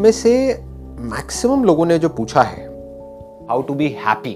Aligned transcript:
आप 0.00 0.04
में 0.04 0.12
से 0.12 0.62
मैक्सिमम 0.98 1.64
लोगों 1.64 1.86
ने 1.86 1.98
जो 1.98 2.08
पूछा 2.08 2.42
है 2.42 2.66
how 3.48 3.62
to 3.62 3.74
be 3.74 3.88
happy 3.88 4.34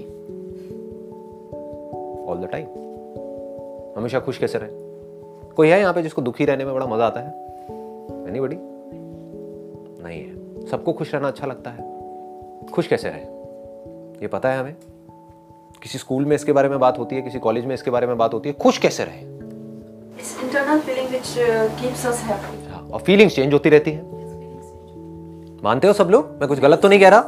all 2.29 2.37
the 2.37 2.49
time 2.51 2.65
हमेशा 3.97 4.19
खुश 4.19 4.37
कैसे 4.37 4.57
रहे? 4.57 4.69
कोई 5.55 5.69
है 5.69 5.79
यहाँ 5.79 5.93
पे 5.93 6.01
जिसको 6.01 6.21
दुखी 6.21 6.45
रहने 6.45 6.65
में 6.65 6.73
बड़ा 6.73 6.85
मज़ा 6.85 7.05
आता 7.05 7.19
है? 7.19 7.27
एनी 8.29 8.39
बड़ी 8.39 8.57
नहीं 10.03 10.21
है। 10.21 10.65
सबको 10.67 10.93
खुश 10.93 11.15
रहना 11.15 11.27
अच्छा 11.27 11.47
लगता 11.47 11.71
है। 11.71 11.83
खुश 12.73 12.87
कैसे 12.87 13.09
रहे? 13.09 13.21
ये 14.21 14.27
पता 14.27 14.49
है 14.49 14.59
हमें। 14.59 14.75
किसी 15.83 15.97
स्कूल 15.97 16.25
में 16.25 16.35
इसके 16.35 16.51
बारे 16.51 16.69
में 16.69 16.79
बात 16.79 16.99
होती 16.99 17.15
है 17.15 17.21
किसी 17.21 17.39
कॉलेज 17.39 17.65
में 17.65 17.75
इसके 17.75 17.91
बारे 17.91 18.07
में 18.07 18.17
बात 18.17 18.33
होती 18.33 18.49
है। 18.49 18.55
खुश 18.55 18.77
कैसे 18.77 19.03
रहे? 19.03 19.21
It's 20.15 20.35
internal 20.43 20.79
feeling 20.87 21.13
which 21.13 21.37
uh, 21.37 21.81
keeps 21.81 22.05
us 22.11 22.19
happy. 22.31 22.67
हाँ, 22.69 22.89
और 22.93 22.99
फीलिंग्स 23.01 23.35
चेंज 23.35 23.53
होती 23.53 23.69
रहती 23.69 23.91
हैं। 23.91 24.14
मानते 25.65 25.87
हो 25.87 25.93
सब 25.93 26.07
लोग? 26.07 26.29
मैं 26.39 26.47
कुछ 26.47 26.59
गलत 26.59 26.79
तो 26.79 26.87
नहीं 26.87 26.99
कह 26.99 27.09
रहा। 27.09 27.21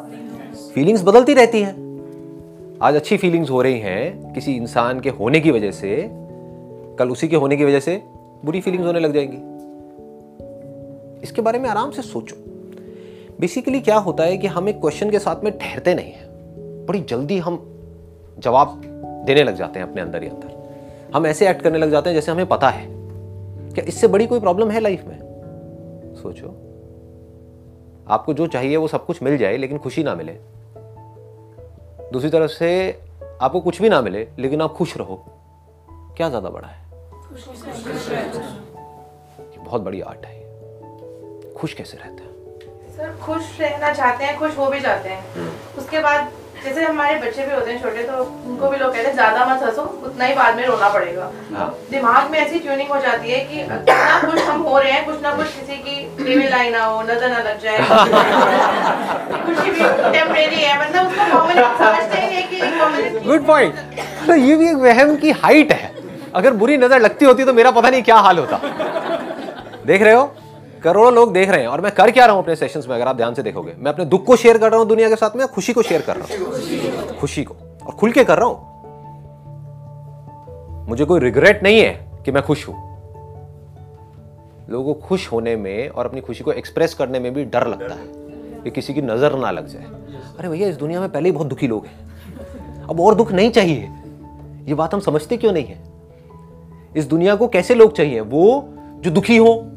फीलिंग्स 0.76 1.04
बदलती 1.04 1.34
रहती 1.34 1.62
हैं। 1.62 1.88
आज 2.82 2.95
अच्छी 2.95 3.18
फीलिंग्स 3.18 3.50
हो 3.50 3.62
रही 3.62 3.80
हैं 3.80 4.34
किसी 4.34 4.54
इंसान 4.54 5.00
के 5.00 5.09
होने 5.09 5.40
की 5.40 5.52
वजह 5.52 5.72
से। 5.72 6.09
कल 7.00 7.09
उसी 7.09 7.28
के 7.28 7.36
होने 7.36 7.58
की 7.58 7.66
वजह 7.66 7.80
से 7.80 8.04
बुरी 8.45 8.62
फीलिंग्स 8.62 8.88
होने 8.88 9.00
लग 9.00 9.14
जाएँगी। 9.14 9.38
इसके 11.23 11.42
बारे 11.42 11.59
में 11.59 11.70
आराम 11.70 11.92
से 11.92 12.02
सोचो। 12.02 12.36
बेसिकली 13.40 13.80
क्या 13.80 13.97
होता 13.97 14.23
है 14.23 14.38
कि 14.38 14.47
हम 14.47 14.69
एक 14.69 14.81
क्वेश्चन 14.81 15.09
के 15.09 15.19
साथ 15.19 15.44
में 15.44 15.58
ठहरते 15.58 15.95
नहीं 15.95 16.12
हैं। 16.12 16.28
बड़ी 16.86 17.00
जल्दी 17.00 17.38
हम 17.38 17.75
जवाब 18.40 18.81
देने 19.25 19.44
लग 19.44 19.56
जाते 19.56 19.80
हैं 19.80 19.90
अपने 19.90 20.02
अंदर 20.02 20.23
ही 20.23 20.30
अंदर। 20.30 20.69
हम 21.16 21.28
ऐसे 21.28 21.50
एक्ट 21.50 21.62
करने 21.62 21.78
लग 21.78 21.92
जाते 21.92 22.09
हैं 22.09 22.16
जैसे 22.16 22.31
हमें 22.31 22.45
पता 22.45 22.69
है। 22.69 22.88
क्या 23.73 23.86
इससे 23.86 24.08
बड़ी 24.08 24.28
कोई 24.28 24.40
प्रॉब्लम 24.40 24.69
है 24.69 24.80
लाइफ 24.80 25.06
में? 25.06 25.19
सोचो। 26.16 26.67
आपको 28.09 28.33
जो 28.33 28.47
चाहिए 28.47 28.77
वो 28.77 28.88
सब 28.88 29.05
कुछ 29.05 29.22
मिल 29.23 29.38
जाए 29.38 29.58
लेकिन 29.58 29.77
खुशी 29.77 30.03
ना 30.03 30.16
मिले। 30.16 30.33
दूसरी 32.13 32.30
तरफ़ 32.30 32.52
से 32.52 32.69
आपको 33.41 33.59
कुछ 33.61 33.81
भी 33.81 33.89
ना 33.89 34.02
मिले 34.02 34.27
लेकिन 34.39 34.61
आप 34.61 34.73
खुश 34.73 34.97
रहो। 34.97 35.16
क्या 36.17 36.30
ज़्यादा 36.30 36.50
बड़ा 36.50 36.67
है? 36.67 36.85
ये 39.39 39.59
बहुत 39.59 39.81
बड़ी 39.81 40.02
आर्ट 40.02 40.25
है। 40.25 41.53
खुश 41.53 41.73
कैसे 41.73 41.97
रहते 41.97 42.23
हैं? 42.23 42.31
सर 42.97 43.16
खुश 43.17 43.59
रहना 43.61 43.94
चाहते 43.94 44.23
हैं 44.23 44.38
खुश 44.39 44.58
हो 44.58 44.69
भी 44.69 44.80
जाते 44.80 45.09
हैं। 45.09 45.50
उसके 45.78 46.00
बाद 46.00 46.31
जैसे 46.68 46.84
हमारे 46.84 47.16
बच्चे 47.20 47.46
भी 47.46 47.54
होते 47.54 47.72
हैं 47.72 47.82
छोटे 47.82 48.04
तो 48.04 48.23
उनको 48.46 48.70
भी 48.70 48.78
लोग 48.78 48.94
कहते 48.94 49.08
हैं 49.08 49.14
ज़्यादा 49.14 49.46
मत 49.46 49.62
हंसो 49.64 49.82
उतना 50.06 50.26
ही 50.26 50.34
बाद 50.36 50.56
में 50.56 50.66
रोना 50.66 50.90
पड़ेगा। 50.90 51.30
हाँ। 51.54 51.68
दिमाग 51.92 52.32
में 52.32 52.38
ऐसी 52.40 52.59
ट्यूनिंग 52.59 52.90
हो 52.90 53.00
जाती 53.02 53.32
है 53.32 53.40
कि 53.46 53.58
जितना 53.58 54.20
खुश 54.22 54.42
हम 54.42 54.62
हो 54.62 54.78
रहे 54.78 54.92
हैं 54.92 55.06
कुछ 55.06 55.22
ना 55.24 55.32
कुछ 55.36 55.48
किसी 55.50 55.78
की 55.78 55.96
टेबल 56.18 56.50
लाइन 56.52 56.72
ना 56.74 56.84
हो 56.86 57.02
नज़र 57.04 57.30
ना 57.30 57.40
लग 57.40 57.59
जाए। 57.62 57.78
खुशी 59.46 59.70
भी 59.70 59.80
टेम्परेरी 60.14 60.62
है 60.62 60.80
मतलब 60.82 61.08
उसको 61.08 61.24
कॉमन 61.32 61.56
समझते 61.78 62.18
ही 62.18 62.36
है 62.36 62.42
कि 62.44 62.58
गुड 63.28 63.46
पॉइंट 63.48 63.74
तो 64.28 64.36
ये 64.36 64.56
भी 64.56 64.70
एक 64.70 64.78
वहम 64.80 65.16
की 65.16 65.31
हाइट 65.44 65.72
है। 65.74 65.92
अगर 66.36 66.54
बुरी 66.56 66.78
नज़र 66.78 67.00
लगती 67.02 67.26
होती 67.26 67.46
तो 67.46 67.54
मेरा 67.54 67.72
पता 67.72 67.90
नहीं 67.90 68.04
क्या 68.04 68.18
हाल 68.28 68.38
होता। 68.40 68.59
देख 69.86 70.02
रहे 70.02 70.14
हो? 70.14 70.26
करोड़ों 70.83 71.14
लोग 71.14 71.33
देख 71.33 71.50
रहे 71.50 71.61
हैं 71.61 71.67
और 71.67 71.81
मैं 71.81 71.92
कर 71.92 72.11
क्या 72.11 72.25
रहा 72.25 72.36
हूँ 72.36 72.44
अपने 72.44 72.56
सेशंस 72.56 72.88
में, 72.88 72.95
अगर 72.95 73.08
आप 73.08 73.16
ध्यान 73.16 73.33
से 73.33 73.44
देखोगे। 73.44 73.73
मैं 73.78 73.92
अपने 73.92 74.06
दुख 74.06 74.25
को 74.25 74.36
शेयर 74.36 74.58
कर 74.58 74.72
रहा 74.72 74.80
हूँ 74.80 74.88
दुनिया 74.88 75.09
के 75.09 75.16
साथ 75.16 75.36
में 75.36 75.47
खुशी 75.47 75.73
को 75.73 75.81
शेयर 75.81 76.02
कर 76.02 76.16
रहा 76.16 76.28
हूँ? 76.28 77.17
खुशी 77.19 77.44
को। 77.44 77.56
और 77.88 77.94
खुल 77.94 78.12
के 78.12 78.24
कर 78.24 78.38
रहा 78.38 78.47
हूँ। 78.47 78.68
मुझे 80.90 81.06
कोई 81.06 81.19
रिग्रेट 81.19 81.63
नहीं 81.63 81.79
है 81.79 82.12
कि 82.25 82.31
मैं 82.31 82.44
खुश 82.44 82.68
हूँ। 82.68 82.75
लोगों 84.69 84.94
को 84.94 85.07
खुश 85.07 85.31
होने 85.31 85.56
में 85.56 85.90
और 85.90 86.06
अपनी 86.06 86.22
खुशी 86.22 86.44
को 86.44 86.52
एक्सप्रेस 86.52 86.94
करने 86.94 87.19
में 87.19 87.34
भी 87.34 87.46
डर 87.46 87.68
लगता 87.68 87.94
है 87.94 88.07
कि 88.63 88.72
किसी 88.72 88.94
की 88.94 89.02
नज़र 89.02 89.35
ना 89.35 89.52
लग 89.52 89.68
जाए। 89.68 89.84
अरे 90.40 90.50
भैया, 90.50 90.68
इस 90.68 90.75
दुनिया 90.75 91.00
में 91.00 91.12
पहले 91.12 91.29
ही 91.29 91.35
बहुत 91.35 91.47
दुखी 91.47 91.68
लोग 91.68 91.85
हैं। 91.85 92.07
अब 92.90 93.00
और 93.00 93.16
दुख 93.16 93.31
नहीं 93.31 93.50
चाहिए। 93.50 93.90
ये 94.68 94.73
बात 94.73 94.94
हम 94.94 95.00
समझते 95.00 95.38
क्यों 95.38 95.52
नहीं 95.52 95.66
है? 95.66 95.84
इस 96.97 97.06
दुनिया 97.06 97.35
को 97.35 97.47
कैसे 97.47 97.75
लोग 97.75 97.94
चाहिए? 97.94 98.19
वो 98.19 98.73
जो 99.00 99.12
दुखी 99.12 99.38
हो 99.38 99.72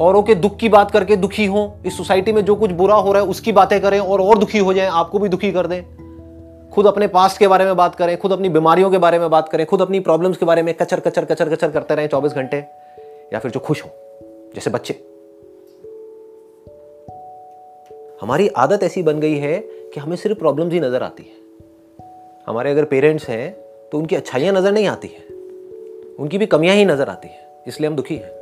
औरों 0.00 0.22
के 0.22 0.34
दुख 0.34 0.56
की 0.56 0.68
बात 0.68 0.90
करके 0.90 1.16
दुखी 1.16 1.44
हो, 1.46 1.80
इस 1.86 1.96
सोसाइटी 1.96 2.32
में 2.32 2.44
जो 2.44 2.54
कुछ 2.56 2.70
बुरा 2.70 2.94
हो 2.94 3.12
रहा 3.12 3.22
है, 3.22 3.28
उसकी 3.28 3.52
बातें 3.52 3.80
करें 3.80 3.98
और 3.98 4.20
और 4.20 4.38
दुखी 4.38 4.58
हो 4.58 4.72
जाएँ, 4.72 4.88
आपको 4.88 5.18
भी 5.18 5.28
दुखी 5.28 5.50
कर 5.52 5.66
दें। 5.66 6.70
खुद 6.70 6.86
अपने 6.86 7.06
पास्ट 7.06 7.38
के 7.38 7.48
बारे 7.48 7.64
में 7.64 7.76
बात 7.76 7.94
करें, 7.94 8.16
खुद 8.18 8.32
अपनी 8.32 8.48
बीमारियों 8.48 8.90
के 8.90 8.98
बारे 8.98 9.18
में 9.18 9.28
बात 9.30 9.48
करें, 9.48 9.64
खुद 9.66 9.82
अपनी 9.82 10.00
प्रॉब्लम्स 10.00 10.36
के 10.36 10.46
बारे 10.46 10.62
में 10.62 10.74
कचर 10.74 11.00
कचर 11.00 11.24
कचर 11.24 11.48
कचर 11.48 11.70
करते 11.70 11.94
रहें 11.94 12.08
चौबीस 12.08 12.32
घंटे, 12.32 12.56
या 13.32 13.38
फिर 13.38 13.50
जो 13.50 13.60
खुश 13.60 13.84
हो, 13.84 13.90
जैसे 14.54 14.70
बच्चे। 14.70 14.94
हमारी 18.22 18.48
आदत 18.58 18.82
ऐसी 18.82 19.02
बन 19.02 19.20
गई 19.20 19.36
है 19.36 19.58
कि 19.60 20.00
हमें 20.00 20.16
सिर्फ़ 20.16 20.38
प्रॉब्लम्स 20.38 20.72
ही 20.72 20.80
नज़र 20.80 21.02
आती 21.02 21.22
है। 21.22 21.36
हमारे 22.46 22.70
अगर 22.70 22.84
पेरेंट्स 22.84 23.28
हैं 23.28 23.50
तो 23.92 23.98
उनकी 23.98 24.16
अच्छाइयाँ 24.16 24.54
नज़र 24.54 24.72
नहीं 24.72 24.86
आती 24.86 25.08
हैं। 25.08 26.16
उनकी 26.16 26.38
भी 26.38 26.46
कमियाँ 26.46 26.76
ही 26.76 26.84
नज़र 26.84 27.08
आती 27.08 27.28
हैं, 27.28 27.46
इसलिए 27.66 27.88
हम 27.88 27.96
दुखी 27.96 28.16
हैं। 28.16 28.37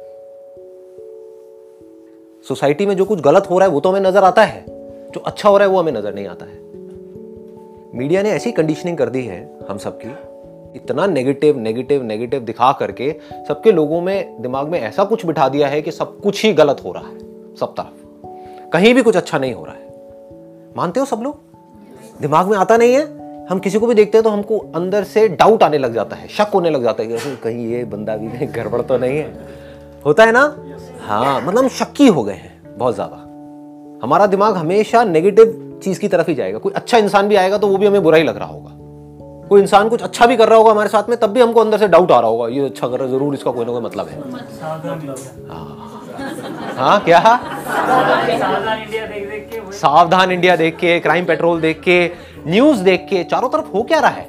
सोसाइटी 2.48 2.86
में 2.86 2.96
जो 2.96 3.04
कुछ 3.04 3.20
गलत 3.20 3.46
हो 3.50 3.58
रहा 3.58 3.68
है, 3.68 3.74
वो 3.74 3.80
तो 3.80 3.90
हमें 3.90 4.00
नज़र 4.00 4.24
आता 4.24 4.42
है। 4.42 4.64
जो 5.10 5.20
अच्छा 5.20 5.48
हो 5.48 5.58
रहा 5.58 5.66
है, 5.68 5.72
वो 5.72 5.80
हमें 5.80 5.92
नज़र 5.92 6.14
नहीं 6.14 6.26
आता 6.26 6.46
है। 6.46 6.64
मीडिया 7.94 8.22
ने 8.22 8.30
ऐसी 8.30 8.52
कंडीशनिंग 8.52 8.96
कर 8.98 9.08
दी 9.08 9.22
है 9.22 9.58
हम 9.70 9.78
सबकी, 9.78 10.08
इतना 10.76 11.06
नेगेटिव 11.06 11.58
नेगेटिव 11.58 12.02
नेगेटिव 12.02 12.40
दिखा 12.40 12.72
करके 12.72 13.14
सबके 13.48 13.72
लोगों 13.72 14.00
में, 14.00 14.42
दिमाग 14.42 14.68
में 14.68 14.80
ऐसा 14.80 15.04
कुछ 15.04 15.26
बिठा 15.26 15.48
दिया 15.48 15.68
है 15.68 15.82
कि 15.82 15.90
सब 15.90 16.20
कुछ 16.20 16.44
ही 16.44 16.52
गलत 16.52 16.82
हो 16.84 16.92
रहा 16.92 17.08
है, 17.08 17.18
सब 17.56 17.74
तरफ़। 17.80 18.70
कहीं 18.70 18.94
भी 18.94 19.02
कुछ 19.02 19.16
अच्छा 19.16 19.38
नहीं 19.38 19.54
हो 19.54 19.64
रहा 19.64 19.74
है। 19.74 20.74
मानते 20.76 21.00
हो 21.00 21.06
सब 21.06 21.20
लोग? 21.22 21.40
दिमाग 22.20 22.48
में 22.48 22.56
आता 22.58 22.76
नहीं 22.76 22.94
है। 22.94 23.04
हम 23.46 23.58
किसी 23.58 23.78
को 23.78 23.86
भी 23.86 23.94
देखते 23.94 24.18
हैं 24.18 24.22
तो 24.22 24.30
हमको 24.30 24.58
अंदर 24.74 25.04
से 25.04 25.28
डाउट 25.28 25.62
आने 25.62 25.78
लग 25.78 25.94
जाता 25.94 26.16
है, 26.16 26.28
शक 26.28 26.50
होने 26.54 26.70
लग 26.70 26.82
जाता 26.82 27.02
है 27.02 27.08
कि 27.08 27.36
कहीं 27.36 27.66
ये 27.66 27.84
बंदा 27.84 28.16
भी 28.16 28.46
गड़बड़ 28.56 28.82
तो 28.82 28.98
नहीं 28.98 29.18
है। 29.18 29.32
होता 30.06 30.24
है 30.24 30.32
ना? 30.32 30.56
हाँ 31.06 31.40
मतलब 31.40 31.58
हम 31.58 31.68
शक्की 31.70 32.06
हो 32.08 32.22
गए 32.24 32.32
हैं, 32.32 32.78
बहुत 32.78 32.94
ज़्यादा। 32.94 33.16
हमारा 34.02 34.26
दिमाग 34.26 34.56
हमेशा 34.56 35.04
नेगेटिव 35.04 35.80
चीज़ 35.84 36.00
की 36.00 36.08
तरफ़ 36.08 36.28
ही 36.28 36.34
जाएगा। 36.34 36.58
कोई 36.58 36.72
अच्छा 36.72 36.98
इंसान 36.98 37.28
भी 37.28 37.36
आएगा 37.36 37.58
तो 37.58 37.68
वो 37.68 37.76
भी 37.76 37.86
हमें 37.86 38.02
बुरा 38.02 38.18
ही 38.18 38.24
लग 38.24 38.36
रहा 38.36 38.48
होगा। 38.48 38.70
कोई 39.48 39.60
इंसान 39.60 39.88
कुछ 39.88 40.02
अच्छा 40.02 40.26
भी 40.26 40.36
कर 40.36 40.48
रहा 40.48 40.58
होगा 40.58 40.70
हमारे 40.70 40.88
साथ 40.88 41.08
में, 41.08 41.18
तब 41.18 41.30
भी 41.30 41.40
हमको 41.40 41.60
अंदर 41.60 41.78
से 41.78 41.88
डाउट 41.88 42.10
आ 42.12 42.18
रहा 42.20 42.30
होगा, 42.30 42.48
ये 42.48 42.64
अच्छा 42.64 42.88
कर 42.88 42.98
रहा 42.98 43.08
है, 43.08 43.12
ज़रूर 43.12 43.34
इसका 43.34 43.50
कोई 43.50 43.64
ना 43.64 43.72
कोई 43.72 43.80
मतलब 43.80 44.08
है। 44.08 44.20
हाँ। 46.76 47.00
क्या? 47.04 47.20
सावधान 49.72 50.30
इंडिया 50.32 50.56
देख 50.56 50.76
के 50.76 50.98
क्राइम 51.00 51.24
पेट्रोल 51.24 51.60
देख 51.60 51.80
के 51.80 52.04
न्यूज़ 52.46 52.82
देख 52.82 53.06
के, 53.10 53.22
चारों 53.24 53.48
तरफ़ 53.48 53.70
हो 53.74 53.82
क्या 53.82 54.00
रहा 54.00 54.10
है? 54.10 54.28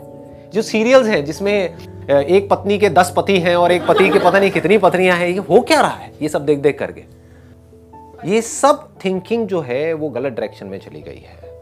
जो 0.54 0.62
सीरियल्स 0.62 1.08
हैं 1.08 1.24
जिसमें 1.26 1.78
एक 2.10 2.50
पत्नी 2.50 2.80
के 2.80 2.90
दस 2.90 3.14
पति 3.18 3.40
हैं 3.40 3.56
और 3.56 3.72
एक 3.72 3.88
पति 3.88 4.10
के 4.10 4.20
पता 4.20 4.40
नहीं 4.40 4.52
कितनी 4.52 4.78
पत्नियाँ 4.78 5.18
हैं, 5.18 5.28
ये 5.28 5.38
हो 5.38 5.62
क्या 5.62 5.82
रहा 5.82 5.96
है? 5.96 6.12
ये 6.22 6.30
सब 6.30 6.46
देख 6.46 6.60
देख 6.60 6.80
करके। 6.80 7.04
ये 8.26 8.42
सब 8.42 8.90
थिंकिंग 9.06 9.48
जो 9.48 9.62
है, 9.62 9.94
वो 9.94 10.10
गलत 10.10 10.34
डायरेक्शन 10.34 10.68
में 10.68 10.80
चली 10.80 11.02
गई 11.02 11.26
है। 11.28 11.62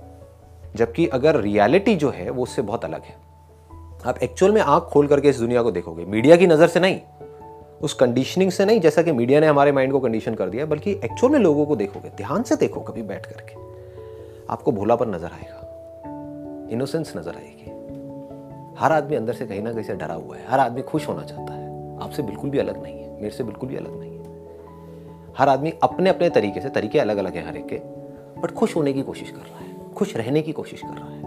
जबकि 0.75 1.07
अगर 1.07 1.35
रियलिटी 1.35 1.95
जो 1.95 2.09
है, 2.09 2.29
वो 2.29 2.43
उससे 2.43 2.61
बहुत 2.61 2.85
अलग 2.85 3.01
है। 3.01 3.15
आप 4.05 4.17
एक्चुअल 4.23 4.51
में 4.51 4.61
आँख 4.61 4.83
खोल 4.83 5.07
करके 5.07 5.29
इस 5.29 5.39
दुनिया 5.39 5.63
को 5.63 5.71
देखोगे। 5.71 6.05
मीडिया 6.05 6.35
की 6.35 6.47
नज़र 6.47 6.67
से 6.67 6.79
नहीं, 6.79 6.99
उस 7.81 7.93
कंडीशनिंग 7.93 8.51
से 8.51 8.65
नहीं, 8.65 8.79
जैसा 8.79 9.01
कि 9.01 9.11
मीडिया 9.11 9.39
ने 9.39 9.47
हमारे 9.47 9.71
माइंड 9.71 9.91
को 9.91 9.99
कंडीशन 9.99 10.35
कर 10.35 10.49
दिया, 10.49 10.65
बल्कि 10.65 10.91
एक्चुअल 10.91 11.33
में 11.33 11.39
लोगों 11.39 11.65
को 11.65 11.75
देखोगे, 11.75 12.09
ध्यान 12.09 12.43
से 12.43 12.55
देखो 12.55 12.79
कभी 12.79 13.01
बैठ 13.01 13.25
करके। 13.25 13.53
आपको 14.49 14.71
भोलापन 14.71 15.09
नज़र 15.09 15.27
आएगा। 15.27 16.69
इनोसेंस 16.71 17.13
नज़र 17.17 17.35
आएगी। 17.35 17.74
हर 18.79 18.91
आदमी 18.91 19.15
अंदर 19.15 19.33
से 19.33 19.45
कहीं 19.45 19.61
ना 19.61 19.71
कहीं 19.73 19.83
से 19.83 19.93
डरा 19.95 20.13
हुआ 20.13 20.37
है। 20.37 20.45
हर 20.47 20.59
आदमी 20.59 20.81
खुश 20.81 21.07
होना 21.07 21.23
चाहता 21.23 21.53
है। 21.53 21.99
आपसे 22.03 22.23
बिल्कुल 22.23 22.49
भी 22.49 22.59
अलग 22.59 22.81
नहीं 22.83 22.95
है। 22.95 23.13
मेरे 23.15 23.29
से 23.29 23.43
बिल्कुल 23.43 23.69
भी 23.69 23.75
अलग 23.75 23.99
नहीं 23.99 24.17
है। 24.17 25.33
हर 25.37 25.49
आदमी 25.49 25.73
अपने 25.83 26.09
अपने 26.09 26.29
तरीके 26.29 26.61
से, 26.61 26.69
तरीके 26.69 26.99
अलग 26.99 27.17
अलग 27.17 27.35
हैं 27.35 27.45
हर 27.47 27.57
एक 27.57 27.65
के 27.65 27.79
बट 28.41 28.51
खुश 28.51 28.75
होने 28.75 28.93
की 28.93 29.01
कोशिश 29.01 29.29
कर 29.31 29.37
रहा 29.37 29.59
है। 29.59 29.93
खुश 29.93 30.15
रहने 30.17 30.41
की 30.41 30.51
कोशिश 30.51 30.81
कर 30.81 30.87
रहा 30.89 31.09
है। 31.09 31.21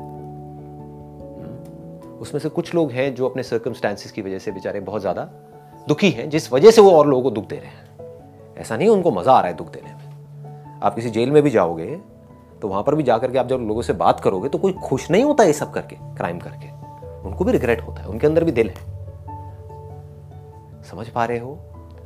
हम्म। 1.37 2.19
उसमें 2.21 2.41
से 2.41 2.49
कुछ 2.49 2.75
लोग 2.75 2.91
हैं 2.93 3.15
जो 3.15 3.29
अपने 3.29 3.43
सर्कमस्टांसिस 3.43 4.13
की 4.13 4.23
वजह 4.23 4.39
से 4.39 4.53
बेचारे 4.53 4.81
बहुत 4.81 5.01
ज़्यादा 5.01 5.23
दुखी 5.89 6.11
हैं, 6.11 6.29
जिस 6.31 6.53
वजह 6.53 6.71
से 6.71 6.81
वो 6.81 6.91
और 6.91 7.07
लोगों 7.07 7.23
को 7.23 7.31
दुख 7.31 7.47
दे 7.47 7.57
रहे 7.57 7.69
हैं। 7.69 8.57
ऐसा 8.59 8.77
नहीं 8.77 8.89
उनको 8.89 9.11
मज़ा 9.11 9.33
आ 9.33 9.41
रहा 9.41 9.51
है 9.51 9.57
दुख 9.57 9.73
देने 9.73 9.95
में। 9.95 10.81
आप 10.83 10.95
किसी 10.95 11.11
जेल 11.11 11.31
में 11.31 11.43
भी 11.43 11.51
जाओगे 11.51 11.87
तो 12.63 12.69
वहाँ 12.69 12.83
पर 12.83 12.95
भी 12.95 13.03
जा 13.03 13.19
करके 13.19 13.39
आप 13.39 13.49
जब 13.49 13.61
लोगों 13.61 13.83
से 13.83 13.93
बात 13.93 14.21
करोगे 14.21 14.49
तो 14.49 14.59
कोई 14.59 14.73
खुश 14.85 15.11
नहीं 15.11 15.25
होता 15.25 15.45
ये 15.45 15.53
सब 15.53 15.73
करके 15.73 15.97
क्राइम 15.97 16.39
करके। 16.39 16.78
उनको 17.29 17.45
भी 17.45 17.53
रिग्रेट 17.53 17.81
होता 17.81 18.03
है, 18.03 18.09
उनके 18.09 18.27
अंदर 18.27 18.45
भी 18.45 18.53
दिल 18.53 18.71
है। 18.71 18.97
समझ 20.83 21.09
पा 21.09 21.25
रहे 21.25 21.39
हो? 21.39 21.59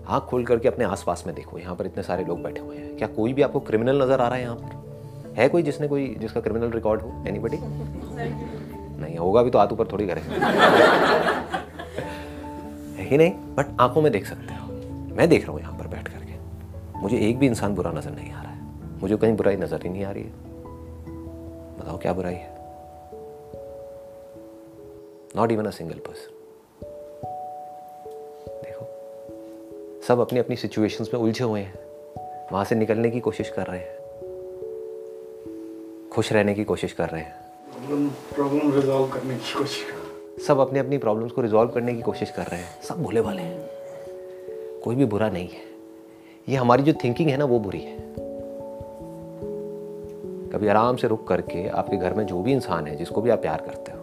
आँख 0.08 0.22
खोल 0.22 0.44
करके 0.44 0.68
अपने 0.68 0.84
आसपास 0.84 1.22
में 1.26 1.34
देखो, 1.36 1.58
यहाँ 1.58 1.74
पर 1.76 1.86
इतने 1.86 2.02
सारे 2.02 2.24
लोग 2.24 2.42
बैठे 2.42 2.60
हुए 2.60 2.76
हैं। 2.76 2.96
क्या 2.96 3.08
कोई 3.08 3.32
भी 3.32 3.42
आपको 3.42 3.60
क्रिमिनल 3.60 4.02
नज़र 4.02 4.20
आ 4.20 4.28
रहा 4.28 4.36
है 4.36 4.42
यहाँ 4.42 4.56
पर? 4.56 5.34
है 5.36 5.48
कोई 5.48 5.62
जिसने 5.62 5.88
कोई, 5.88 6.14
जिसका 6.20 6.40
क्रिमिनल 6.40 6.70
रिकॉर्ड 6.70 7.02
हो? 7.02 7.12
एनीबडी 7.28 7.58
नहीं, 7.60 9.16
होगा 9.16 9.42
भी 9.42 9.50
तो 9.50 9.58
हाथ 9.58 9.66
ऊपर 9.66 9.86
थोड़ी 9.92 10.06
करे। 10.06 10.20
है 12.96 13.08
ही 13.08 13.16
नहीं? 13.16 13.30
बट 13.30 13.76
आँखों 13.80 14.02
में 14.02 14.12
देख 14.12 14.26
सकते 14.26 14.54
हो। 14.54 14.68
मैं 15.16 15.28
देख 15.28 15.42
रहा 15.42 15.52
हूँ 15.52 15.60
यहाँ 15.60 15.78
पर 15.78 15.86
बैठ 15.86 16.08
करके। 16.08 17.00
मुझे 17.00 17.18
एक 17.18 17.38
भी 17.38 17.46
इंसान 17.46 17.74
बुरा 17.74 17.92
नज़र 17.92 18.10
नहीं 18.10 18.32
आ 18.32 18.42
रहा 18.42 18.52
है। 18.52 18.60
मुझे 19.00 19.16
कहीं 19.16 19.36
बुराई 19.36 19.56
नज़र 19.56 19.80
ही 19.82 19.88
नहीं 19.88 20.04
आ 20.04 20.10
रही 20.10 20.22
है। 20.22 20.30
बताओ 21.78 21.98
क्या 21.98 22.12
बुराई 22.12 22.34
है? 22.34 22.51
Not 25.36 25.52
even 25.52 25.66
a 25.66 25.70
single 25.70 25.98
person 25.98 26.30
देखो 28.62 28.86
सब 30.02 30.20
अपनी 30.20 30.38
अपनी 30.38 30.56
सिचुएशंस 30.56 31.10
में 31.14 31.20
उलझे 31.20 31.44
हुए 31.44 31.60
हैं। 31.60 31.74
वहाँ 32.52 32.64
से 32.64 32.74
निकलने 32.74 33.10
की 33.10 33.20
कोशिश 33.20 33.50
कर 33.50 33.66
रहे 33.66 33.80
हैं। 33.80 34.00
खुश 36.12 36.32
रहने 36.32 36.54
की 36.54 36.64
कोशिश 36.64 36.92
कर 36.92 37.08
रहे 37.08 37.22
हैं। 37.22 37.34
प्रॉब्लम 38.34 38.72
रिजॉल्व 38.72 39.08
करने 39.08 39.34
की 39.34 39.54
कोशिश 39.54 39.84
सब 40.46 40.58
अपनी 40.58 40.78
अपनी 40.78 40.98
प्रॉब्लम्स 40.98 41.32
को 41.32 41.40
रिजॉल्व 41.40 41.70
करने 41.70 41.94
की 41.94 42.02
कोशिश 42.02 42.30
कर 42.30 42.42
रहे 42.42 42.60
हैं। 42.60 42.82
सब 42.82 43.02
भोले 43.02 43.20
वाले 43.20 43.42
हैं। 43.42 43.68
कोई 44.84 44.94
भी 44.94 45.04
बुरा 45.04 45.30
नहीं 45.30 45.48
है। 45.48 45.60
ये 46.48 46.56
हमारी 46.56 46.82
जो 46.82 46.92
थिंकिंग 47.04 47.30
है 47.30 47.36
ना 47.36 47.44
वो 47.44 47.58
बुरी 47.58 47.80
है। 47.80 47.98
कभी 50.50 50.68
आराम 50.68 50.96
से 50.96 51.08
रुक 51.08 51.28
करके 51.28 51.68
आपके 51.68 51.96
घर 51.96 52.14
में 52.14 52.26
जो 52.26 52.42
भी 52.42 52.52
इंसान 52.52 52.86
है 52.86 52.96
जिसको 52.96 53.22
भी 53.22 53.30
आप 53.30 53.38
प्यार 53.38 53.60
करते 53.60 53.92
हो 53.92 54.01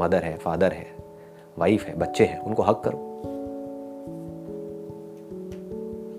मदर 0.00 0.24
है 0.24 0.36
फादर 0.36 0.72
है 0.72 0.86
वाइफ 1.58 1.86
है 1.86 1.94
बच्चे 1.98 2.24
हैं 2.24 2.38
उनको 2.38 2.62
हक 2.62 2.82
करो। 2.84 2.98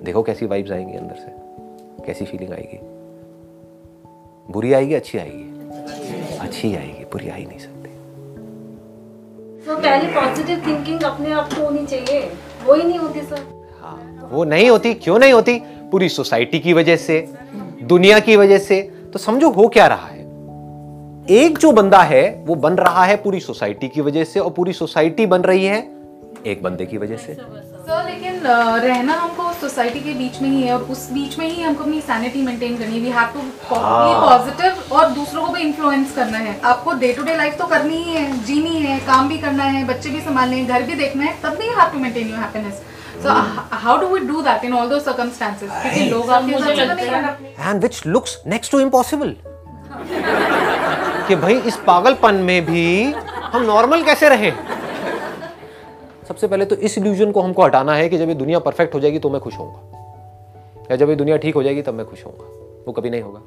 देखो 0.04 0.24
कैसी 0.24 0.46
वाइब्स 0.46 0.72
आएँगी 0.72 0.98
अंदर 0.98 1.16
से 1.16 1.32
कैसी 2.06 2.26
फीलिंग 2.26 2.52
आएगी। 2.54 2.80
बुरी 4.52 4.74
आएगी 4.74 4.94
अच्छी 4.94 5.18
आएगी? 5.18 6.38
अच्छी 6.38 6.76
आएगी 6.76 7.04
बुरी 7.04 7.30
आ 7.30 7.36
ही 7.36 7.46
नहीं 7.46 7.60
सकती। 7.60 7.90
तो 9.66 9.76
पहले 9.76 10.14
पॉजिटिव 10.14 10.64
थिंकिंग 10.68 11.04
अपने 11.04 11.32
आप 11.32 11.54
को 11.54 11.64
होनी 11.64 11.86
चाहिए। 11.86 12.20
वो 12.66 12.74
ही 12.74 12.84
नहीं 12.84 13.00
होती 13.00 13.22
सर 13.22 13.42
हाँ 13.82 14.30
वो 14.32 14.44
नहीं 14.44 14.70
होती 14.70 14.94
क्यों 14.94 15.20
नहीं 15.20 15.34
होती? 15.34 15.60
पूरी 15.92 16.10
सोसाइटी 16.10 16.60
की 16.60 16.74
वजह 16.74 16.96
से 16.98 17.28
दुनिया 17.84 18.20
की 18.20 18.36
वजह 18.36 18.58
से। 18.58 18.82
तो 19.14 19.20
समझो 19.20 19.50
हो 19.50 19.68
क्या 19.68 19.88
रहा 19.88 20.08
है। 20.08 20.13
एक 21.32 21.58
जो 21.58 21.72
बंदा 21.72 22.02
है 22.04 22.24
वो 22.46 22.56
बन 22.56 22.74
रहा 22.76 23.04
है 23.06 23.16
पूरी 23.18 23.40
सोसाइटी 23.40 23.88
की 23.88 24.02
वजह 24.02 24.24
से 24.24 24.40
और 24.40 24.50
पूरी 24.52 24.74
सोसाइटी 24.74 25.26
बन 25.26 25.42
रही 25.42 25.66
है 25.66 25.78
एक 26.48 26.64
बंदे 26.64 26.86
की 26.86 26.98
वजह 26.98 27.18
से। 27.18 27.34
सर 27.34 28.04
लेकिन 28.06 28.40
रहना 28.40 29.14
हमको 29.14 29.52
सोसाइटी 29.54 30.00
के 30.00 30.14
बीच 30.14 30.42
में 30.42 30.50
ही 30.50 30.62
है 30.62 30.74
और 30.74 30.82
उस 30.92 31.10
बीच 31.12 31.38
में 31.40 31.48
ही 31.48 31.62
हमको 31.62 31.84
अपनी 31.84 32.02
सैनिटी 32.02 32.42
मेंटेन 32.42 32.78
करनी 32.78 32.96
है। 32.96 33.02
वी 33.02 33.10
हैव 33.10 33.30
टू 33.34 33.76
हाँ। 33.76 34.20
पॉजिटिव 34.22 34.96
और 34.96 35.10
दूसरों 35.12 35.46
को 35.46 35.54
भी 35.54 35.62
इन्फ्लुएंस 35.62 36.16
करना 36.16 36.38
है। 36.38 36.60
आपको 36.64 36.94
डे 36.94 37.14
टू 37.14 37.24
डे 37.24 37.36
लाइफ 37.38 37.58
तो 37.60 37.68
करनी 37.68 38.04
ही 38.04 38.14
है 38.14 38.26
जीनी 38.46 38.76
है 38.80 39.00
काम 39.08 39.30
भी 39.30 39.38
करना 39.38 39.64
है 39.64 39.86
बच्चे 39.88 40.10
भी 40.10 40.22
संभालने 40.22 40.58
हैं 40.58 40.68
घर 40.68 40.84
भी 40.84 40.96
देखना 40.96 41.26
है 41.26 41.38
तब 41.44 41.58
भी 41.60 41.68
have 41.80 41.92
to 41.94 42.00
maintain 42.00 42.30
your 42.30 42.40
happiness 42.40 42.82
so 43.24 43.40
how 43.78 43.98
do 44.02 44.08
we 44.08 44.20
do 44.28 44.42
that 44.42 44.66
in 44.66 44.74
all 44.74 44.90
those 44.90 45.00
circumstances 45.00 45.70
क्योंकि 45.72 46.10
लोग 46.10 46.30
आपके 46.32 46.60
साथ 46.60 46.70
लगता 46.70 46.94
नहीं 46.94 47.06
है 47.06 47.12
करना 47.12 47.70
and 47.70 47.82
which 47.82 48.06
looks 48.08 48.38
next 48.48 48.72
to 48.72 48.80
impossible 48.80 49.36
कि 51.28 51.36
भाई, 51.36 51.56
इस 51.56 51.76
पागलपन 51.78 52.36
में 52.36 52.66
भी 52.66 53.14
हम 53.44 53.64
नॉर्मल 53.64 54.04
कैसे 54.04 54.30
रहे? 54.30 54.52
सबसे 56.28 56.48
पहले 56.48 56.66
तो 56.66 56.76
इस 56.76 56.98
इल्यूजन 56.98 57.32
को 57.32 57.42
हमको 57.42 57.64
हटाना 57.64 57.94
है 57.96 58.10
कि 58.10 58.18
जब 58.18 58.30
ये 58.30 58.36
दुनिया 58.36 58.60
परफेक्ट 58.60 58.96
हो 58.96 59.00
जाएगी 59.00 59.20
तो 59.20 59.30
मैं 59.30 59.42
खुश 59.42 59.58
होऊँगा। 59.58 59.80
या 60.92 60.96
जब 60.96 61.10
ये 61.10 61.16
दुनिया 61.16 61.38
ठीक 61.38 61.56
हो 61.56 61.64
जाएगी 61.64 61.82
तब 61.82 61.94
मैं 61.94 62.06
खुश 62.06 62.26
होऊँगा। 62.26 62.46
वो 62.88 62.92
कभी 62.92 63.10
नहीं 63.10 63.22
होगा। 63.22 63.40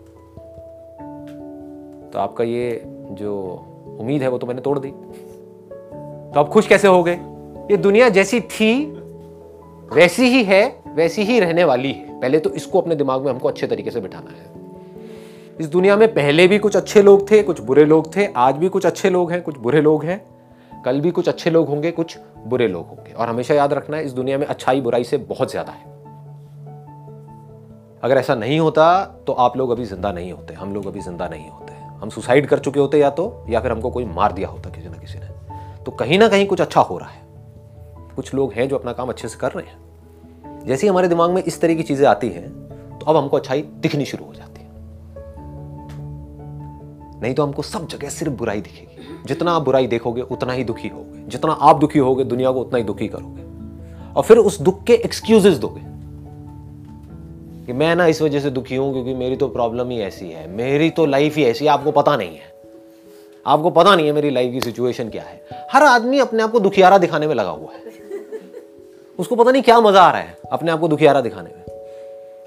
तो 2.12 2.19
आपका 2.19 2.44
ये 2.44 2.82
जो 2.87 3.64
उम्मीद 4.00 4.22
है 4.22 4.28
वो 4.28 4.38
तो 4.38 4.46
मैंने 4.46 4.60
तोड़ 4.60 4.78
दी। 4.78 4.88
तो 4.88 6.40
आप 6.40 6.49
खुश 6.49 6.66
कैसे 6.66 6.88
हो 6.88 7.02
गए 7.02 7.14
ये 7.70 7.76
दुनिया 7.76 8.08
जैसी 8.08 8.40
थी, 8.40 8.84
वैसी 9.92 10.28
ही 10.28 10.44
है, 10.44 10.81
वैसी 10.88 11.22
ही 11.22 11.40
रहने 11.40 11.64
वाली 11.64 11.92
है। 11.92 12.20
पहले 12.20 12.38
तो 12.38 12.50
इसको 12.50 12.81
अपने 12.81 12.94
दिमाग 12.94 13.22
में 13.22 13.32
हमको 13.32 13.49
अच्छे 13.49 13.66
तरीके 13.66 13.90
से 13.90 14.00
बिठाना 14.00 14.31
है। 14.31 14.56
इस 15.61 15.67
दुनिया 15.67 15.97
में 15.97 16.12
पहले 16.14 16.47
भी 16.49 16.58
कुछ 16.58 16.76
अच्छे 16.76 17.03
लोग 17.03 17.31
थे, 17.31 17.43
कुछ 17.43 17.61
बुरे 17.61 17.85
लोग 17.85 18.17
थे, 18.17 18.26
आज 18.26 18.56
भी 18.56 18.69
कुछ 18.69 18.87
अच्छे 18.87 19.11
लोग 19.11 19.31
हैं, 19.32 19.43
कुछ 19.43 19.56
बुरे 19.58 19.81
लोग 19.81 20.05
हैं। 20.05 20.20
कल 20.85 21.00
भी 21.00 21.11
कुछ 21.11 21.29
अच्छे 21.29 21.50
लोग 21.50 21.69
होंगे, 21.69 21.91
कुछ 21.91 22.17
बुरे 22.47 22.67
लोग 22.69 22.88
होंगे। 22.88 23.12
और 23.12 23.29
हमेशा 23.29 23.55
याद 23.55 23.73
रखना 23.73 23.97
है, 23.97 24.05
इस 24.05 24.12
दुनिया 24.12 24.38
में 24.38 24.47
अच्छाई 24.47 24.81
बुराई 24.81 25.05
से 25.05 25.17
बहुत 25.19 25.50
ज़्यादा 25.50 25.73
है। 25.73 25.94
अगर 28.03 28.17
ऐसा 28.17 28.35
नहीं 28.35 28.58
होता 28.61 29.05
तो 29.26 29.32
आप 29.32 29.56
लोग 29.56 29.70
अभी 29.70 29.85
ज़िंदा 29.85 30.12
नहीं 30.12 30.32
होते, 30.32 30.55
हम 30.55 30.75
लोग 30.75 30.87
अभी 30.87 31.00
ज़िंदा 31.00 31.29
नहीं 31.29 31.49
होते। 31.50 31.73
हम 32.00 32.09
सुसाइड 32.09 32.47
कर 32.47 32.59
चुके 32.59 32.81
होते 32.81 32.99
या 32.99 33.11
तो 33.11 33.44
या 33.49 33.61
फिर 33.61 33.73
हमको 33.73 33.91
कोई 33.91 34.05
मार 34.05 34.32
दिया 34.32 34.49
होता 34.49 34.70
किसी 34.70 34.88
ना 34.88 34.99
किसी 34.99 35.19
ने। 35.19 35.26
तो 35.85 35.93
कहीं 35.93 36.19
ना 36.19 36.29
कहीं 36.29 36.47
कुछ 36.47 36.61
अच्छा 36.61 36.81
हो 36.81 36.99
रहा 36.99 37.09
है। 37.09 37.25
कुछ 38.17 38.35
लोग 38.35 38.52
हैं 38.52 38.69
जो 38.69 38.76
अपना 38.76 38.93
काम 38.93 39.09
अच्छे 39.09 39.29
से 39.29 39.38
कर 39.38 39.52
रहे 39.52 39.67
हैं। 39.67 40.64
जैसे 40.67 40.87
ही 40.87 40.91
हमारे 40.91 41.09
दिमाग 41.09 41.31
में 41.31 41.43
इस 41.43 41.61
तरह 41.61 41.75
की 41.75 41.82
चीज़ें 41.82 42.06
आती 42.09 42.29
हैं 42.29 42.49
तो 42.99 43.06
अब 43.06 43.17
हमको 43.17 43.37
अच्छाई 43.37 43.62
दिखनी 43.62 44.05
शुरू 44.05 44.25
हो 44.25 44.35
जाती 44.35 44.50
है। 44.52 44.56
नहीं 47.22 47.34
तो 47.34 47.42
हमको 47.42 47.62
सब 47.62 47.88
जगह 47.88 48.08
सिर्फ़ 48.08 48.32
बुराई 48.32 48.60
दिखेगी। 48.60 49.18
जितना 49.26 49.52
आप 49.52 49.62
बुराई 49.62 49.86
देखोगे, 49.86 50.22
उतना 50.22 50.52
ही 50.52 50.64
दुखी 50.64 50.88
होगे। 50.88 51.28
जितना 51.28 51.52
आप 51.52 51.78
दुखी 51.78 51.98
होगे, 51.98 52.24
दुनिया 52.24 52.50
को 52.50 52.60
उतना 52.60 52.78
ही 52.78 52.84
दुखी 52.84 53.08
करोगे। 53.08 53.42
और 54.14 54.22
फिर 54.22 54.38
उस 54.38 54.60
दुख 54.60 54.84
के 54.84 54.92
एक्सक्यूजेस 54.92 55.56
दोगे 55.56 55.80
कि 57.66 57.72
मैं 57.72 57.96
ना 57.96 58.06
इस 58.06 58.22
वजह 58.22 58.40
से 58.40 58.50
दुखी 58.50 58.76
हूँ 58.76 58.92
क्योंकि 58.92 59.14
मेरी 59.14 59.36
तो 59.36 59.48
प्रॉब्लम 59.48 59.90
ही 59.90 60.00
ऐसी 60.00 60.28
है। 60.28 60.48
मेरी 60.48 60.90
तो 60.90 61.06
लाइफ 61.06 61.36
ही 61.36 61.44
ऐसी 61.44 61.64
है, 61.64 61.70
आपको 61.70 61.90
पता 61.90 62.16
नहीं 62.16 62.36
है। 62.36 62.54
आपको 63.46 63.70
पता 63.70 63.96
नहीं 63.96 64.06
है 64.06 64.12
मेरी 64.12 64.30
लाइफ 64.30 64.52
की 64.52 64.60
सिचुएशन 64.60 65.08
क्या 65.08 65.22
है। 65.22 65.68
हर 65.72 65.82
आदमी 65.82 66.18
अपने 66.18 66.42
आप 66.42 66.50
को 66.50 66.60
दुखियारा 66.60 66.98
दिखाने 66.98 67.26
में 67.26 67.34
लगा 67.34 67.50
हुआ 67.50 67.72
है। 67.72 67.82
उसको 69.18 69.36
पता 69.36 69.50
नहीं 69.50 69.62
क्या 69.62 69.80
मज़ा 69.80 70.02
आ 70.02 70.10
रहा 70.10 70.20
है 70.20 70.38
अपने 70.52 70.70
आप 70.70 70.80
को 70.80 70.88
दुखियारा 70.88 71.20
दिखाने 71.20 71.50
में। 71.50 71.65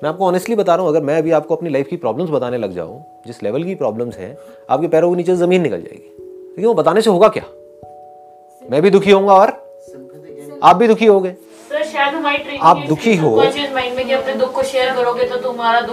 मैं 0.03 0.09
आपको 0.09 0.25
ऑनेस्टली 0.25 0.55
बता 0.55 0.75
रहा 0.75 0.85
हूँ 0.85 0.95
अगर 0.95 1.05
मैं 1.05 1.17
अभी 1.17 1.31
आपको 1.31 1.55
अपनी 1.55 1.69
लाइफ 1.69 1.87
की 1.87 1.97
प्रॉब्लम्स 1.97 2.29
बताने 2.29 2.57
लग 2.57 2.71
जाऊँ 2.71 3.03
जिस 3.27 3.43
लेवल 3.43 3.63
की 3.63 3.75
प्रॉब्लम्स 3.75 4.17
हैं 4.17 4.37
आपके 4.69 4.87
पैरों 4.87 5.09
के 5.11 5.17
नीचे 5.17 5.35
ज़मीन 5.35 5.61
निकल 5.61 5.81
जाएगी। 5.81 6.15
लेकिन 6.49 6.65
वो 6.65 6.73
बताने 6.73 7.01
से 7.01 7.09
होगा 7.09 7.27
क्या? 7.27 7.43
मैं 8.71 8.81
भी 8.81 8.89
दुखी 8.89 9.11
होऊँगा 9.11 9.33
और 9.33 9.49
आप 10.63 10.75
भी 10.75 10.87
दुखी 10.87 11.05
होगे। 11.05 11.29
आप 12.61 12.83
दुखी 12.89 13.15
हो। 13.15 13.35
तो 13.35 13.41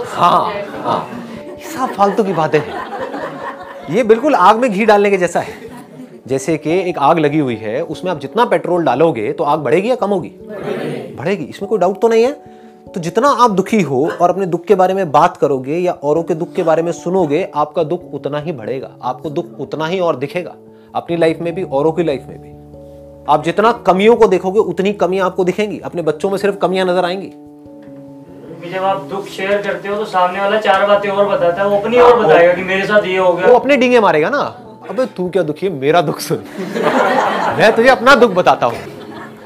हाँ 0.03 0.53
हाँ। 0.83 1.09
सब 1.75 1.93
फालतू 1.93 2.23
की 2.23 2.33
बातें 2.33 2.59
हैं। 2.59 2.85
ये 3.89 4.03
बिल्कुल 4.03 4.35
आग 4.35 4.57
में 4.57 4.71
घी 4.71 4.85
डालने 4.85 5.09
के 5.09 5.17
जैसा 5.17 5.39
है। 5.39 5.53
जैसे 6.27 6.57
कि 6.57 6.79
एक 6.89 6.97
आग 6.97 7.19
लगी 7.19 7.39
हुई 7.39 7.55
है 7.55 7.81
उसमें 7.83 8.11
आप 8.11 8.19
जितना 8.19 8.45
पेट्रोल 8.45 8.83
डालोगे 8.83 9.31
तो 9.33 9.43
आग 9.43 9.59
बढ़ेगी 9.59 9.89
या 9.89 9.95
कम 9.95 10.09
होगी? 10.09 10.29
बढ़ेगी। 11.17 11.43
इसमें 11.43 11.69
कोई 11.69 11.79
डाउट 11.79 12.01
तो 12.01 12.07
नहीं 12.07 12.23
है? 12.23 12.56
तो 12.95 12.99
जितना 12.99 13.27
आप 13.27 13.51
दुखी 13.51 13.81
हो 13.81 14.09
और 14.21 14.29
अपने 14.29 14.45
दुख 14.45 14.65
के 14.65 14.75
बारे 14.75 14.93
में 14.93 15.11
बात 15.11 15.37
करोगे 15.37 15.77
या 15.77 15.91
औरों 15.91 16.23
के 16.23 16.35
दुख 16.35 16.53
के 16.53 16.63
बारे 16.63 16.81
में 16.81 16.91
सुनोगे 16.91 17.51
आपका 17.55 17.83
दुख 17.83 18.01
उतना 18.13 18.39
ही 18.39 18.51
बढ़ेगा। 18.51 18.89
आपको 19.03 19.29
दुख 19.29 19.45
उतना 19.59 19.85
ही 19.85 19.99
और 19.99 20.15
दिखेगा 20.15 20.55
अपनी 20.95 21.17
लाइफ 21.17 21.39
में 21.39 21.55
भी 21.55 21.63
औरों 21.63 21.91
की 21.91 22.03
लाइफ 22.03 22.25
में 22.27 22.37
भी। 22.41 22.55
आप 23.33 23.43
जितना 23.43 23.71
कमियों 23.71 24.15
को 24.15 24.27
देखोगे 24.27 24.59
उतनी 24.59 24.93
कमियाँ 24.93 25.25
आपको 25.25 25.43
दिखेंगी। 25.43 25.79
अपने 25.79 26.01
बच्चों 26.01 26.29
में 26.29 26.37
सिर्फ़ 26.37 26.55
कमियाँ 26.55 26.85
नज़र 26.85 27.05
आएँगी। 27.05 27.31
जब 28.71 28.83
आप 28.83 29.01
दुख 29.01 29.25
शेयर 29.27 29.61
करते 29.61 29.89
हो 29.89 29.95
तो 29.95 30.05
सामने 30.05 30.39
वाला 30.39 30.59
चार 30.59 30.87
बातें 30.87 31.09
और 31.09 31.27
बताता 31.27 31.61
है। 31.61 31.67
वो 31.67 31.77
अपनी 31.77 31.97
और 31.97 32.25
बताएगा 32.25 32.53
कि 32.53 32.63
मेरे 32.63 32.85
साथ 32.87 33.05
ये 33.05 33.17
हो 33.17 33.33
गया। 33.33 33.47
वो 33.47 33.55
अपने 33.55 33.77
डींगे 33.77 33.99
मारेगा 33.99 34.29
ना। 34.29 34.41
अबे 34.89 35.05
तू 35.05 35.29
क्या 35.29 35.43
दुखी 35.43 35.65
है? 35.65 35.71
मेरा 35.73 36.01
दुख 36.01 36.19
सुन। 36.19 36.37
मैं 37.57 37.75
तुझे 37.75 37.89
अपना 37.89 38.15
दुख 38.15 38.31
बताता 38.31 38.65
हूँ। 38.65 38.96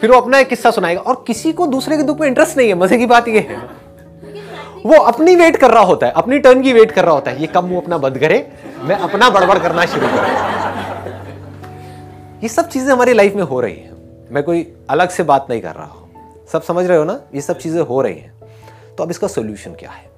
फिर 0.01 0.11
वो 0.11 0.17
अपना 0.17 0.39
एक 0.39 0.47
किस्सा 0.47 0.71
सुनाएगा। 0.71 1.01
और 1.01 1.23
किसी 1.27 1.51
को 1.53 1.65
दूसरे 1.67 1.97
के 1.97 2.03
दुख 2.03 2.19
में 2.19 2.27
इंटरेस्ट 2.27 2.57
नहीं 2.57 2.67
है, 2.67 2.75
मज़े 2.75 2.97
की 2.97 3.05
बात 3.05 3.27
ये 3.27 3.39
है। 3.39 3.57
वो 4.85 4.97
अपनी 4.97 5.35
वेट 5.35 5.57
कर 5.57 5.71
रहा 5.71 5.83
होता 5.83 6.07
है, 6.07 6.11
अपनी 6.13 6.39
टर्न 6.39 6.61
की 6.61 6.73
वेट 6.73 6.91
कर 6.91 7.05
रहा 7.05 7.13
होता 7.13 7.31
है। 7.31 7.41
ये 7.41 7.47
कब 7.47 7.63
मुँह 7.63 7.81
अपना 7.81 7.97
बंद 7.97 8.17
करे, 8.17 8.47
मैं 8.81 8.95
अपना 8.97 9.29
बड़बड़ 9.29 9.57
करना 9.59 9.85
शुरू 9.85 10.07
करूँ। 10.07 10.49
ये 12.43 12.47
सब 12.47 12.69
चीज़ें 12.69 12.91
हमारी 12.93 13.13
लाइफ 13.13 13.35
में 13.35 13.43
हो 13.43 13.59
रही 13.61 13.75
है। 13.75 13.91
मैं 14.31 14.43
कोई 14.43 14.67
अलग 14.89 15.09
से 15.09 15.23
बात 15.23 15.47
नहीं 15.49 15.61
कर 15.61 15.75
रहा 15.75 15.85
हूँ। 15.85 16.47
सब 16.53 16.63
समझ 16.63 16.85
रहे 16.85 16.97
हो 16.97 17.03
ना? 17.03 17.19
ये 17.35 17.41
सब 17.41 17.57
चीज़ें 17.57 17.81
हो 17.81 18.01
रही 18.01 18.15
हैं। 18.15 18.33
तो 18.97 19.03
अब 19.03 19.11
इसका 19.11 19.27
सोल्यूशन 19.27 19.73
क्या 19.73 19.89
है? 19.89 20.09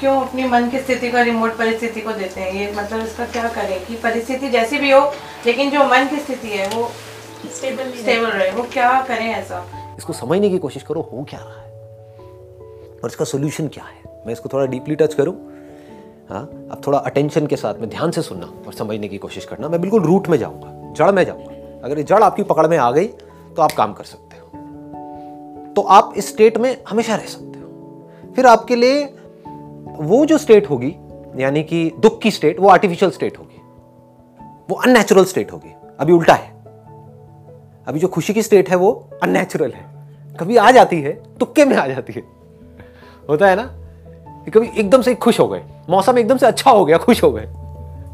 क्यों 0.00 0.20
अपनी 0.20 0.44
मन 0.44 0.68
की 0.68 0.78
स्थिति 0.78 1.10
का 1.10 1.20
रिमोट 1.22 1.56
परिस्थिति 1.56 2.00
को 2.00 2.12
देते 2.12 2.40
हैं? 2.40 2.52
ये 2.52 2.72
मतलब 2.76 3.00
इसका 3.00 3.24
क्या 3.26 3.48
करें 3.48 3.86
कि 3.86 3.94
परिस्थिति 3.94 4.48
जैसी 4.48 4.78
भी 4.78 4.90
हो, 4.90 5.00
लेकिन 5.46 5.70
जो 5.70 5.84
मन 5.84 6.08
की 6.10 6.16
स्थिति 6.16 6.48
है, 6.48 6.68
वो 6.68 6.90
स्टेबल 7.46 7.90
स्टेबल 7.92 8.26
रहे। 8.26 8.50
वो 8.50 8.62
क्या 8.62 9.00
करें 9.02 9.28
ऐसा? 9.28 9.64
इसको 9.98 10.12
समझने 10.12 10.50
की 10.50 10.58
कोशिश 10.58 10.82
करो 10.82 11.00
हो 11.02 11.24
क्या 11.30 11.40
रहा 11.40 11.60
है? 11.60 11.68
और 12.94 13.06
इसका 13.06 13.24
सोल्यूशन 13.24 13.68
क्या 13.68 13.84
है? 13.84 14.22
मैं 14.26 14.32
इसको 14.32 14.48
थोड़ा 14.48 14.66
डीपली 14.66 14.94
टच 14.94 15.14
करूँ? 15.14 15.34
हाँ 16.30 16.42
अब 16.70 16.80
थोड़ा 16.86 16.98
अटेंशन 16.98 17.46
के 17.46 17.56
साथ 17.56 17.74
में 17.74 17.88
ध्यान 17.90 18.10
से 18.10 18.22
सुनना 18.22 18.46
और 18.66 18.72
समझने 18.72 19.08
की 19.08 19.18
कोशिश 19.18 19.44
करना। 19.44 19.68
मैं 19.68 19.80
बिल्कुल 19.80 20.02
रूट 20.02 20.28
में 20.28 20.38
जाऊँगा 20.38 20.92
जड़ 20.96 21.10
में 21.10 21.24
जाऊँगा। 21.24 21.80
अगर 21.84 21.98
ये 21.98 22.04
जड़ 22.04 22.22
आपकी 22.22 22.42
पकड़ 22.42 22.66
में 22.66 22.76
आ 22.78 22.90
गई 22.90 23.06
तो 23.06 23.62
आप 23.62 23.72
काम 23.72 23.92
कर 23.92 24.04
सकते 24.04 24.36
हो। 24.36 25.72
तो 25.76 25.82
आप 25.82 26.12
इस 26.16 26.28
स्टेट 26.28 26.58
में 26.58 26.76
हमेशा 26.88 27.16
रह 27.16 27.24
सकते 27.24 27.58
हो। 27.58 28.32
फिर 28.36 28.46
आपके 28.46 28.76
लिए 28.76 29.04
वो 30.00 30.24
जो 30.26 30.38
स्टेट 30.38 30.70
होगी 30.70 30.94
यानी 31.36 31.62
कि 31.62 31.90
दुख 31.98 32.20
की 32.20 32.30
स्टेट 32.30 32.60
वो 32.60 32.68
आर्टिफिशियल 32.68 33.10
स्टेट 33.10 33.38
होगी। 33.38 33.60
वो 34.70 34.76
अननेचुरल 34.76 35.24
स्टेट 35.24 35.52
होगी। 35.52 35.74
अभी 36.00 36.12
उल्टा 36.12 36.34
है। 36.34 36.59
अभी 37.86 38.00
जो 38.00 38.08
खुशी 38.08 38.34
की 38.34 38.42
स्टेट 38.42 38.70
है 38.70 38.76
वो 38.76 39.08
अननेचुरल 39.22 39.72
है। 39.72 39.84
कभी 40.40 40.56
आ 40.56 40.70
जाती 40.70 41.00
है, 41.00 41.12
तुक्के 41.12 41.64
में 41.64 41.76
आ 41.76 41.86
जाती 41.86 42.12
है। 42.12 42.22
होता 43.28 43.48
है 43.48 43.56
ना? 43.56 43.76
कि 44.44 44.50
कभी 44.50 44.70
एकदम 44.78 45.02
से 45.02 45.14
खुश 45.14 45.40
हो 45.40 45.48
गए। 45.48 45.64
मौसम 45.90 46.18
एकदम 46.18 46.36
से 46.36 46.46
अच्छा 46.46 46.70
हो 46.70 46.84
गया, 46.84 46.98
खुश 46.98 47.24
हो 47.24 47.30
गए। 47.30 47.48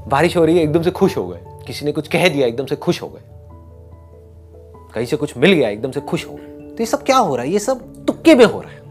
बारिश 0.09 0.37
हो 0.37 0.45
रही 0.45 0.57
है, 0.57 0.63
एकदम 0.63 0.83
से 0.83 0.91
खुश 0.91 1.17
हो 1.17 1.29
गए। 1.29 1.41
किसी 1.67 1.85
ने 1.85 1.93
कुछ 1.93 2.09
कह 2.09 2.29
दिया, 2.29 2.47
एकदम 2.47 2.67
से 2.67 2.77
खुश 2.77 3.03
हो 3.03 3.09
गए। 3.09 3.21
कहीं 4.95 5.07
से 5.07 5.17
कुछ 5.17 5.37
मिल 5.37 5.53
गया, 5.53 5.69
एकदम 5.69 5.91
से 5.91 6.01
खुश 6.01 6.27
हो 6.27 6.35
गए। 6.35 6.43
तो 6.43 6.77
ये 6.81 6.87
सब 6.87 7.03
क्या 7.03 7.17
हो 7.17 7.37
रहा 7.37 7.45
है? 7.45 7.51
ये 7.51 7.59
सब 7.59 8.05
तुक्के 8.05 8.35
में 8.35 8.45
हो 8.45 8.61
रहा 8.61 8.71
है। 8.71 8.83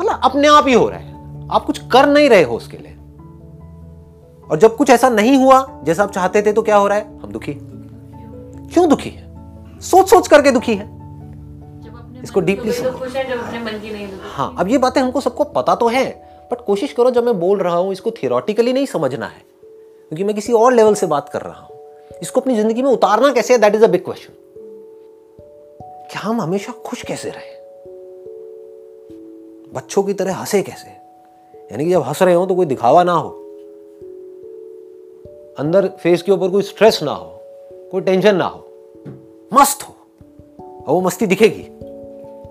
मतलब 0.00 0.20
अपने 0.22 0.48
आप 0.48 0.64
ही 0.68 0.74
हो 0.74 0.88
रहा 0.88 0.98
है। 0.98 1.14
आप 1.50 1.64
कुछ 1.64 1.78
कर 1.78 2.06
नहीं 2.06 2.28
रहे 2.28 2.42
हो 2.42 2.56
उसके 2.56 2.76
लिए। 2.76 2.92
और 4.50 4.58
जब 4.58 4.76
कुछ 4.76 4.90
ऐसा 4.90 5.08
नहीं 5.08 5.36
हुआ, 5.36 5.80
जैसा 5.84 6.02
आप 6.02 6.12
चाहते 6.12 6.42
थे 6.42 6.52
तो 6.52 6.62
क्या 6.62 6.76
हो 6.76 6.88
रहा 6.88 6.98
है? 6.98 7.20
हम 7.20 7.32
दुखी। 7.32 7.54
क्यों 8.74 8.88
दुखी 8.88 9.10
है? 9.10 9.27
सोच 9.82 10.10
सोच 10.10 10.28
करके 10.28 10.50
दुखी 10.50 10.74
है। 10.74 10.96
इसको 12.24 12.40
डीपली 12.40 12.72
खुश 12.72 13.12
जब 13.12 13.38
अपने 13.38 13.58
मन 13.58 13.78
की 13.78 13.92
नहीं 13.92 14.06
दुखी 14.06 14.30
हाँ 14.30 14.54
अब 14.58 14.68
ये 14.68 14.78
बातें 14.78 15.00
हमको 15.00 15.20
सबको 15.20 15.44
पता 15.44 15.74
तो 15.74 15.88
है 15.88 16.04
बट 16.52 16.60
कोशिश 16.60 16.92
करो 16.92 17.10
जब 17.10 17.24
मैं 17.24 17.38
बोल 17.40 17.58
रहा 17.58 17.76
हूँ 17.76 17.92
इसको 17.92 18.10
थियोरटिकली 18.10 18.72
नहीं 18.72 18.86
समझना 18.86 19.26
है 19.26 19.40
क्योंकि 19.40 20.24
मैं 20.24 20.34
किसी 20.34 20.52
और 20.52 20.72
लेवल 20.72 20.94
से 20.94 21.06
बात 21.06 21.28
कर 21.28 21.42
रहा 21.42 21.60
हूँ। 21.60 21.76
इसको 22.22 22.40
अपनी 22.40 22.56
ज़िंदगी 22.56 22.82
में 22.82 22.90
उतारना 22.90 23.32
कैसे 23.32 23.54
है? 23.54 23.60
That 23.60 23.74
is 23.74 23.84
a 23.84 23.88
big 23.88 24.04
question 24.04 24.32
क्या 26.10 26.20
हम 26.20 26.40
हमेशा 26.40 26.72
खुश 26.86 27.02
कैसे 27.02 27.30
रहे? 27.30 27.56
बच्चों 29.74 30.02
की 30.02 30.14
तरह 30.14 30.34
हंसे 30.34 30.62
कैसे? 30.62 30.88
यानी 31.72 31.84
कि 31.84 31.90
जब 31.90 32.02
हंस 32.02 32.22
रहे 32.22 32.34
हो 32.34 32.46
तो 32.46 32.54
कोई 32.54 32.66
दिखावा 32.66 33.02
ना 33.04 33.12
हो। 33.12 33.28
अंदर 35.58 35.88
फेस 36.00 36.22
के 36.22 36.32
ऊपर 36.32 36.48
कोई 36.48 36.62
स्ट्रेस 36.62 37.02
ना 37.02 37.12
हो 37.12 37.30
कोई 37.92 38.00
टेंशन 38.00 38.36
ना 38.36 38.44
हो। 38.44 38.67
मस्त 39.54 39.82
हो। 39.82 39.94
और 40.86 40.94
वो 40.94 41.00
मस्ती 41.00 41.26
दिखेगी 41.26 41.66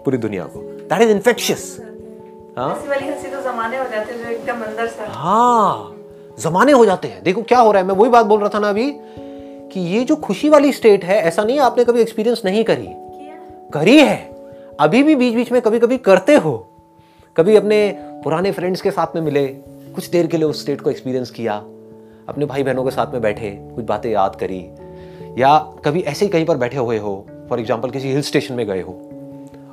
पूरी 0.03 0.17
दुनिया 0.17 0.43
को। 0.43 0.59
दैट 0.59 1.01
इज़ 1.01 1.09
इन्फेक्शियस 1.09 1.77
हाँ? 2.57 2.75
ऐसी 2.75 2.87
वाली 2.89 3.07
हँसी 3.07 3.27
तो 3.27 3.41
जमाने 3.41 3.77
हो 3.77 3.83
जाते 3.83 4.13
हैं 4.13 4.23
जो 4.23 4.29
एकदम 4.29 4.61
अंदर 4.61 4.87
से। 4.87 5.03
हाँ 5.07 5.95
जमाने 6.39 6.71
हो 6.71 6.85
जाते 6.85 7.07
हैं। 7.07 7.23
देखो 7.23 7.41
क्या 7.41 7.59
हो 7.59 7.71
रहा 7.71 7.81
है 7.81 7.87
मैं 7.87 7.95
वही 7.95 8.09
बात 8.09 8.25
बोल 8.25 8.39
रहा 8.39 8.49
था 8.49 8.59
ना 8.59 8.69
अभी 8.69 8.91
कि 9.71 9.79
ये 9.79 10.03
जो 10.03 10.15
खुशी 10.15 10.49
वाली 10.49 10.71
स्टेट 10.71 11.03
है 11.03 11.17
ऐसा 11.17 11.43
नहीं 11.43 11.59
आपने 11.59 11.83
कभी 11.85 12.01
एक्सपीरियंस 12.01 12.41
नहीं 12.45 12.63
करी। 12.63 12.87
करी 13.73 13.97
है। 13.97 14.17
अभी 14.79 15.03
भी 15.03 15.15
बीच 15.15 15.35
बीच 15.35 15.51
में 15.51 15.61
कभी 15.61 15.79
कभी 15.79 15.97
करते 15.97 16.35
हो। 16.35 16.67
कभी 17.37 17.55
अपने 17.55 17.99
पुराने 18.23 18.51
फ्रेंड्स 18.51 18.81
के 18.81 18.91
साथ 18.91 19.15
में 19.15 19.21
मिले 19.21 19.47
कुछ 19.95 20.09
देर 20.09 20.27
के 20.27 20.37
लिए 20.37 20.45
उस 20.45 20.61
स्टेट 20.61 20.81
को 20.81 20.89
एक्सपीरियंस 20.89 21.29
किया 21.29 21.53
अपने 22.29 22.45
भाई 22.45 22.63
बहनों 22.63 22.83
के 22.83 22.91
साथ 22.91 23.13
में 23.13 23.21
बैठे 23.21 23.49
कुछ 23.75 23.85
बातें 23.85 24.09
याद 24.11 24.35
करी 24.35 24.59
या 25.37 25.57
कभी 25.85 26.01
ऐसे 26.01 26.25
ही 26.25 26.31
कहीं 26.31 26.45
पर 26.45 26.57
बैठे 26.57 26.77
हुए 26.77 26.97
हो 26.97 27.25
फॉर 27.49 27.59
एग्ज़ाम्पल 27.59 27.89
किसी 27.89 28.11
हिल 28.11 28.21
स्टेशन 28.21 28.55
में 28.55 28.65
गए 28.67 28.81
हो 28.81 28.93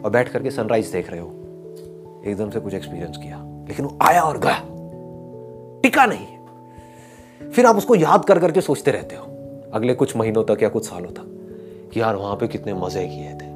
और 0.04 0.10
बैठ 0.10 0.28
करके 0.28 0.50
सनराइज 0.50 0.90
देख 0.92 1.10
रहे 1.10 1.20
हो। 1.20 1.28
एकदम 2.26 2.50
से 2.50 2.60
कुछ 2.60 2.74
एक्सपीरियंस 2.74 3.16
किया, 3.16 3.38
लेकिन 3.68 3.84
वो 3.84 3.98
आया 4.02 4.22
और 4.22 4.38
गया। 4.38 4.58
टिका 5.82 6.06
नहीं। 6.06 7.50
फिर 7.50 7.66
आप 7.66 7.76
उसको 7.76 7.94
याद 7.94 8.24
कर 8.24 8.38
करके 8.38 8.60
सोचते 8.60 8.90
रहते 8.90 9.16
हो, 9.16 9.24
अगले 9.72 9.94
कुछ 9.94 10.16
महीनों 10.16 10.44
तक 10.44 10.62
या 10.62 10.68
कुछ 10.68 10.88
सालों 10.88 11.10
तक, 11.10 11.90
कि 11.94 12.00
यार 12.00 12.16
वहाँ 12.16 12.36
पे 12.36 12.48
कितने 12.48 12.74
मज़े 12.74 13.06
किए 13.08 13.32
थे। 13.32 13.52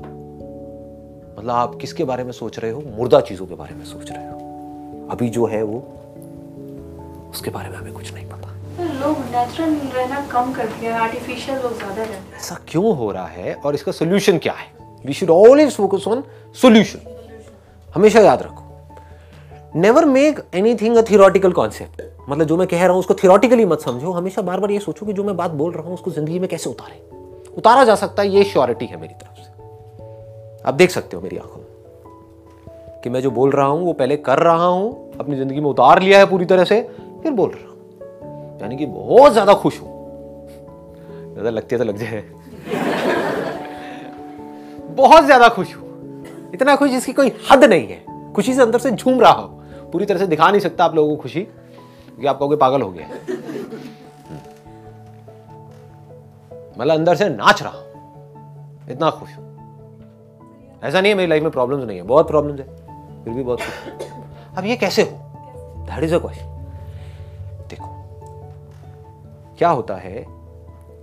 मतलब 1.38 1.50
आप 1.50 1.74
किसके 1.74 2.04
बारे 2.04 2.24
में 2.24 2.32
सोच 2.32 2.58
रहे 2.58 2.70
हो? 2.70 2.82
मुर्दा 2.96 3.20
चीज़ों 3.20 3.46
के 3.46 3.54
बारे 3.54 3.74
में 3.74 3.84
सोच 3.84 4.10
रहे 4.10 4.26
हो। 4.26 5.06
अभी 5.10 5.28
जो 5.28 5.46
है 5.46 5.62
वो, 5.62 5.78
उसके 7.30 7.50
बारे 7.50 7.68
में 7.68 7.76
हमें 7.76 7.92
कुछ 7.92 8.14
नहीं 8.14 8.27
ऐसा 12.36 12.58
क्यों 12.68 12.96
हो 12.96 13.10
रहा 13.12 13.26
है 13.26 13.54
और 13.54 13.74
इसका 13.74 13.92
सोल्यूशन 13.92 14.38
क्या 14.38 14.52
है? 14.52 14.66
We 15.06 15.12
should 15.12 15.30
always 15.30 15.76
focus 15.76 16.04
on 16.08 16.24
solution 16.62 16.98
हमेशा 17.94 18.20
याद 18.20 18.42
रखो। 18.42 18.64
Never 19.80 20.04
make 20.04 20.40
anything 20.54 20.96
a 20.96 21.02
theoretical 21.02 21.52
concept 21.52 22.02
मतलब 22.28 22.46
जो 22.46 22.56
मैं 22.56 22.66
कह 22.66 22.82
रहा 22.82 22.88
हूँ, 22.88 22.98
उसको 22.98 23.14
थियोरटिकली 23.14 23.64
मत 23.64 23.80
समझो। 23.80 24.10
हमेशा 24.10 24.42
बार 24.42 24.60
बार 24.60 24.70
ये 24.70 24.78
सोचो 24.78 25.06
कि 25.06 25.12
जो 25.12 25.24
मैं 25.24 25.36
बात 25.36 25.50
बोल 25.50 25.72
रहा 25.72 25.82
हूँ, 25.82 25.94
उसको 25.94 26.10
ज़िंदगी 26.10 26.38
में 26.38 26.48
कैसे 26.48 26.70
उतारे? 26.70 27.10
उतारा 27.56 27.84
जा 27.84 27.94
सकता 27.94 28.22
है, 28.22 28.28
ये 28.28 28.44
श्योरिटी 28.44 28.86
है 28.86 29.00
मेरी 29.00 29.14
तरफ़ 29.14 29.42
से। 29.42 29.50
आप 30.68 30.74
देख 30.74 30.90
सकते 30.90 31.16
हो 31.16 31.22
मेरी 31.22 31.36
आँखों 31.36 31.58
में 31.58 31.66
कि 33.04 33.10
मैं 33.10 33.20
जो 33.20 33.30
बोल 33.30 33.50
रहा 33.50 33.66
हूँ, 33.66 33.84
वो 33.84 33.92
पहले 33.92 34.16
कर 34.16 34.38
रहा 34.38 34.66
हूँ, 34.66 35.12
अपनी 35.20 35.36
ज़िंदगी 35.36 35.60
में 35.60 35.70
उतार 35.70 36.02
लिया 36.02 36.18
है 36.18 36.26
पूरी 36.26 36.44
तरह 36.44 36.64
से, 36.64 36.82
फिर 37.22 37.32
बोल 37.32 37.50
रहा 37.50 37.60
हूँ। 37.60 37.67
यानी 38.60 38.76
कि 38.76 38.86
बहुत 38.86 39.32
ज़्यादा 39.32 39.54
खुश 39.54 39.80
हूँ। 39.80 39.88
ज़्यादा 41.32 41.50
लगती 41.50 41.74
है 41.74 41.78
तो 41.78 41.84
लग 41.84 41.96
जाए। 41.96 42.24
बहुत 44.96 45.24
ज़्यादा 45.24 45.48
खुश 45.48 45.74
हूँ। 45.76 46.50
इतना 46.54 46.74
खुश 46.76 46.90
जिसकी 46.90 47.12
कोई 47.12 47.32
हद 47.50 47.64
नहीं 47.64 47.86
है। 47.88 48.32
खुशी 48.32 48.54
से 48.54 48.62
अंदर 48.62 48.78
से 48.78 48.90
झूम 48.90 49.20
रहा 49.20 49.32
हो। 49.32 49.46
पूरी 49.92 50.04
तरह 50.06 50.18
से 50.18 50.26
दिखा 50.26 50.50
नहीं 50.50 50.60
सकता 50.60 50.84
आप 50.84 50.94
लोगों 50.94 51.16
को 51.16 51.22
खुशी, 51.22 51.40
क्योंकि 51.40 52.26
आप 52.26 52.38
कहोगे 52.38 52.56
पागल 52.56 52.82
हो 52.82 52.90
गया। 52.90 53.06
मतलब 56.78 56.94
अंदर 56.94 57.14
से 57.14 57.28
नाच 57.28 57.62
रहा 57.62 57.82
इतना 58.90 59.10
खुश 59.10 59.36
हूँ। 59.36 59.46
ऐसा 60.82 61.00
नहीं 61.00 61.12
है 61.12 61.16
मेरी 61.16 61.28
लाइफ 61.28 61.42
में 61.42 61.52
प्रॉब्लम्स 61.52 61.84
नहीं 61.84 61.96
है। 61.96 62.02
बहुत 62.04 62.28
प्रॉब्लम्स 62.28 62.60
है। 62.60 62.66
फिर 63.24 63.32
भी 63.34 63.42
बहुत 63.42 63.60
खुश 63.60 64.56
अब 64.58 64.64
ये 64.64 64.76
कैसे 64.76 65.02
हो? 65.02 65.10
दैट 65.86 66.04
इज़ 66.04 66.14
अ 66.14 66.18
क्वेश्चन 66.18 66.56
क्या 69.58 69.70
होता 69.70 69.94
है 69.94 70.26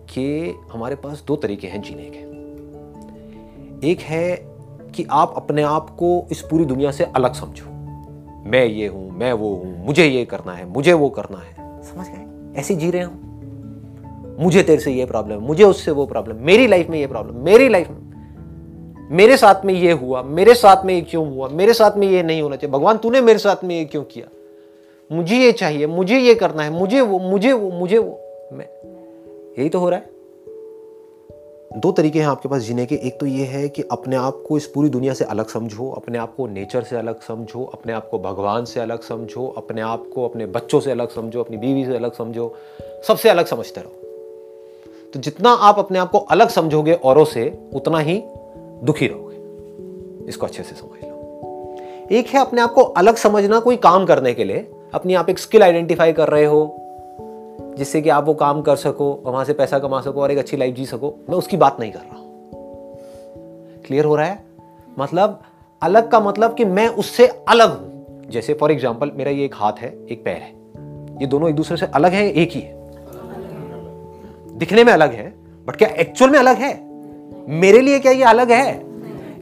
कि 0.09 0.53
हमारे 0.71 0.95
पास 0.95 1.23
दो 1.27 1.35
तरीके 1.35 1.67
हैं 1.67 1.81
जीने 1.81 2.03
के। 2.03 2.25
एक 3.91 3.99
है 3.99 4.35
कि 4.95 5.07
आप 5.11 5.33
अपने 5.35 5.61
आप 5.61 5.89
को 5.89 6.27
इस 6.31 6.41
पूरी 6.41 6.65
दुनिया 6.65 6.91
से 6.91 7.03
अलग 7.03 7.33
समझो। 7.33 7.65
मैं 8.49 8.65
ये 8.65 8.87
हूँ, 8.87 9.11
मैं 9.11 9.33
वो 9.33 9.49
हूँ, 9.49 9.85
मुझे 9.85 10.05
ये 10.05 10.25
करना 10.25 10.53
है, 10.53 10.65
मुझे 10.65 10.93
वो 10.93 11.09
करना 11.09 11.37
है। 11.37 11.83
समझ 11.83 12.07
गए? 12.07 12.53
ऐसे 12.59 12.75
जी 12.75 12.91
रहे 12.91 13.01
हो? 13.01 13.11
मुझे 14.39 14.63
तेरे 14.63 14.81
से 14.81 14.91
ये 14.91 15.05
प्रॉब्लम 15.05 15.39
मुझे 15.39 15.63
उससे 15.63 15.91
वो 15.91 16.05
प्रॉब्लम 16.05 16.35
मेरी 16.35 16.67
लाइफ 16.67 16.89
में 16.89 16.99
ये 16.99 17.07
प्रॉब्लम 17.07 17.35
मेरी 17.35 17.69
लाइफ 17.69 17.89
में। 17.89 17.97
मेरे 19.11 19.37
साथ 19.37 19.65
में 19.65 19.73
ये 19.73 19.91
हुआ, 19.91 20.21
मेरे 20.21 20.53
साथ 20.53 20.85
में 20.85 20.93
ये 20.93 21.01
क्यों 21.01 21.29
हुआ, 21.29 21.47
मेरे 21.47 21.73
साथ 21.73 21.97
में 21.97 22.07
ये 22.07 22.23
नहीं 22.23 22.41
होना 22.41 22.55
चाहिए। 22.55 22.73
भगवान, 22.73 22.97
तूने 22.97 23.21
मेरे 23.21 23.39
साथ 23.39 23.63
में 23.63 23.77
ये 23.77 23.85
क्यों 23.85 24.03
किया? 24.03 24.25
मुझे 25.11 25.37
ये 25.37 25.51
चाहिए, 25.51 25.87
मुझे 25.87 26.19
ये 26.19 26.35
करना 26.35 26.63
है, 26.63 26.69
मुझे 26.69 27.01
वो 27.01 27.19
मुझे 27.19 27.53
वो 27.53 27.71
मुझे 27.71 27.97
वो। 27.97 28.21
मैं 28.53 28.69
यही 29.59 29.69
तो 29.69 29.79
हो 29.79 29.89
रहा 29.89 29.99
है। 29.99 30.15
दो 31.81 31.91
तरीके 31.91 32.19
हैं 32.19 32.27
आपके 32.27 32.49
पास 32.49 32.61
जीने 32.61 32.85
के। 32.85 32.95
एक 32.95 33.19
तो 33.19 33.25
ये 33.25 33.45
है 33.45 33.69
कि 33.69 33.83
अपने 33.91 34.15
आप 34.15 34.43
को 34.47 34.57
इस 34.57 34.67
पूरी 34.67 34.89
दुनिया 34.89 35.13
से 35.13 35.25
अलग 35.25 35.47
समझो, 35.47 35.91
अपने 35.91 36.17
आप 36.17 36.35
को 36.35 36.47
नेचर 36.47 36.83
से 36.83 36.95
अलग 36.95 37.21
समझो, 37.21 37.65
अपने 37.65 37.93
आप 37.93 38.09
को 38.09 38.19
भगवान 38.19 38.65
से 38.65 38.79
अलग 38.79 39.01
समझो, 39.01 39.53
अपने 39.57 39.81
आप 39.81 40.09
को 40.15 40.25
अपने 40.25 40.45
बच्चों 40.45 40.79
से 40.79 40.91
अलग 40.91 41.09
समझो, 41.09 41.39
अपनी 41.39 41.57
बीवी 41.57 41.85
से 41.85 41.95
अलग 41.95 42.13
समझो, 42.13 42.55
सबसे 43.07 43.29
अलग 43.29 43.45
समझते 43.45 43.81
रहो। 43.81 43.91
तो 45.13 45.19
जितना 45.19 45.49
आप 45.49 45.79
अपने 45.79 45.99
आप 45.99 46.11
को 46.11 46.17
अलग 46.17 46.47
समझोगे 46.47 46.93
औरों 46.93 47.25
से, 47.25 47.59
उतना 47.73 47.99
ही 47.99 48.23
दुखी 48.83 49.07
रहोगे। 49.07 49.35
इसको 50.29 50.45
अच्छे 50.45 50.63
से 50.63 50.75
समझ 50.75 50.99
लो। 51.03 51.15
एक 52.11 52.27
है 52.27 52.41
अपने 52.41 52.61
आप 52.61 52.73
को 52.73 52.81
अलग 52.81 53.15
समझना 53.15 53.59
कोई 53.59 53.77
काम 53.77 54.05
करने 54.05 54.33
के 54.33 54.43
लिए। 54.43 54.71
अपनी 54.93 55.13
आप 55.13 55.29
एक 55.29 55.39
स्किल 55.39 55.63
आइडेंटिफाई 55.63 56.13
कर 56.13 56.27
रहे 56.27 56.45
हो 56.45 56.81
जिससे 57.77 58.01
कि 58.01 58.09
आप 58.09 58.25
वो 58.25 58.33
काम 58.33 58.61
कर 58.61 58.75
सको 58.75 59.11
वहाँ 59.23 59.43
से 59.45 59.53
पैसा 59.53 59.79
कमा 59.79 60.01
सको 60.01 60.21
और 60.21 60.31
एक 60.31 60.37
अच्छी 60.37 60.57
लाइफ 60.57 60.75
जी 60.75 60.85
सको। 60.85 61.13
मैं 61.29 61.37
उसकी 61.37 61.57
बात 61.57 61.79
नहीं 61.79 61.91
कर 61.91 61.99
रहा 61.99 62.17
हूँ। 62.17 62.23
क्लियर 63.85 64.05
हो 64.05 64.15
रहा 64.15 64.25
है? 64.25 64.43
मतलब 64.99 65.39
अलग 65.81 66.09
का 66.11 66.19
मतलब 66.19 66.53
कि 66.55 66.65
मैं 66.65 66.87
उससे 66.87 67.27
अलग 67.49 67.79
हूँ। 67.79 68.29
जैसे 68.31 68.53
फॉर 68.53 68.71
एग्ज़ाम्पल 68.71 69.11
मेरा 69.15 69.31
ये 69.31 69.45
एक 69.45 69.55
हाथ 69.55 69.79
है 69.79 69.93
एक 70.11 70.23
पैर 70.25 70.37
है। 70.37 70.53
ये 71.21 71.27
दोनों 71.27 71.49
एक 71.49 71.55
दूसरे 71.55 71.77
से 71.77 71.85
अलग 71.85 72.11
है 72.11 72.25
एक 72.31 72.51
ही 72.51 72.61
है। 72.61 72.73
दिखने 74.57 74.83
में 74.83 74.91
अलग 74.93 75.13
है 75.13 75.27
बट 75.67 75.75
क्या 75.75 75.87
एक्चुअल 75.89 76.31
में 76.31 76.39
अलग 76.39 76.57
है? 76.57 76.73
मेरे 77.51 77.81
लिए 77.81 77.99
क्या 77.99 78.11
ये 78.11 78.23
अलग 78.23 78.51
है? 78.51 78.83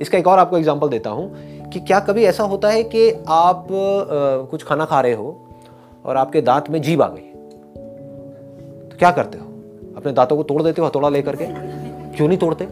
इसका 0.02 0.18
एक 0.18 0.28
और 0.28 0.40
आपको 0.40 0.58
एग्ज़ाम्पल 0.58 0.90
देता 0.90 1.10
हूँ 1.10 1.70
कि 1.70 1.80
क्या 1.80 2.00
कभी 2.00 2.24
ऐसा 2.24 2.44
होता 2.44 2.70
है 2.70 2.84
कि 2.86 3.10
आप 3.12 3.63
आ, 3.63 4.46
कुछ 4.46 4.63
खाना 4.63 4.86
खा 4.86 5.02
रहे 5.02 5.13
हो 5.13 5.40
और 6.06 6.18
आपके 6.18 6.42
दांत 6.42 6.70
में 6.70 6.82
जीभ 6.82 7.02
आ 7.02 7.08
गई। 7.08 7.33
तो 8.93 8.97
क्या 9.00 9.12
करते 9.12 9.38
हो? 9.38 9.45
अपने 9.97 10.12
दांतों 10.12 10.38
को 10.38 10.43
तोड़ 10.43 10.62
देते 10.63 10.81
हो 10.81 10.88
हथौड़ा 10.88 11.09
लेकर 11.09 11.35
के? 11.35 11.45
क्यों 12.17 12.27
नहीं 12.27 12.38
तोड़ते? 12.38 12.65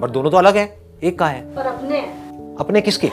बट 0.00 0.10
दोनों 0.10 0.30
तो 0.30 0.36
अलग 0.36 0.56
है 0.56 0.78
एक 1.02 1.18
का 1.18 1.26
है? 1.26 1.40
पर 1.56 1.62
अपने 1.62 2.00
अपने 2.60 2.80
किसके? 2.80 3.06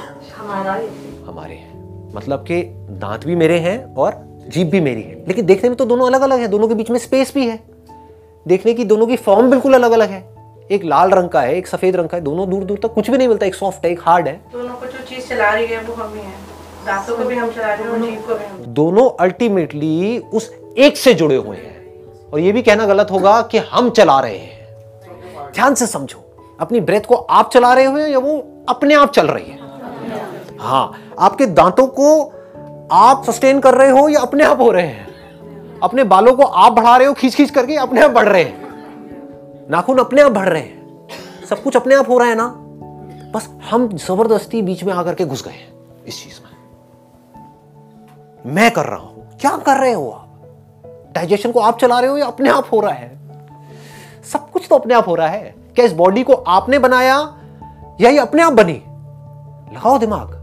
हमारे 1.25 1.53
हैं। 1.53 2.13
मतलब 2.13 2.39
कि 2.39 2.61
दांत 3.01 3.25
भी 3.25 3.35
मेरे 3.35 3.59
हैं 3.59 3.95
और 3.95 4.13
जीभ 4.49 4.67
भी 4.67 4.81
मेरी 4.81 5.01
है। 5.01 5.23
लेकिन 5.27 5.45
देखने 5.45 5.69
में 5.69 5.77
तो 5.77 5.85
दोनों 5.85 6.07
अलग 6.07 6.21
अलग 6.21 6.39
है 6.39 6.47
दोनों 6.47 6.67
के 6.67 6.75
बीच 6.75 6.89
में 6.89 6.99
स्पेस 6.99 7.33
भी 7.33 7.47
है। 7.47 7.59
देखने 8.47 8.73
की 8.73 8.85
दोनों 8.85 9.07
की 9.07 9.15
फॉर्म 9.15 9.49
बिल्कुल 9.49 9.73
अलग 9.73 9.91
अलग 9.91 10.09
है। 10.09 10.23
एक 10.71 10.83
लाल 10.83 11.11
रंग 11.11 11.29
का 11.29 11.41
है 11.41 11.55
एक 11.55 11.67
सफ़ेद 11.67 11.95
रंग 11.95 12.09
का 12.09 12.17
है 12.17 12.23
दोनों 12.23 12.49
दूर 12.49 12.63
दूर 12.63 12.79
तक 12.83 12.93
कुछ 12.93 13.09
भी 13.09 13.17
नहीं 13.17 13.27
मिलता 13.27 13.45
एक 13.45 13.55
सॉफ्ट 13.55 13.85
है 13.85 13.91
एक 13.91 13.99
हार्ड 14.01 14.27
है। 14.27 14.41
दोनों 14.53 14.75
को 14.75 14.85
जो 14.85 15.03
चीज़ 15.03 15.27
चला 15.27 15.49
रही 15.49 15.65
है 15.65 15.81
वो 15.83 15.93
हम 15.93 16.13
ही। 16.13 16.19
हैं 16.19 16.47
दांतों 16.85 17.17
को 17.17 17.23
भी 17.23 17.35
हम 17.35 17.51
चला 17.51 17.73
रहे 17.73 17.91
हैं 17.91 18.01
जीभ 18.01 18.27
को 18.27 18.35
भी 18.35 18.45
हम। 18.45 18.57
दोनों 18.73 19.09
अल्टीमेटली 19.19 20.17
उस 20.33 20.51
एक 20.77 20.97
से 20.97 21.13
जुड़े 21.13 21.35
हुए 21.35 21.57
हैं। 21.57 21.77
और 22.33 22.39
ये 22.39 22.51
भी 22.51 22.61
कहना 22.61 22.85
गलत 22.85 23.11
होगा 23.11 23.41
कि 23.41 23.57
हम 23.57 23.89
चला 23.89 24.19
रहे 24.19 24.37
हैं। 24.37 24.67
ध्यान 25.53 25.75
से 25.75 25.87
समझो, 25.87 26.47
अपनी 26.59 26.79
ब्रेथ 26.79 27.01
को 27.01 27.15
आप 27.15 27.51
चला 27.51 27.73
रहे 27.73 27.85
हो 27.85 27.97
या 27.97 28.19
वो 28.19 28.65
अपने 28.69 28.95
आप 28.95 29.11
चल 29.11 29.27
रही 29.27 29.45
है? 29.45 29.59
हाँ 30.59 31.13
आपके 31.19 31.45
दांतों 31.45 31.87
को 31.87 32.23
आप 32.91 33.23
सस्टेन 33.23 33.59
कर 33.59 33.73
रहे 33.73 33.89
हो 33.89 34.09
या 34.09 34.19
अपने 34.19 34.43
आप 34.43 34.61
हो 34.61 34.71
रहे 34.71 34.87
हैं? 34.87 35.07
अपने 35.83 36.03
बालों 36.03 36.33
को 36.33 36.43
आप 36.43 36.71
बढ़ा 36.71 36.97
रहे 36.97 37.07
हो 37.07 37.13
खींच 37.13 37.35
खींच 37.35 37.49
करके 37.49 37.75
अपने 37.75 38.01
आप 38.01 38.11
बढ़ 38.11 38.29
रहे 38.29 38.43
हैं? 38.43 38.67
नाखून 39.69 39.97
अपने 39.97 40.21
आप 40.21 40.31
बढ़ 40.31 40.49
रहे 40.49 40.61
हैं। 40.61 41.07
सब 41.49 41.63
कुछ 41.63 41.75
अपने 41.75 41.95
आप 41.95 42.09
हो 42.09 42.17
रहा 42.17 42.27
है 42.27 42.35
ना? 42.35 42.55
बस 43.33 43.49
हम 43.69 43.87
ज़बरदस्ती 43.87 44.61
बीच 44.61 44.83
में 44.83 44.93
आकर 44.93 45.13
के 45.13 45.25
घुस 45.25 45.45
गए 45.47 45.73
इस 46.07 46.23
चीज़ 46.23 46.39
में। 46.39 46.51
मैं 48.53 48.71
कर 48.71 48.85
रहा 48.85 48.99
हूँ। 48.99 49.37
क्या 49.41 49.57
कर 49.57 49.77
रहे 49.77 49.93
हो 49.93 50.09
आप? 50.11 50.26
डाइजेशन 51.17 51.51
को 51.51 51.59
आप 51.59 51.79
चला 51.79 51.99
रहे 51.99 52.09
हो 52.09 52.17
या 52.17 52.25
अपने 52.25 52.49
आप 52.49 52.67
हो 52.73 52.79
रहा 52.79 52.91
है? 52.91 53.09
सब 54.33 54.49
कुछ 54.51 54.67
तो 54.69 54.75
अपने 54.75 54.93
आप 54.93 55.07
हो 55.07 55.15
रहा 55.15 55.27
है। 55.27 55.55
क्या 55.75 55.85
इस 55.85 55.93
बॉडी 55.93 56.23
को 56.23 56.33
आपने 56.33 56.79
बनाया 56.79 57.15
या 58.01 58.09
ये 58.09 58.17
अपने 58.17 58.41
आप 58.41 58.53
बनी? 58.53 58.73
लगाओ 59.73 59.97
दिमाग। 59.97 60.33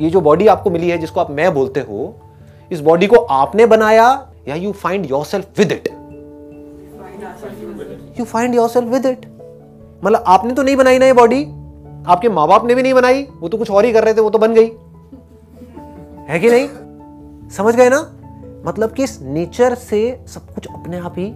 ये 0.00 0.10
जो 0.10 0.20
बॉडी 0.20 0.46
आपको 0.46 0.70
मिली 0.70 0.90
है, 0.90 0.98
जिसको 0.98 1.20
आप 1.20 1.30
मैं 1.30 1.52
बोलते 1.54 1.80
हो, 1.80 2.14
इस 2.72 2.80
बॉडी 2.80 3.06
को 3.06 3.16
आपने 3.16 3.66
बनाया 3.66 4.06
या 4.48 4.54
you 4.54 4.72
find 4.72 5.06
yourself 5.24 5.58
with 5.58 5.72
it 5.72 5.88
you 8.18 8.24
find 8.24 8.54
yourself 8.68 8.88
with 8.88 9.06
it 9.06 9.26
मतलब 10.04 10.24
आपने 10.26 10.54
तो 10.54 10.62
नहीं 10.62 10.76
बनाई 10.76 10.98
ना 10.98 11.06
ये 11.06 11.12
बॉडी? 11.12 11.42
आपके 12.06 12.28
माँ 12.28 12.46
बाप 12.48 12.64
ने 12.64 12.74
भी 12.74 12.82
नहीं 12.82 12.94
बनाई? 12.94 13.22
वो 13.40 13.48
तो 13.48 13.58
कुछ 13.58 13.70
और 13.70 13.84
ही 13.84 13.92
कर 13.92 14.04
रहे 14.04 14.14
थे, 14.14 14.20
वो 14.20 14.30
तो 14.30 14.38
बन 14.38 14.54
गई। 14.54 14.70
है 16.28 16.38
कि 16.40 16.50
नहीं? 16.50 16.68
समझ 17.50 17.74
गए 17.76 17.88
ना? 17.88 18.00
मतलब 18.66 18.92
कि 18.92 19.04
इस 19.04 19.20
नेचर 19.22 19.74
से 19.74 20.20
सब 20.26 20.54
कुछ 20.54 20.66
अपने 20.66 20.98
आप 20.98 21.14
ही 21.18 21.28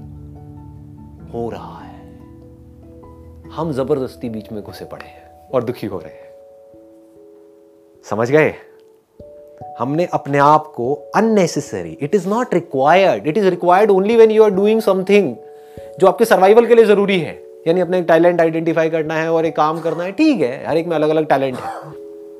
हो 1.32 1.50
रहा 1.50 1.78
है। 1.78 1.94
हम 3.50 3.72
ज़बरदस्ती 3.72 4.28
बीच 4.28 4.52
में 4.52 4.62
घुसे 4.62 4.84
पड़े 4.84 5.04
हैं 5.04 5.50
और 5.50 5.64
दुखी 5.64 5.86
हो 5.86 5.98
रहे 5.98 6.12
हैं। 6.12 6.32
समझ 8.10 8.30
गए? 8.30 8.54
हमने 9.78 10.04
अपने 10.04 10.38
आप 10.38 10.66
को 10.66 10.94
unnecessary 11.16 11.92
it 11.92 12.14
is 12.14 12.28
not 12.28 12.54
required 12.54 13.26
it 13.26 13.38
is 13.38 13.48
required 13.48 13.90
only 13.90 14.16
when 14.16 14.30
you 14.30 14.44
are 14.44 14.50
doing 14.50 14.80
something 14.80 15.36
जो 16.00 16.06
आपके 16.06 16.24
सर्वाइवल 16.24 16.66
के 16.66 16.74
लिए 16.74 16.84
ज़रूरी 16.84 17.20
है। 17.20 17.44
यानी 17.68 17.80
अपने 17.80 18.02
टैलेंट 18.02 18.40
आइडेंटिफाई 18.40 18.90
करना 18.90 19.14
है 19.14 19.32
और 19.32 19.46
एक 19.46 19.56
काम 19.56 19.80
करना 19.80 20.04
है, 20.04 20.12
ठीक 20.12 20.40
है, 20.40 20.66
हर 20.66 20.76
एक 20.76 20.86
में 20.86 20.96
अलग 20.96 21.08
अलग 21.08 21.26
टैलेंट 21.26 21.58
है। 21.58 21.72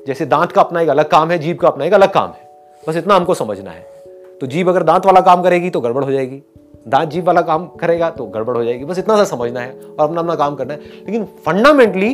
जैसे 0.07 0.25
दांत 0.25 0.51
का 0.51 0.61
अपना 0.61 0.81
एक 0.81 0.89
अलग 0.89 1.09
काम 1.09 1.31
है, 1.31 1.39
जीभ 1.39 1.57
का 1.57 1.67
अपना 1.67 1.85
एक 1.85 1.93
अलग 1.93 2.13
काम 2.13 2.29
है। 2.29 2.49
बस 2.87 2.95
इतना 2.95 3.15
हमको 3.15 3.33
समझना 3.33 3.71
है। 3.71 3.94
तो 4.41 4.47
जीभ 4.47 4.69
अगर 4.69 4.83
दांत 4.83 5.05
वाला 5.05 5.21
काम 5.21 5.41
करेगी 5.43 5.69
तो 5.69 5.81
गड़बड़ 5.81 6.03
हो 6.03 6.11
जाएगी। 6.11 6.41
दांत 6.87 7.09
जीभ 7.09 7.25
वाला 7.27 7.41
काम 7.41 7.65
करेगा 7.67 8.09
तो 8.09 8.25
गड़बड़ 8.25 8.55
हो 8.57 8.63
जाएगी। 8.63 8.85
बस 8.85 8.99
इतना 8.99 9.15
सा 9.15 9.23
समझना 9.23 9.59
है 9.59 9.71
और 9.71 10.07
अपना 10.07 10.21
अपना 10.21 10.35
काम 10.35 10.55
करना 10.55 10.73
है। 10.73 10.79
लेकिन 10.79 11.25
फंडामेंटली 11.45 12.09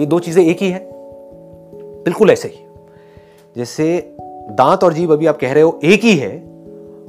ये 0.00 0.06
दो 0.06 0.18
चीज़ें 0.18 0.44
एक 0.44 0.58
ही 0.58 0.70
है। 0.70 0.88
बिल्कुल 2.04 2.30
ऐसे 2.30 2.48
ही। 2.48 2.64
जैसे 3.56 4.16
दांत 4.50 4.84
और 4.84 4.92
जीभ 4.92 5.12
अभी 5.12 5.26
आप 5.26 5.38
कह 5.38 5.52
रहे 5.52 5.62
हो 5.62 5.78
एक 5.84 6.00
ही 6.00 6.16
है 6.16 6.36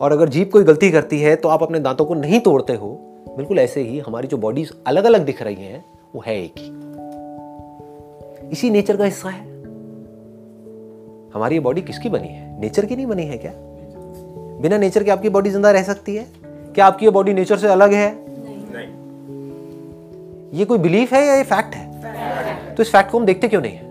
और 0.02 0.12
अगर 0.12 0.30
जीभ 0.30 0.50
कोई 0.50 0.64
गलती 0.64 0.92
करती 0.92 1.20
है 1.22 1.36
तो 1.36 1.50
आप 1.50 1.64
अपने 1.64 1.80
दांतों 1.80 2.06
को 2.06 2.14
नहीं 2.14 2.40
तोड़ते 2.40 2.74
हो। 2.74 2.90
बिल्कुल 3.38 3.60
ऐसे 3.60 3.82
ही 3.82 4.00
हमारी 4.00 4.28
जो 4.28 4.38
बॉडीज 4.38 4.72
अलग 4.88 5.04
अलग 5.04 5.26
दिख 5.26 5.42
रही 5.42 5.56
हैं, 5.56 5.84
वो 6.16 6.24
है 6.28 6.36
एक 6.44 6.54
ही। 6.58 6.72
इसी 8.50 8.70
नेचर 8.70 8.98
का 8.98 9.06
हिस्सा 9.06 9.30
है। 9.30 9.44
हमारी 11.34 11.60
बॉडी 11.60 11.82
किसकी 11.82 12.10
बनी 12.10 12.28
है? 12.28 12.62
नेचर 12.62 12.86
की 12.86 12.96
नहीं 12.96 13.06
बनी 13.06 13.24
है 13.24 13.38
क्या? 13.38 13.52
बिना 14.62 14.78
नेचर 14.78 15.04
के 15.04 15.12
आपकी 15.12 15.30
बॉडी 15.30 15.50
ज़िंदा 15.50 15.72
रह 15.72 15.84
सकती 15.84 16.16
है? 16.16 16.26
क्या 16.76 16.86
आपकी 16.86 17.06
ये 17.06 17.12
बॉडी 17.12 17.34
नेचर 17.34 17.58
से 17.58 17.68
अलग 17.68 17.94
है? 17.94 18.08
ये 20.54 20.66
कोई 20.66 20.78
बिलीफ 20.78 21.14
है 21.14 21.26
या 21.28 21.36
ये 21.36 21.44
फैक्ट 21.44 21.76
है? 21.76 22.76
तो 22.76 22.84
इस 22.84 22.92
फैक्ट 22.92 23.12
को 23.12 23.20
हम 23.20 23.26
देखते 23.26 23.48
क्यों 23.48 23.62
नहीं 23.62 23.74
है? 23.74 23.84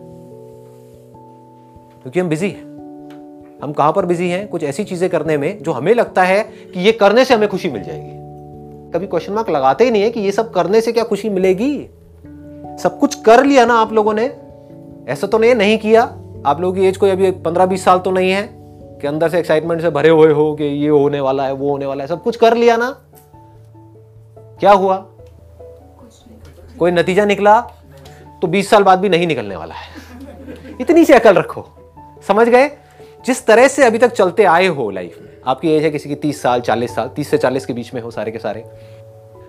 क्योंकि 2.02 2.20
हम 2.20 2.28
बिज़ी 2.28 2.48
हैं। 2.48 2.62
हम 3.62 3.72
कहाँ 3.72 3.92
पर 3.92 4.06
बिज़ी 4.06 4.28
हैं? 4.28 4.48
कुछ 4.48 4.62
ऐसी 4.62 4.84
चीज़ें 4.84 5.10
करने 5.10 5.36
में 5.36 5.62
जो 5.62 5.72
हमें 5.72 5.94
लगता 5.94 6.22
है 6.22 6.42
कि 6.74 6.80
ये 6.80 6.92
करने 6.92 7.24
से 7.24 7.34
हमें 7.34 7.48
खुशी 7.48 7.70
मिल 7.70 7.82
जाएगी। 7.82 8.12
कभी 8.92 9.06
क्वेश्चन 9.06 9.32
मार्क 9.32 9.50
लगाते 9.50 9.84
ही 9.84 9.90
नहीं 9.90 10.02
है 10.02 10.10
कि 10.10 10.20
ये 10.20 10.32
सब 10.32 10.50
करने 10.50 10.80
से 10.80 10.92
क्या 10.92 11.04
खुशी 11.04 11.28
मिलेगी? 11.28 11.88
सब 12.82 12.98
कुछ 13.00 13.14
कर 13.14 13.44
लिया 13.44 13.64
ना 13.66 13.74
आप 13.74 13.92
लोगों 13.92 14.14
ने? 14.14 14.24
ऐसा 15.08 15.26
तो 15.26 15.38
नहीं 15.38 15.54
नहीं 15.54 15.78
किया। 15.78 16.02
आप 16.46 16.60
लोगों 16.60 16.74
की 16.74 16.86
एज 16.86 16.96
कोई 16.96 17.10
अभी 17.10 17.30
पंद्रह 17.30 17.66
बीस 17.66 17.84
साल 17.84 17.98
तो 17.98 18.10
नहीं 18.10 18.30
है। 18.30 18.63
कि 19.04 19.08
अंदर 19.08 19.28
से 19.28 19.38
एक्साइटमेंट 19.38 19.80
से 19.80 19.90
भरे 19.90 20.08
हुए 20.08 20.32
हो 20.32 20.54
कि 20.54 20.64
ये 20.64 20.88
होने 20.88 21.20
वाला 21.20 21.44
है, 21.44 21.52
वो 21.52 21.70
होने 21.70 21.86
वाला 21.86 22.04
है, 22.04 22.08
सब 22.08 22.22
कुछ 22.22 22.36
कर 22.36 22.56
लिया 22.56 22.76
ना? 22.76 22.90
क्या 24.60 24.72
हुआ? 24.72 24.96
कोई 26.78 26.90
नतीजा 26.90 27.24
निकला? 27.24 27.60
तो 28.42 28.46
20 28.46 28.70
साल 28.70 28.82
बाद 28.82 28.98
भी 28.98 29.08
नहीं 29.08 29.26
निकलने 29.26 29.56
वाला 29.56 29.74
है। 29.74 29.88
इतनी 30.80 31.04
सी 31.04 31.12
अकल 31.12 31.34
रखो। 31.34 31.66
समझ 32.28 32.48
गए? 32.48 32.68
जिस 33.26 33.46
तरह 33.46 33.68
से 33.68 33.84
अभी 33.84 33.98
तक 33.98 34.12
चलते 34.12 34.44
आए 34.44 34.66
हो 34.66 34.90
लाइफ 34.90 35.18
में, 35.22 35.28
आपकी 35.46 35.70
एज 35.70 35.84
है 35.84 35.90
किसी 35.90 36.08
की 36.08 36.14
30 36.14 36.42
साल 36.42 36.60
40 36.60 36.94
साल 36.94 37.10
30 37.16 37.28
से 37.28 37.38
40 37.38 37.66
के 37.66 37.72
बीच 37.72 37.94
में 37.94 38.02
हो 38.02 38.10
सारे 38.10 38.32
के 38.32 38.38
सारे। 38.38 38.60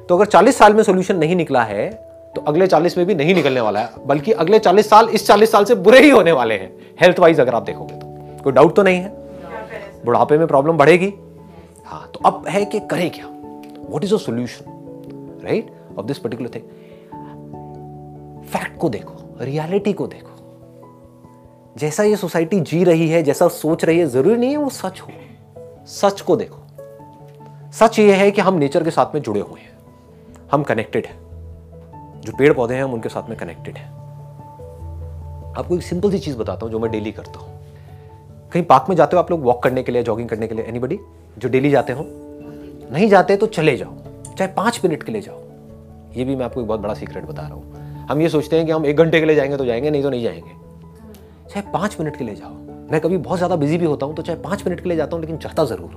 तो 0.09 0.15
अगर 0.15 0.25
40 0.25 0.57
साल 0.57 0.73
में 0.73 0.83
सोल्यूशन 0.83 1.17
नहीं 1.17 1.35
निकला 1.35 1.63
है 1.63 1.89
तो 2.35 2.41
अगले 2.41 2.67
40 2.67 2.97
में 2.97 3.07
भी 3.07 3.15
नहीं 3.15 3.35
निकलने 3.35 3.61
वाला 3.61 3.79
है, 3.79 3.89
बल्कि 4.05 4.31
अगले 4.31 4.59
40 4.59 4.89
साल, 4.89 5.09
इस 5.09 5.27
40 5.27 5.51
साल 5.51 5.65
से 5.65 5.75
बुरे 5.75 5.99
ही 5.99 6.09
होने 6.09 6.31
वाले 6.31 6.55
हैं 6.55 6.73
हेल्थ 7.01 7.19
वाइज 7.19 7.39
अगर 7.39 7.55
आप 7.55 7.63
देखोगे 7.63 7.93
तो। 7.93 8.43
कोई 8.43 8.53
डाउट 8.53 8.75
तो 8.75 8.83
नहीं 8.83 8.97
है? 8.97 9.24
बुढ़ापे 10.05 10.37
में 10.37 10.47
प्रॉब्लम 10.47 10.77
बढ़ेगी। 10.77 11.13
हाँ 11.85 12.09
तो 12.13 12.19
अब 12.25 12.47
है 12.47 12.65
कि 12.65 12.79
करें 12.79 13.11
क्या? 13.11 13.27
What 13.89 14.03
is 14.03 14.13
a 14.13 14.17
solution 14.17 14.71
right 15.43 15.75
of 15.97 16.05
this 16.05 16.17
particular 16.17 16.49
thing 16.55 16.63
fact 18.45 18.77
को 18.77 18.89
देखो 18.89 19.13
रियलिटी 19.41 19.93
को 19.93 20.07
देखो। 20.07 20.31
जैसा 21.77 22.03
ये 22.03 22.15
सोसाइटी 22.15 22.59
जी 22.59 22.83
रही 22.83 23.09
है, 23.09 23.23
जैसा 23.23 23.47
सोच 23.47 23.85
रही 23.85 23.99
है, 23.99 24.07
ज़रूरी 24.07 24.37
नहीं 24.37 24.51
है 24.51 24.57
वो 24.57 24.69
सच 24.69 25.01
हो। 25.01 25.07
सच 25.85 26.21
को 26.21 26.35
देखो। 26.35 26.57
सच 27.73 27.99
ये 27.99 28.13
है 28.13 28.31
कि 28.31 28.41
हम 28.41 28.53
नेचर 28.53 28.83
के 28.83 28.91
साथ 28.91 29.15
में 29.15 29.21
जुड़े 29.21 29.41
हुए 29.41 29.59
हैं। 29.59 29.77
हम 30.51 30.63
कनेक्टेड 30.63 31.05
हैं। 31.05 31.17
जो 32.21 32.33
पेड़ 32.37 32.53
पौधे 32.53 32.75
हैं, 32.75 32.83
हम 32.83 32.93
उनके 32.93 33.09
साथ 33.09 33.29
में 33.29 33.37
कनेक्टेड 33.37 33.77
हैं। 33.77 33.91
आपको 35.57 35.75
एक 35.75 35.81
सिंपल 35.81 36.11
सी 36.11 36.19
चीज़ 36.19 36.37
बताता 36.37 36.65
हूँ 36.65 36.71
जो 36.71 36.79
मैं 36.79 36.91
डेली 36.91 37.11
करता 37.11 37.39
हूँ। 37.39 37.54
कहीं 38.55 38.63
पार्क 38.63 38.85
में 38.89 38.95
जाते 38.95 39.15
हो 39.15 39.21
आप 39.21 39.31
लोग 39.31 39.41
वॉक 39.43 39.61
करने 39.63 39.81
के 39.83 39.91
लिए 39.91 40.03
जॉगिंग 40.03 40.27
करने 40.29 40.47
के 40.47 40.55
लिए 40.55 40.65
एनीबडी 40.65 40.97
जो 41.37 41.49
डेली 41.49 41.69
जाते 41.69 41.93
हो? 41.93 42.03
नहीं 42.91 43.07
जाते 43.09 43.35
तो 43.37 43.47
चले 43.47 43.75
जाओ। 43.77 43.95
चाहे 44.35 44.47
पाँच 44.53 44.79
मिनट 44.83 45.03
के 45.03 45.11
लिए 45.11 45.21
जाओ। 45.21 45.39
ये 46.15 46.23
भी 46.23 46.35
मैं 46.35 46.45
आपको 46.45 46.61
एक 46.61 46.67
बहुत 46.67 46.79
बड़ा 46.79 46.93
सीक्रेट 46.93 47.25
बता 47.25 47.41
रहा 47.41 47.53
हूँ। 47.53 48.05
हम 48.09 48.21
ये 48.21 48.29
सोचते 48.29 48.57
हैं 48.57 48.65
कि 48.65 48.71
हम 48.71 48.85
एक 48.85 48.97
घंटे 48.97 49.19
के 49.19 49.25
लिए 49.25 49.35
जाएँगे 49.35 49.57
तो 49.57 49.65
जाएँगे, 49.65 49.89
नहीं 49.89 50.03
तो 50.03 50.09
नहीं 50.09 50.23
जाएँगे। 50.23 50.51
चाहे 51.49 51.61
पाँच 51.71 51.97
मिनट 51.99 52.17
के 52.17 52.23
लिए 52.23 52.35
जाओ। 52.35 52.51
मैं 52.91 53.01
कभी 53.01 53.17
बहुत 53.17 53.37
ज़्यादा 53.37 53.55
बिज़ी 53.55 53.77
भी 53.77 53.85
होता 53.85 54.05
हूँ 54.05 54.15
तो 54.15 54.21
चाहे 54.21 54.39
पाँच 54.39 54.65
मिनट 54.67 54.81
के 54.81 54.89
लिए 54.89 54.97
जाता 54.97 55.15
हूँ, 55.15 55.21
लेकिन 55.21 55.37
जाता 55.37 55.65
ज़रूर 55.65 55.89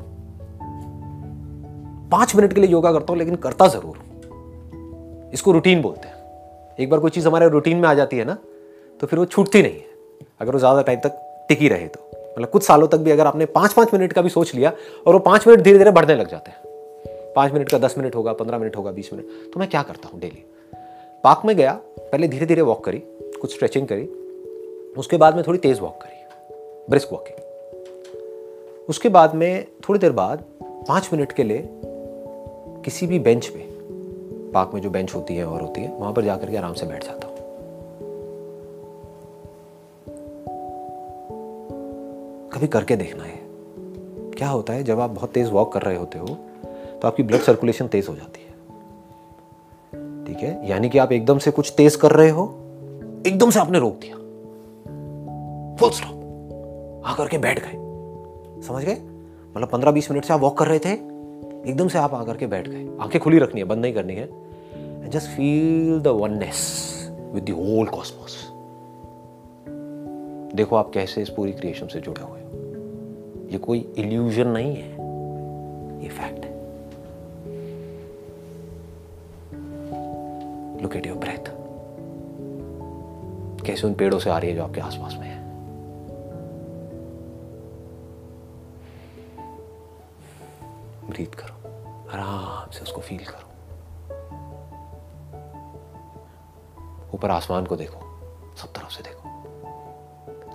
पाँच 2.11 2.35
मिनट 2.37 2.53
के 2.53 2.61
लिए 2.61 2.71
योगा 2.71 2.93
करता 2.93 3.13
हूँ, 3.13 3.19
लेकिन 3.19 3.37
करता 3.37 3.69
ज़रूर 3.69 5.31
इसको 5.33 5.53
रूटीन 5.53 5.83
बोलते 5.83 6.09
हैं। 6.09 6.77
एक 6.81 6.91
बार 6.91 7.01
कोई 7.01 7.11
चीज़ 7.11 7.29
हमारे 7.29 7.49
रूटीन 7.49 7.77
में 7.77 7.89
आ 7.89 7.95
जाती 7.95 8.17
है 8.17 8.25
ना 8.25 8.37
तो 9.01 9.07
फिर 9.07 9.19
वो 9.19 9.25
छूटती 9.27 9.63
नहीं 9.63 9.73
है। 9.73 9.87
अगर 10.41 10.53
वो 10.53 10.59
ज़्यादा 10.59 10.83
टाइम 10.83 11.01
तक 11.01 11.25
टिकी 11.49 11.69
रहे 11.69 11.87
तो। 11.87 12.08
मतलब 12.39 12.51
कुछ 12.51 12.63
सालों 12.63 12.87
तक 12.89 12.99
भी 12.99 13.11
अगर 13.11 13.27
आपने 13.27 13.47
पाँच 13.47 13.73
पाँच 13.73 13.93
मिनट 13.95 14.13
का 14.13 14.23
भी 14.23 14.29
सोच 14.29 14.55
लिया 14.55 14.73
और 15.07 15.13
वो 15.13 15.19
पाँच 15.19 15.47
मिनट 15.49 15.61
धीरे 15.61 15.79
धीरे 15.79 15.91
बढ़ने 15.91 16.15
लग 16.15 16.31
जाते 16.31 16.51
हैं। 16.51 17.33
पाँच 17.35 17.53
मिनट 17.53 17.71
का 17.71 17.79
दस 17.79 17.95
मिनट 17.99 18.15
होगा, 18.15 18.33
पंद्रह 18.33 18.59
मिनट 18.59 18.77
होगा, 18.77 18.91
बीस 18.91 19.13
मिनट। 19.13 19.53
तो 19.55 19.61
मैं 19.61 19.69
क्या 19.69 19.83
करता 19.83 20.09
हूँ 20.09 20.21
डेली? 20.21 20.45
पार्क 21.25 21.43
में 21.45 21.57
गया, 21.57 21.73
पहले 21.99 22.29
धीरे 22.29 22.47
धीरे 22.47 22.63
वॉक 22.63 22.85
करी, 22.85 22.99
कुछ 23.41 23.55
स्ट्रेचिंग 23.55 23.87
करी, 23.89 24.05
उसके 24.97 25.17
बाद 25.17 25.37
में 25.37 25.45
थोड़ी 25.47 25.59
तेज 25.59 25.81
वॉक 25.81 25.99
करी 26.03 26.17
ब्रिस्क 26.91 27.13
वॉकिंग 27.13 27.37
उसके 28.89 29.09
बाद 29.09 29.35
में 29.35 29.67
थोड़ी 29.89 30.01
देर 30.01 30.13
बाद 30.13 30.45
पाँच 30.63 31.09
मिनट 31.13 31.33
के 31.33 31.45
लिए 31.45 31.69
किसी 32.85 33.07
भी 33.07 33.19
बेंच 33.19 33.47
पे, 33.47 33.67
पार्क 34.53 34.71
में 34.75 34.81
जो 34.81 34.91
बेंच 34.91 35.15
होती 35.15 35.37
है 35.37 35.47
और 35.47 35.61
होती 35.61 35.81
है, 35.81 35.95
वहाँ 35.97 36.13
पर 36.13 36.25
जाकर 36.25 36.51
के 36.51 36.57
आराम 36.57 36.75
से 36.75 36.87
बैठ 36.87 37.05
जाता 37.05 37.27
हूँ। 37.27 37.28
कभी 42.53 42.67
करके 42.67 42.97
देखना 42.97 43.25
है। 43.25 43.37
क्या 44.33 44.49
होता 44.49 44.73
है, 44.73 44.83
जब 44.85 45.01
आप 45.01 45.11
बहुत 45.11 45.31
तेज 45.31 45.51
वॉक 45.51 45.73
कर 45.73 45.83
रहे 45.83 45.97
होते 45.97 46.19
हो 46.19 46.27
तो 47.01 47.09
आपकी 47.09 47.23
ब्लड 47.23 47.41
सर्कुलेशन 47.41 47.87
तेज 47.87 48.09
हो 48.09 48.15
जाती 48.15 48.41
है। 48.41 48.47
ठीक 50.25 50.39
है? 50.39 50.69
यानी 50.69 50.89
कि 50.89 50.99
आप 50.99 51.13
एकदम 51.13 51.39
से 51.39 51.51
कुछ 51.51 51.73
तेज 51.77 51.97
कर 51.97 52.11
रहे 52.11 52.31
हो, 52.31 52.45
एकदम 53.27 53.51
से 53.51 53.61
आपने 53.61 53.79
रोक 53.79 53.99
दिया। 54.01 54.17
फुल 55.77 55.91
स्टॉप 55.91 57.03
आकर 57.07 57.29
के 57.29 57.39
बैठ 57.39 57.59
गए। 57.59 58.63
समझ 58.63 58.85
गए? 58.85 58.97
मतलब 59.57 59.69
पंद्रह 59.69 59.91
बीस 59.91 60.11
मिनट 60.11 60.25
से 60.25 60.35
आप 60.35 60.41
वॉक 60.41 60.59
कर 60.59 60.67
रहे 60.67 60.79
थे, 60.79 60.93
एकदम 61.71 61.89
से 61.89 61.99
आप 61.99 62.15
आकर 62.15 62.37
के 62.37 62.47
बैठ 62.47 62.69
गए। 62.69 62.87
आँखें 63.01 63.21
खुली 63.21 63.39
रखनी 63.39 63.61
है, 63.61 63.67
बंद 63.67 63.83
नहीं 63.83 63.95
करनी 63.95 64.15
है। 64.15 65.11
Just 65.11 65.27
feel 65.27 66.01
the 66.01 66.07
oneness 66.07 66.61
with 67.35 67.45
the 67.45 67.51
whole 67.51 67.87
cosmos 67.87 68.37
देखो 70.55 70.77
आप 70.77 70.91
कैसे 70.91 71.23
इस 71.23 71.29
पूरी 71.29 71.53
क्रिएशन 71.53 71.87
से 71.87 72.01
जुड़े 72.01 72.23
हुए 72.23 72.38
ये 73.49 73.59
कोई 73.59 73.95
इल्यूजन 73.99 74.49
नहीं 74.49 74.77
है। 74.77 74.91
ये 76.03 76.09
फैक्ट 76.09 76.45
है। 76.45 76.53
लुक 80.83 80.97
एट 80.97 81.07
योर 81.07 81.19
ब्रेथ 81.19 81.45
कैसे 83.67 83.87
उन 83.87 83.95
पेड़ों 83.95 84.19
से 84.19 84.31
आ 84.31 84.39
रही 84.39 84.51
है 84.51 84.57
जो 84.57 84.63
आपके 84.65 84.81
आसपास 84.81 85.15
में 85.15 85.27
है? 85.27 85.49
ब्रीथ 91.11 91.27
करो। 91.27 91.55
आराम 92.11 92.71
से 92.71 92.81
उसको 92.81 93.01
फील 93.01 93.25
करो। 93.25 93.49
ऊपर 97.15 97.31
आसमान 97.31 97.67
को 97.67 97.77
देखो। 97.77 98.01
सब 98.57 98.73
तरफ़ 98.73 98.91
से 98.91 99.03
देखो। 99.03 99.29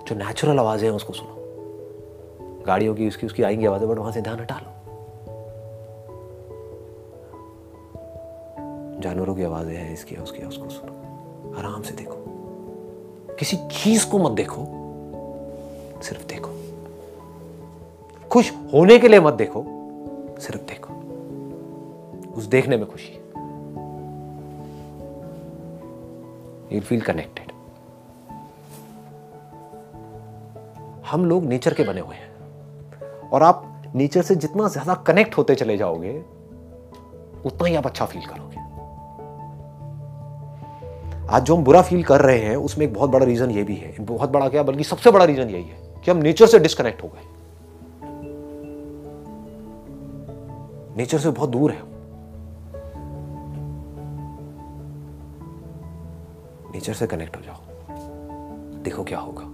जो 0.08 0.14
नेचुरल 0.14 0.58
आवाज़ें 0.58 0.88
हैं 0.88 0.96
उसको 0.96 1.12
सुनो। 1.12 1.33
गाड़ियों 2.66 2.94
की 2.94 3.08
उसकी 3.08 3.26
उसकी 3.26 3.42
आएँगी 3.42 3.66
आवाज़ें, 3.66 3.88
बट 3.88 3.98
वहाँ 3.98 4.12
से 4.12 4.22
ध्यान 4.22 4.40
हटा 4.40 4.58
लो 4.58 4.70
जानवरों 9.00 9.34
की 9.34 9.42
आवाज़ें 9.42 9.76
हैं 9.76 9.92
इसकी, 9.92 10.16
उसकी, 10.16 10.42
उसको 10.42 10.68
सुनो। 10.68 10.92
आराम 11.58 11.82
से 11.82 11.94
देखो। 11.94 12.24
किसी 13.38 13.56
चीज़ 13.56 14.10
को 14.10 14.18
मत 14.18 14.32
देखो। 14.32 14.64
सिर्फ़ 16.02 16.26
देखो। 16.26 16.50
खुश 18.28 18.52
होने 18.52 18.98
के 18.98 19.08
लिए 19.08 19.20
मत 19.20 19.34
देखो। 19.34 19.64
सिर्फ़ 20.40 20.62
देखो। 20.62 20.94
उस 22.34 22.44
देखने 22.44 22.76
में 22.76 22.86
खुशी 22.86 23.20
यू 26.76 26.80
फील 26.80 27.00
कनेक्टेड 27.00 27.52
हम 31.06 31.24
लोग 31.24 31.44
नेचर 31.44 31.74
के 31.74 31.84
बने 31.84 32.00
हुए 32.00 32.16
हैं। 32.16 32.33
और 33.34 33.42
आप 33.42 33.90
नेचर 33.94 34.22
से 34.22 34.34
जितना 34.34 34.68
ज़्यादा 34.68 34.94
कनेक्ट 35.06 35.36
होते 35.38 35.54
चले 35.54 35.76
जाओगे, 35.76 36.12
उतना 37.46 37.68
ही 37.68 37.74
आप 37.74 37.86
अच्छा 37.86 38.06
फील 38.06 38.22
करोगे। 38.26 38.62
आज 41.30 41.42
जो 41.42 41.56
हम 41.56 41.64
बुरा 41.64 41.80
फील 41.82 42.02
कर 42.04 42.20
रहे 42.20 42.38
हैं, 42.38 42.56
उसमें 42.56 42.86
एक 42.86 42.92
बहुत 42.94 43.10
बड़ा 43.10 43.26
रीजन 43.26 43.50
ये 43.50 43.62
भी 43.62 43.74
है। 43.74 43.94
बहुत 44.00 44.30
बड़ा 44.30 44.48
क्या, 44.48 44.62
बल्कि 44.62 44.84
सबसे 44.84 45.10
बड़ा 45.10 45.24
रीजन 45.24 45.48
यही 45.48 45.62
है 45.62 46.00
कि 46.04 46.10
हम 46.10 46.16
नेचर 46.16 46.46
से 46.46 46.58
डिस्कनेक्ट 46.58 47.02
हो 47.02 47.08
गए। 47.08 47.32
नेचर 50.96 51.18
से 51.18 51.30
बहुत 51.30 51.50
दूर 51.50 51.70
है 51.70 51.82
नेचर 56.74 56.92
से 56.92 57.06
कनेक्ट 57.06 57.36
हो 57.36 57.42
जाओ। 57.42 58.82
देखो 58.82 59.04
क्या 59.04 59.18
होगा। 59.18 59.44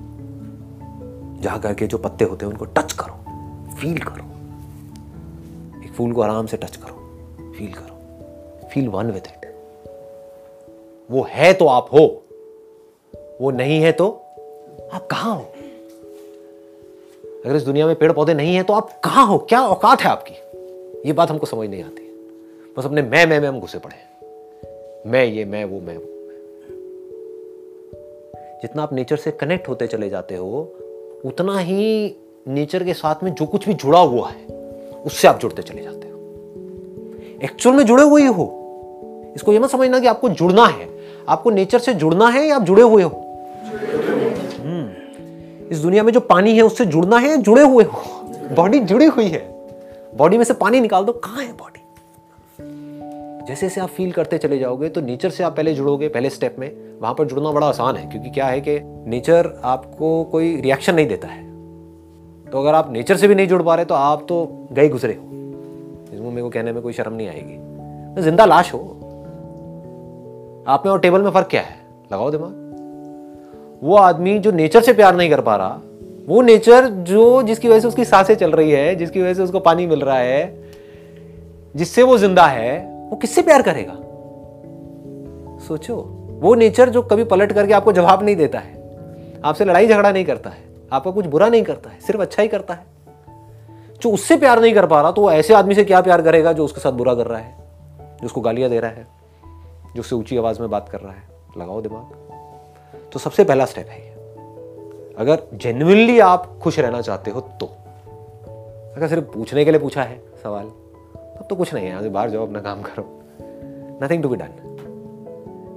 जा 1.41 1.57
करके 1.59 1.87
जो 1.87 1.99
पत्ते 1.99 2.25
होते 2.25 2.47
हैं, 2.47 2.53
उनको 2.53 2.65
टच 2.65 2.93
करो। 2.93 3.20
फील 3.81 3.99
करो। 3.99 4.25
एक 5.85 5.93
फूल 5.93 6.13
को 6.13 6.21
आराम 6.21 6.47
से 6.47 6.57
टच 6.57 6.77
करो। 6.77 6.95
फील 7.53 7.73
करो। 7.73 7.95
Feel 8.69 8.89
one 8.89 9.11
with 9.11 9.23
it. 9.27 9.55
वो 11.11 11.27
है 11.29 11.53
तो 11.53 11.67
आप 11.67 11.89
हो। 11.93 12.23
वो 13.41 13.51
नहीं 13.51 13.83
है 13.83 13.93
तो 13.93 14.11
आप 14.93 15.07
कहाँ 15.07 15.37
हो? 15.37 15.43
अगर 17.47 17.57
इस 17.57 17.63
दुनिया 17.63 17.87
में 17.87 17.97
पेड़ 17.97 18.13
पौधे 18.13 18.35
नहीं 18.35 18.55
है 18.57 18.63
तो 18.63 18.73
आप 18.73 19.01
कहाँ 19.01 19.27
हो? 19.27 19.39
क्या 19.39 19.67
औकात 19.67 20.01
है 20.01 20.11
आपकी? 20.11 20.35
ये 21.07 21.13
बात 21.13 21.31
हमको 21.31 21.47
समझ 21.47 21.69
नहीं 21.69 21.85
आती। 21.85 22.11
बस 22.79 22.85
अपने 22.85 23.03
मैं 23.03 23.27
मैं, 23.27 23.41
में 23.41 23.49
हम 23.49 23.61
घुसे 23.61 23.79
पड़े 23.79 23.97
मैं 25.11 25.25
ये, 25.25 25.45
मैं 25.45 25.65
वो 25.65 25.81
मैं 25.81 25.97
वो। 25.97 26.05
जितना 28.63 28.83
आप 28.83 28.93
नेचर 28.93 29.17
से 29.17 29.31
कनेक्ट 29.31 29.69
होते 29.69 29.87
चले 29.87 30.11
जाते 30.11 30.35
हो, 30.35 30.61
उतना 31.25 31.59
ही 31.59 32.17
नेचर 32.47 32.85
के 32.85 32.95
साथ 32.95 33.23
में 33.25 33.33
जो 33.35 33.47
कुछ 33.47 33.67
भी 33.69 33.75
जुड़ा 33.75 33.99
हुआ 33.99 34.29
है, 34.29 34.47
उससे 35.07 35.29
आप 35.29 35.41
जुड़ते 35.41 35.63
चले 35.63 35.83
जाते 35.83 36.09
हो। 36.09 36.19
एक्चुअल 37.43 37.77
में 37.77 37.85
जुड़े 37.87 38.03
हुए 38.03 38.27
हो 38.27 39.33
इसको 39.37 39.53
यह 39.53 39.61
मत 39.61 39.71
समझना 39.71 39.99
कि 40.01 40.07
आपको 40.07 40.29
जुड़ना 40.29 40.67
है। 40.67 40.89
आपको 41.29 41.51
नेचर 41.51 41.79
से 41.79 41.95
जुड़ना 41.95 42.29
है 42.29 42.47
या 42.47 42.57
आप 42.57 42.63
जुड़े 42.63 42.83
हुए 42.83 43.03
हो? 43.03 43.27
इस 45.71 45.79
दुनिया 45.79 46.03
में 46.03 46.13
जो 46.13 46.21
पानी 46.21 46.57
है, 46.57 46.63
उससे 46.63 46.87
जुड़ना 46.87 47.19
है 47.19 47.29
या 47.31 47.37
जुड़े 47.37 47.63
हुए 47.63 47.85
हो? 47.85 48.03
बॉडी 48.55 48.79
जुड़ी 48.79 49.07
हुई 49.07 49.27
है। 49.27 49.41
बॉडी 50.17 50.39
में 50.39 50.45
से 50.45 50.55
पानी 50.55 50.81
निकाल 50.81 51.05
दो। 51.05 51.13
कहाँ 51.13 51.43
है 51.43 51.53
बॉडी 51.53 51.79
जैसे 53.49 53.67
जैसे 53.67 53.81
आप 53.81 53.89
फील 53.89 54.11
करते 54.13 54.39
चले 54.39 54.59
जाओगे 54.59 54.89
तो 54.89 55.01
नेचर 55.01 55.31
से 55.31 55.45
आप 55.45 55.57
पहले 55.57 55.75
जुड़ोगे, 55.75 56.09
पहले 56.09 56.31
स्टेप 56.31 56.57
में। 56.59 56.71
वहाँ 57.01 57.15
पर 57.15 57.25
जुड़ना 57.25 57.51
बड़ा 57.51 57.67
आसान 57.67 57.97
है, 57.97 58.11
क्योंकि 58.11 58.31
क्या 58.31 58.47
है 58.47 58.61
कि 58.61 58.79
नेचर 59.11 59.53
आपको 59.65 60.25
कोई 60.25 60.61
रिएक्शन 60.61 60.95
नहीं 60.95 61.07
देता 61.07 61.29
है। 61.29 61.50
तो 62.53 62.61
अगर 62.61 62.75
आप 62.75 62.93
नेचर 62.93 63.17
से 63.17 63.29
भी 63.29 63.35
नहीं 63.35 63.49
जुड़ 63.49 63.63
पा 63.63 63.75
रहे 63.75 63.85
तो 63.85 63.95
आप 63.95 64.25
तो 64.29 64.67
गए 64.73 64.89
गुजरे 64.89 65.15
हो। 65.15 65.25
इसमें 66.15 66.31
मेरे 66.31 66.43
को 66.43 66.51
कहने 66.51 66.73
में 66.73 66.83
कोई 66.83 66.93
शर्म 66.93 67.13
नहीं 67.13 67.29
आएगी। 67.29 68.15
तो 68.15 68.23
ज़िंदा 68.23 68.45
लाश 68.45 68.73
हो। 68.75 68.79
आप 70.69 70.83
में 70.87 70.93
और 70.93 71.01
टेबल 71.01 71.23
में 71.23 71.31
फ़र्क 71.31 71.47
क्या 71.47 71.61
है? 71.61 71.77
लगाओ 72.13 72.31
दिमाग। 72.31 73.79
वो 73.83 73.97
आदमी 73.97 74.39
जो 74.39 74.51
नेचर 74.51 74.81
से 74.81 74.93
प्यार 74.93 75.17
नहीं 75.17 75.31
कर 75.31 75.41
पा 75.41 75.57
रहा, 75.57 75.81
वो 76.29 76.43
नेचर 76.43 76.87
जो 76.87 77.43
जिसकी 77.43 77.69
वजह 77.69 77.81
से 77.81 77.89
उसकी 77.89 78.05
साँसें 78.05 78.35
चल 78.35 78.51
रही 78.51 78.71
है, 78.71 78.95
जिसकी 78.95 79.23
वजह 79.23 79.35
से 79.35 79.43
उसको 79.43 79.61
पानी 79.61 79.87
मिल 79.87 80.01
रहा 80.01 80.19
है, 80.19 80.63
जिससे 81.77 82.03
वो 82.03 82.19
ज़िंदा 82.19 82.47
है, 82.47 82.79
वो 83.11 83.17
किससे 83.17 83.43
प्यार 83.43 83.63
करेगा? 83.63 83.97
सोचो। 85.69 85.97
वो 86.41 86.55
नेचर 86.55 86.89
जो 86.89 87.03
कभी 87.03 87.25
पलट 87.25 87.53
करके 87.53 87.73
आपको 87.73 87.93
जवाब 87.93 88.23
नहीं 88.23 88.37
देता 88.37 88.59
है, 88.59 88.75
आपसे 89.45 89.65
लड़ाई 89.65 89.89
झगड़ा 89.89 90.13
नहीं 90.13 90.25
करता 90.25 90.51
है। 90.51 90.70
आपका 90.93 91.11
कुछ 91.11 91.27
बुरा 91.27 91.49
नहीं 91.49 91.63
करता 91.63 91.91
है, 91.91 92.01
सिर्फ़ 92.01 92.21
अच्छा 92.21 92.43
ही 92.43 92.49
करता 92.49 92.75
है। 92.75 92.87
जो 94.03 94.11
उससे 94.11 94.37
प्यार 94.37 94.61
नहीं 94.61 94.75
कर 94.75 94.87
पा 94.87 95.01
रहा 95.01 95.11
तो 95.11 95.23
वो 95.23 95.31
ऐसे 95.33 95.55
आदमी 95.55 95.75
से 95.75 95.85
क्या 95.85 96.01
प्यार 96.01 96.23
करेगा 96.23 96.53
जो 96.53 96.65
उसके 96.65 96.81
साथ 96.81 96.93
बुरा 96.93 97.15
कर 97.15 97.27
रहा 97.27 97.39
है, 97.39 97.57
जो 98.01 98.27
उसको 98.27 98.41
गालियाँ 98.41 98.71
दे 98.71 98.81
रहा 98.81 98.91
है, 98.91 99.07
जो 99.95 100.01
उससे 100.01 100.15
ऊँची 100.15 100.37
आवाज़ 100.37 100.61
में 100.61 100.71
बात 100.71 100.89
कर 100.89 101.01
रहा 101.01 101.13
है? 101.13 101.23
लगाओ 101.59 101.81
दिमाग। 101.81 102.11
तो 103.13 103.19
सबसे 103.19 103.45
पहला 103.45 103.65
स्टेप 103.65 103.89
है 103.89 104.11
अगर 105.19 105.43
जेन्युइनली 105.55 106.19
आप 106.19 106.59
खुश 106.63 106.79
रहना 106.79 107.01
चाहते 107.01 107.31
हो 107.31 107.41
तो। 107.41 107.67
अगर 108.97 109.09
सिर्फ़ 109.09 109.25
पूछने 109.25 109.65
के 109.65 109.71
लिए 109.71 109.81
पूछा 109.81 110.03
है 110.03 110.23
सवाल, 110.43 110.65
तब 111.17 111.47
तो 111.51 111.57
कुछ 111.57 111.75
नहीं 111.75 111.87
है 111.87 112.09
बाहर 112.09 112.31
जाओ, 112.31 112.47
अपना 112.47 112.61
काम 112.61 112.83
करो। 112.83 113.23
नथिंग 114.03 114.23
टू 114.23 114.29
बी 114.29 114.37
डन 114.37 114.49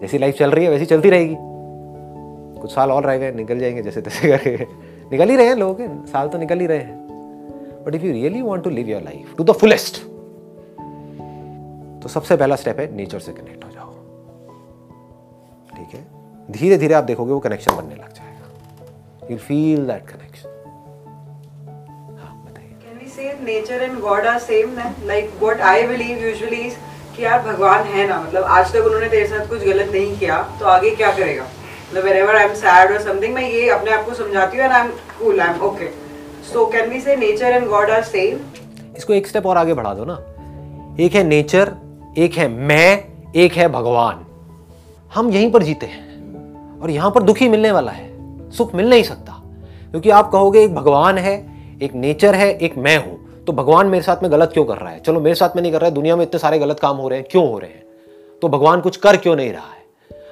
जैसी 0.02 0.18
लाइफ 0.18 0.36
चल 0.36 0.52
रही 0.52 0.66
है, 0.66 0.72
वैसी 0.72 0.86
चलती 0.86 1.10
रहेगी। 1.10 1.36
कुछ 2.62 2.76
साल 2.76 2.92
और 2.92 3.04
रह 3.04 3.18
गए, 3.18 3.32
निकल 3.32 3.60
जाएँगे 3.60 3.82
जैसे 3.82 4.02
तैसे 4.02 4.28
करके 4.38 4.83
निकल 5.14 5.30
ही 5.30 5.36
रहे 5.36 5.48
हैं 5.48 5.56
लोग, 5.56 5.82
साल 6.08 6.28
तो 6.30 6.38
निकल 6.38 6.60
ही 6.60 6.68
रहे 6.68 6.78
हैं। 6.78 7.84
But 7.86 7.96
if 7.96 8.04
you 8.04 8.12
really 8.14 8.42
want 8.42 8.64
to 8.64 8.70
live 8.70 8.90
your 8.90 9.02
life 9.02 9.34
to 9.38 9.44
the 9.44 9.52
fullest 9.62 10.02
तो 12.04 12.10
सबसे 12.10 12.36
पहला 12.36 12.56
स्टेप 12.56 12.80
है 12.80 12.86
नेचर 12.96 13.20
से 13.20 13.32
कनेक्ट 13.32 13.66
हो 13.66 13.70
जाओ। 13.70 13.92
ठीक 15.76 15.96
है? 15.96 16.02
धीरे 16.52 16.78
धीरे 16.78 16.94
आप 16.94 17.04
देखोगे 17.04 17.34
वो 17.34 17.40
कनेक्शन 17.40 17.76
बनने 17.76 17.96
लग 17.96 18.14
जाएगा। 18.14 19.30
You 19.32 19.38
feel 19.38 19.86
that 19.88 20.10
connection 20.10 20.52
and 23.84 24.02
God 24.02 24.26
are 24.30 24.40
same 24.40 24.72
then? 24.76 24.94
Like 25.08 25.30
what 25.42 25.62
I 25.62 25.76
believe 25.90 26.22
usually 26.28 26.62
is 26.68 26.74
कि 27.16 27.24
यार 27.24 27.42
भगवान 27.44 27.84
है 27.88 28.08
ना 28.08 28.20
मतलब 28.22 28.44
आज 28.58 28.72
तक 28.74 28.86
उन्होंने 28.86 29.10
तेरे 29.10 29.28
साथ 29.28 29.48
कुछ 29.50 29.64
गलत 29.66 29.92
नहीं 29.92 30.18
किया 30.20 30.42
तो 30.60 30.66
आगे 30.66 30.92
क्या 30.96 31.12
करेगा? 31.18 31.44
मतलब 31.44 32.04
whenever 32.08 32.36
I'm 32.42 32.56
sad 32.62 32.94
or 32.94 33.00
something, 33.06 33.34
मैं 33.36 33.50
ये 33.50 33.70
अपने 33.70 33.92
आप 33.92 34.06
को 34.06 34.14
समझाती 34.14 34.58
हूँ 34.58 34.66
and 34.68 34.76
I'm 34.80 34.90
cool, 35.24 35.40
I'm 35.40 35.58
okay. 35.60 35.90
So, 36.54 36.72
can 36.72 36.84
we 36.90 36.98
say 37.06 37.18
nature 37.18 37.60
and 37.60 37.68
God 37.68 37.90
are 37.90 38.04
same? 38.04 38.38
इसको 38.98 39.14
एक 39.14 39.28
स्टेप 39.28 39.46
और 39.46 39.58
आगे 39.58 39.74
बढ़ा 39.74 39.94
दो 39.94 40.06
ना। 40.06 40.24
एक 41.00 41.14
है 41.14 41.24
नेचर 41.24 41.76
एक 42.18 42.34
है 42.34 42.48
मैं, 42.48 43.06
एक 43.36 43.54
है 43.54 43.68
भगवान। 43.68 44.26
हम 45.14 45.30
यहीं 45.30 45.52
पर 45.52 45.64
जीते 45.64 45.86
हैं 45.86 46.14
और 46.82 46.90
यहाँ 46.90 47.12
पर 47.12 47.24
दुख 47.24 47.42
मिलने 47.42 47.72
वाला 47.72 47.92
है, 47.92 48.14
सुख 48.52 48.76
मिल 48.76 48.90
नहीं 48.90 49.04
सकता। 49.04 49.42
क्योंकि 49.92 50.10
आप 50.10 50.32
कहोगे 50.32 50.64
एक 50.64 50.76
भगवान 50.76 51.18
है, 51.18 51.48
एक 51.82 51.94
नेचर 51.94 52.36
है, 52.36 52.58
एक 52.58 52.78
मैं 52.78 52.98
हूँ। 52.98 53.46
तो 53.46 53.54
भगवान 53.54 53.88
मेरे 53.88 54.04
साथ 54.04 54.24
में 54.24 54.32
गलत 54.32 54.50
क्यों 54.54 54.66
कर 54.66 54.78
रहा 54.78 54.90
है? 54.90 55.00
चलो, 55.00 55.20
मेरे 55.20 55.36
साथ 55.36 55.56
में 55.56 55.64
नहीं 55.64 55.72
कर 55.72 55.82
रहा 55.82 55.90
है, 55.90 55.96
दुनिया 55.96 56.16
में 56.16 56.24
इतने 56.24 56.40
सारे 56.40 56.60
गलत 56.60 56.80
काम 56.80 56.98
हो 56.98 57.08
रहे 57.08 57.20
हैं, 57.20 57.28
क्यों 57.32 57.50
हो 57.50 57.60
रहे 57.60 57.70
हैं? 57.70 57.84
तो 58.42 58.50
भगवान 58.50 58.82
कुछ 58.82 58.98
कर 58.98 59.18
क्यों 59.18 59.36
नहीं 59.36 59.54
रहा 59.54 59.62
है? 59.62 59.84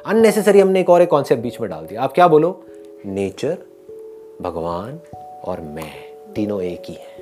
अननेसेसरी 0.05 0.59
हमने 0.59 0.79
एक 0.79 0.89
और 0.89 1.01
एक 1.01 1.09
कॉन्सेप्ट 1.09 1.43
बीच 1.43 1.61
में 1.61 1.69
डाल 1.69 1.85
दिया। 1.85 2.01
आप 2.01 2.13
क्या 2.13 2.27
बोलो? 2.27 2.65
नेचर 3.05 3.70
भगवान 4.41 4.99
और 5.43 5.61
मैं, 5.61 5.91
तीनों 6.35 6.61
एक 6.61 6.83
ही 6.85 6.93
है। 6.93 7.15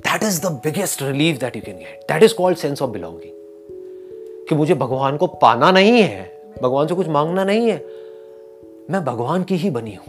That 0.00 0.22
is 0.22 0.40
the 0.42 0.52
biggest 0.64 1.02
relief 1.02 1.38
that 1.40 1.56
you 1.56 1.62
can 1.66 1.76
get 1.76 2.00
that 2.02 2.22
is 2.22 2.34
called 2.34 2.58
sense 2.58 2.82
of 2.82 2.90
belonging 2.90 4.46
कि 4.48 4.54
मुझे 4.54 4.74
भगवान 4.74 5.16
को 5.16 5.26
पाना 5.26 5.70
नहीं 5.70 6.02
है, 6.02 6.42
भगवान 6.62 6.86
से 6.86 6.94
कुछ 6.94 7.08
मांगना 7.08 7.44
नहीं 7.44 7.70
है। 7.70 7.76
मैं 8.90 9.04
भगवान 9.04 9.42
की 9.42 9.56
ही 9.56 9.70
बनी 9.70 9.94
हूँ। 9.94 10.06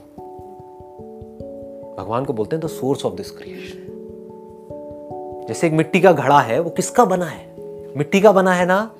भगवान 1.97 2.25
को 2.25 2.33
बोलते 2.33 2.55
हैं 2.55 2.65
the 2.65 2.67
source 2.67 3.05
of 3.05 3.13
this 3.13 3.31
creation 3.31 3.85
जैसे 5.47 5.67
एक 5.67 5.73
मिट्टी 5.73 6.01
का 6.01 6.11
घड़ा 6.11 6.39
है, 6.39 6.59
वो 6.59 6.69
किसका 6.69 7.05
बना 7.05 7.25
है? 7.25 7.45
मिट्टी 7.97 8.21
का 8.21 8.31
बना 8.31 8.53
है 8.53 8.65
ना? 8.65 8.91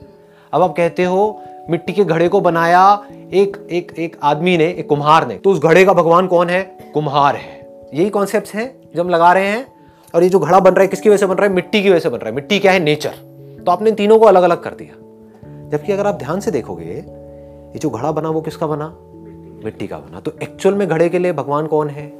अब 0.51 0.61
आप 0.61 0.75
कहते 0.77 1.03
हो 1.03 1.41
मिट्टी 1.69 1.93
के 1.93 2.03
घड़े 2.03 2.27
को 2.27 2.41
बनाया 2.41 3.03
एक 3.33 3.67
एक 3.71 3.91
एक 3.99 4.17
आदमी 4.23 4.57
ने, 4.57 4.65
एक 4.65 4.89
कुम्हार 4.89 5.27
ने। 5.27 5.35
तो 5.35 5.49
उस 5.49 5.59
घड़े 5.59 5.85
का 5.85 5.93
भगवान 5.93 6.27
कौन 6.27 6.49
है? 6.49 6.77
कुम्हार 6.93 7.35
है। 7.35 7.67
यही 7.93 8.09
कॉन्सेप्ट 8.09 8.55
है 8.55 8.81
जो 8.95 9.03
हम 9.03 9.09
लगा 9.09 9.33
रहे 9.33 9.47
हैं। 9.47 9.67
और 10.15 10.23
ये 10.23 10.29
जो 10.29 10.39
घड़ा 10.39 10.59
बन 10.59 10.71
रहा 10.71 10.81
है, 10.81 10.87
किसकी 10.87 11.09
वजह 11.09 11.17
से 11.17 11.25
बन 11.25 11.35
रहा 11.35 11.47
है? 11.47 11.53
मिट्टी 11.53 11.83
की 11.83 11.89
वजह 11.89 11.99
से 11.99 12.09
बन 12.09 12.17
रहा 12.17 12.29
है। 12.29 12.35
मिट्टी 12.35 12.59
क्या 12.59 12.71
है? 12.71 12.79
नेचर 12.79 13.09
तो 13.65 13.71
आपने 13.71 13.91
तीनों 13.91 14.19
को 14.19 14.25
अलग 14.25 14.43
अलग 14.43 14.63
कर 14.63 14.69
दिया। 14.69 14.99
जबकि 15.69 15.91
अगर 15.91 16.07
आप 16.07 16.15
ध्यान 16.15 16.39
से 16.39 16.51
देखोगे, 16.51 17.03
ये 17.73 17.79
जो 17.79 17.89
घड़ा 17.89 18.11
बना, 18.11 18.29
वो 18.29 18.41
किसका 18.41 18.67
बना? 18.67 18.97
मिट्टी 19.65 19.87
का 19.87 19.97
बना। 19.97 20.19
तो 20.19 20.31
एक्चुअल 20.43 20.75
में 20.75 20.87
घड़े 20.87 21.09
के 21.09 21.19
लिए 21.19 21.33
भगवान 21.33 21.67
कौन 21.67 21.89
है? 21.89 22.13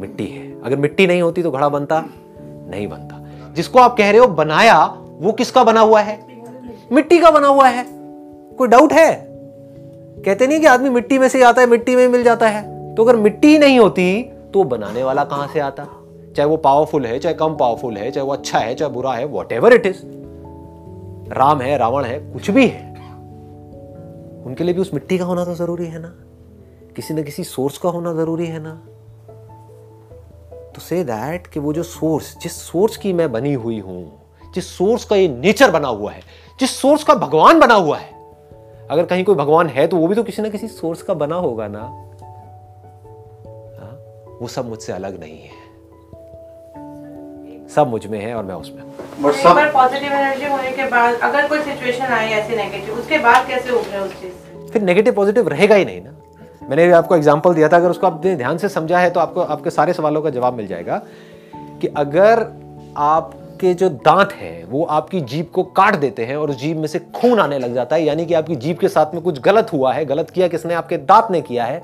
मिट्टी 0.00 0.26
है। 0.26 0.62
अगर 0.62 0.76
मिट्टी 0.76 1.06
नहीं 1.06 1.22
होती 1.22 1.42
तो 1.42 1.50
घड़ा 1.50 1.68
बनता? 1.68 2.04
नहीं 2.40 2.88
बनता। 2.88 3.26
जिसको 3.54 3.78
आप 3.78 3.96
कह 3.96 4.10
रहे 4.10 4.20
हो 4.20 4.26
बनाया, 4.26 4.84
वो 5.20 5.32
किसका 5.32 5.64
बना 5.64 5.80
हुआ 5.80 6.00
है? 6.00 6.26
मिट्टी 6.92 7.18
का 7.18 7.30
बना 7.30 7.46
हुआ 7.46 7.68
है। 7.68 8.03
कोई 8.58 8.68
डाउट 8.68 8.92
है? 8.92 9.14
कहते 10.24 10.46
नहीं 10.46 10.60
कि 10.60 10.66
आदमी 10.66 10.90
मिट्टी 10.90 11.18
में 11.18 11.28
से 11.28 11.42
आता 11.42 11.60
है, 11.60 11.66
मिट्टी 11.66 11.96
में 11.96 12.06
मिल 12.08 12.22
जाता 12.24 12.48
है? 12.48 12.94
तो 12.94 13.04
अगर 13.04 13.16
मिट्टी 13.16 13.48
ही 13.48 13.58
नहीं 13.58 13.78
होती 13.78 14.22
तो 14.52 14.64
बनाने 14.64 15.02
वाला 15.02 15.24
कहाँ 15.24 15.46
से 15.48 15.60
आता? 15.60 15.86
चाहे 16.36 16.48
वो 16.48 16.56
पावरफुल 16.56 17.06
है, 17.06 17.18
चाहे 17.18 17.34
कम 17.34 17.56
पावरफुल 17.56 17.96
है, 17.96 18.10
चाहे 18.10 18.26
वो 18.26 18.32
अच्छा 18.32 18.58
है, 18.58 18.74
चाहे 18.74 18.92
बुरा 18.92 19.12
है 19.12 19.24
वॉट 19.24 19.52
इट 19.52 19.86
इज़ 19.86 20.02
राम 21.32 21.60
है, 21.60 21.76
रावण 21.78 22.04
है, 22.04 22.18
कुछ 22.32 22.50
भी 22.50 22.66
है, 22.66 22.92
उनके 24.46 24.64
लिए 24.64 24.74
भी 24.74 24.80
उस 24.80 24.94
मिट्टी 24.94 25.18
का 25.18 25.24
होना 25.24 25.44
तो 25.44 25.54
ज़रूरी 25.54 25.86
है 25.86 25.98
ना? 25.98 26.14
किसी 26.96 27.14
ना 27.14 27.22
किसी 27.22 27.44
सोर्स 27.44 27.78
का 27.78 27.88
होना 27.88 28.12
ज़रूरी 28.12 28.46
है 28.46 28.62
ना? 28.62 28.74
तो 30.74 30.80
से 30.80 31.02
दैट 31.04 31.46
कि 31.46 31.60
वो 31.60 31.72
जो 31.72 31.82
सोर्स 31.82 32.36
जिस 32.42 32.60
सोर्स 32.62 32.96
की 32.96 33.12
मैं 33.12 33.30
बनी 33.32 33.52
हुई 33.54 33.78
हूँ, 33.78 34.12
जिस 34.54 34.66
सोर्स 34.78 35.04
का 35.04 35.16
ये 35.16 35.28
नेचर 35.28 35.70
बना 35.70 35.88
हुआ 35.88 36.12
है, 36.12 36.20
जिस 36.60 36.70
सोर्स 36.70 37.04
का 37.04 37.14
भगवान 37.14 37.60
बना 37.60 37.74
हुआ 37.74 37.98
है 37.98 38.13
अगर 38.90 39.04
कहीं 39.04 39.24
कोई 39.24 39.34
भगवान 39.34 39.66
है 39.66 39.86
तो 39.86 39.96
वो 39.96 40.06
भी 40.06 40.14
तो 40.14 40.22
किसी 40.22 40.42
ना 40.42 40.48
किसी 40.48 40.68
सोर्स 40.68 41.02
का 41.02 41.14
बना 41.14 41.36
होगा 41.36 41.68
ना। 41.68 41.80
हाँ? 43.80 43.98
वो 44.40 44.48
सब 44.48 44.68
मुझसे 44.68 44.92
अलग 44.92 45.20
नहीं 45.20 45.38
है। 45.40 45.62
सब 47.68 47.88
मुझमें 47.88 48.18
है 48.18 48.34
और 48.34 48.44
मैं 48.44 48.54
उसमें 48.54 48.82
बट 49.22 49.32
सब 49.32 49.72
पॉजिटिव 49.72 50.12
एनर्जी 50.12 50.46
होने 50.46 50.70
के 50.70 50.84
बाद 50.84 51.14
अगर 51.14 51.48
कोई 51.48 51.60
सिचुएशन 51.62 52.04
आई 52.04 52.26
ऐसी 52.26 52.56
नेगेटिव 52.56 52.94
उसके 52.94 53.18
बाद 53.18 53.46
कैसे 53.46 53.70
उभरे 53.70 53.98
उस 53.98 54.20
चीज़ 54.20 54.32
से? 54.32 54.66
फिर 54.68 54.82
नेगेटिव 54.82 55.14
पॉजिटिव 55.14 55.48
रहेगा 55.48 55.74
ही 55.74 55.84
नहीं 55.84 56.02
ना। 56.04 56.10
मैंने 56.68 56.86
भी 56.86 56.92
आपको 56.92 57.16
एग्जांपल 57.16 57.54
दिया 57.54 57.68
था 57.68 57.76
अगर 57.76 57.90
उसको 57.90 58.06
आपने 58.06 58.36
ध्यान 58.36 58.58
से 58.58 58.68
समझा 58.68 58.98
है 58.98 59.10
तो 59.10 59.20
आपको 59.20 59.40
आपके 59.40 59.70
सारे 59.70 59.92
सवालों 59.92 60.22
का 60.22 60.30
जवाब 60.30 60.54
मिल 60.54 60.66
जाएगा 60.66 61.02
कि 61.56 61.86
अगर 61.86 62.46
आपके 63.64 63.74
जो 63.74 63.88
दांत 63.88 64.32
हैं 64.32 64.64
वो 64.64 64.84
आपकी 64.84 65.20
जीप 65.20 65.52
को 65.52 65.62
काट 65.62 65.96
देते 65.96 66.24
हैं 66.24 66.36
और 66.36 66.50
उस 66.50 66.56
जीभ 66.56 66.76
में 66.76 66.86
से 66.86 66.98
खून 66.98 67.40
आने 67.40 67.58
लग 67.58 67.74
जाता 67.74 67.96
है 67.96 68.04
यानी 68.04 68.26
कि 68.26 68.34
आपकी 68.34 68.56
जीभ 68.56 68.78
के 68.78 68.88
साथ 68.88 69.14
में 69.14 69.22
कुछ 69.22 69.40
गलत 69.40 69.72
हुआ 69.72 69.92
है 69.92 70.04
गलत 70.04 70.30
किया 70.30 70.48
किसने 70.48 70.74
आपके 70.74 70.96
दांत 70.96 71.30
ने 71.30 71.40
किया 71.40 71.64
है 71.64 71.80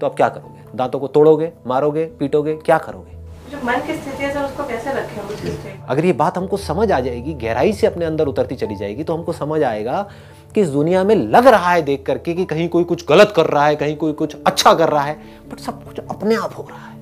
तो 0.00 0.06
आप 0.06 0.14
क्या 0.14 0.28
करोगे? 0.28 0.76
दांतों 0.76 1.00
को 1.00 1.06
तोड़ोगे 1.06 1.52
मारोगे 1.66 2.04
पीटोगे 2.04 2.54
क्या 2.54 2.78
करोगे? 2.78 3.12
जो 3.50 3.66
मन 3.66 3.74
की 3.86 3.94
स्थिति 3.94 4.24
है 4.24 4.34
सर 4.34 4.42
उसको 4.42 4.64
कैसे 4.64 4.92
रखें 4.92 5.86
अगर 5.86 6.04
ये 6.04 6.12
बात 6.12 6.38
हमको 6.38 6.56
समझ 6.56 6.92
आ 6.92 7.00
जाएगी 7.00 7.34
गहराई 7.34 7.72
से 7.72 7.86
अपने 7.86 8.04
अंदर 8.04 8.26
उतरती 8.26 8.54
चली 8.54 8.76
जाएगी 8.76 9.04
तो 9.04 9.14
हमको 9.14 9.32
समझ 9.32 9.62
आएगा 9.62 10.08
कि 10.54 10.60
इस 10.60 10.68
दुनिया 10.68 11.04
में 11.04 11.14
लग 11.14 11.46
रहा 11.46 11.70
है 11.70 11.82
देख 11.82 12.04
करके 12.06 12.34
कि 12.34 12.44
कहीं 12.44 12.68
कोई 12.68 12.84
कुछ 12.84 13.08
गलत 13.08 13.32
कर 13.36 13.46
रहा 13.46 13.66
है 13.66 13.76
कहीं 13.76 13.96
कोई 13.96 14.12
कुछ 14.12 14.36
अच्छा 14.46 14.74
कर 14.74 14.88
रहा 14.88 15.02
है 15.02 15.14
बट 15.52 15.60
सब 15.60 15.84
कुछ 15.84 15.98
अपने 15.98 16.34
आप 16.34 16.54
हो 16.58 16.68
रहा 16.70 16.88
है। 16.88 16.94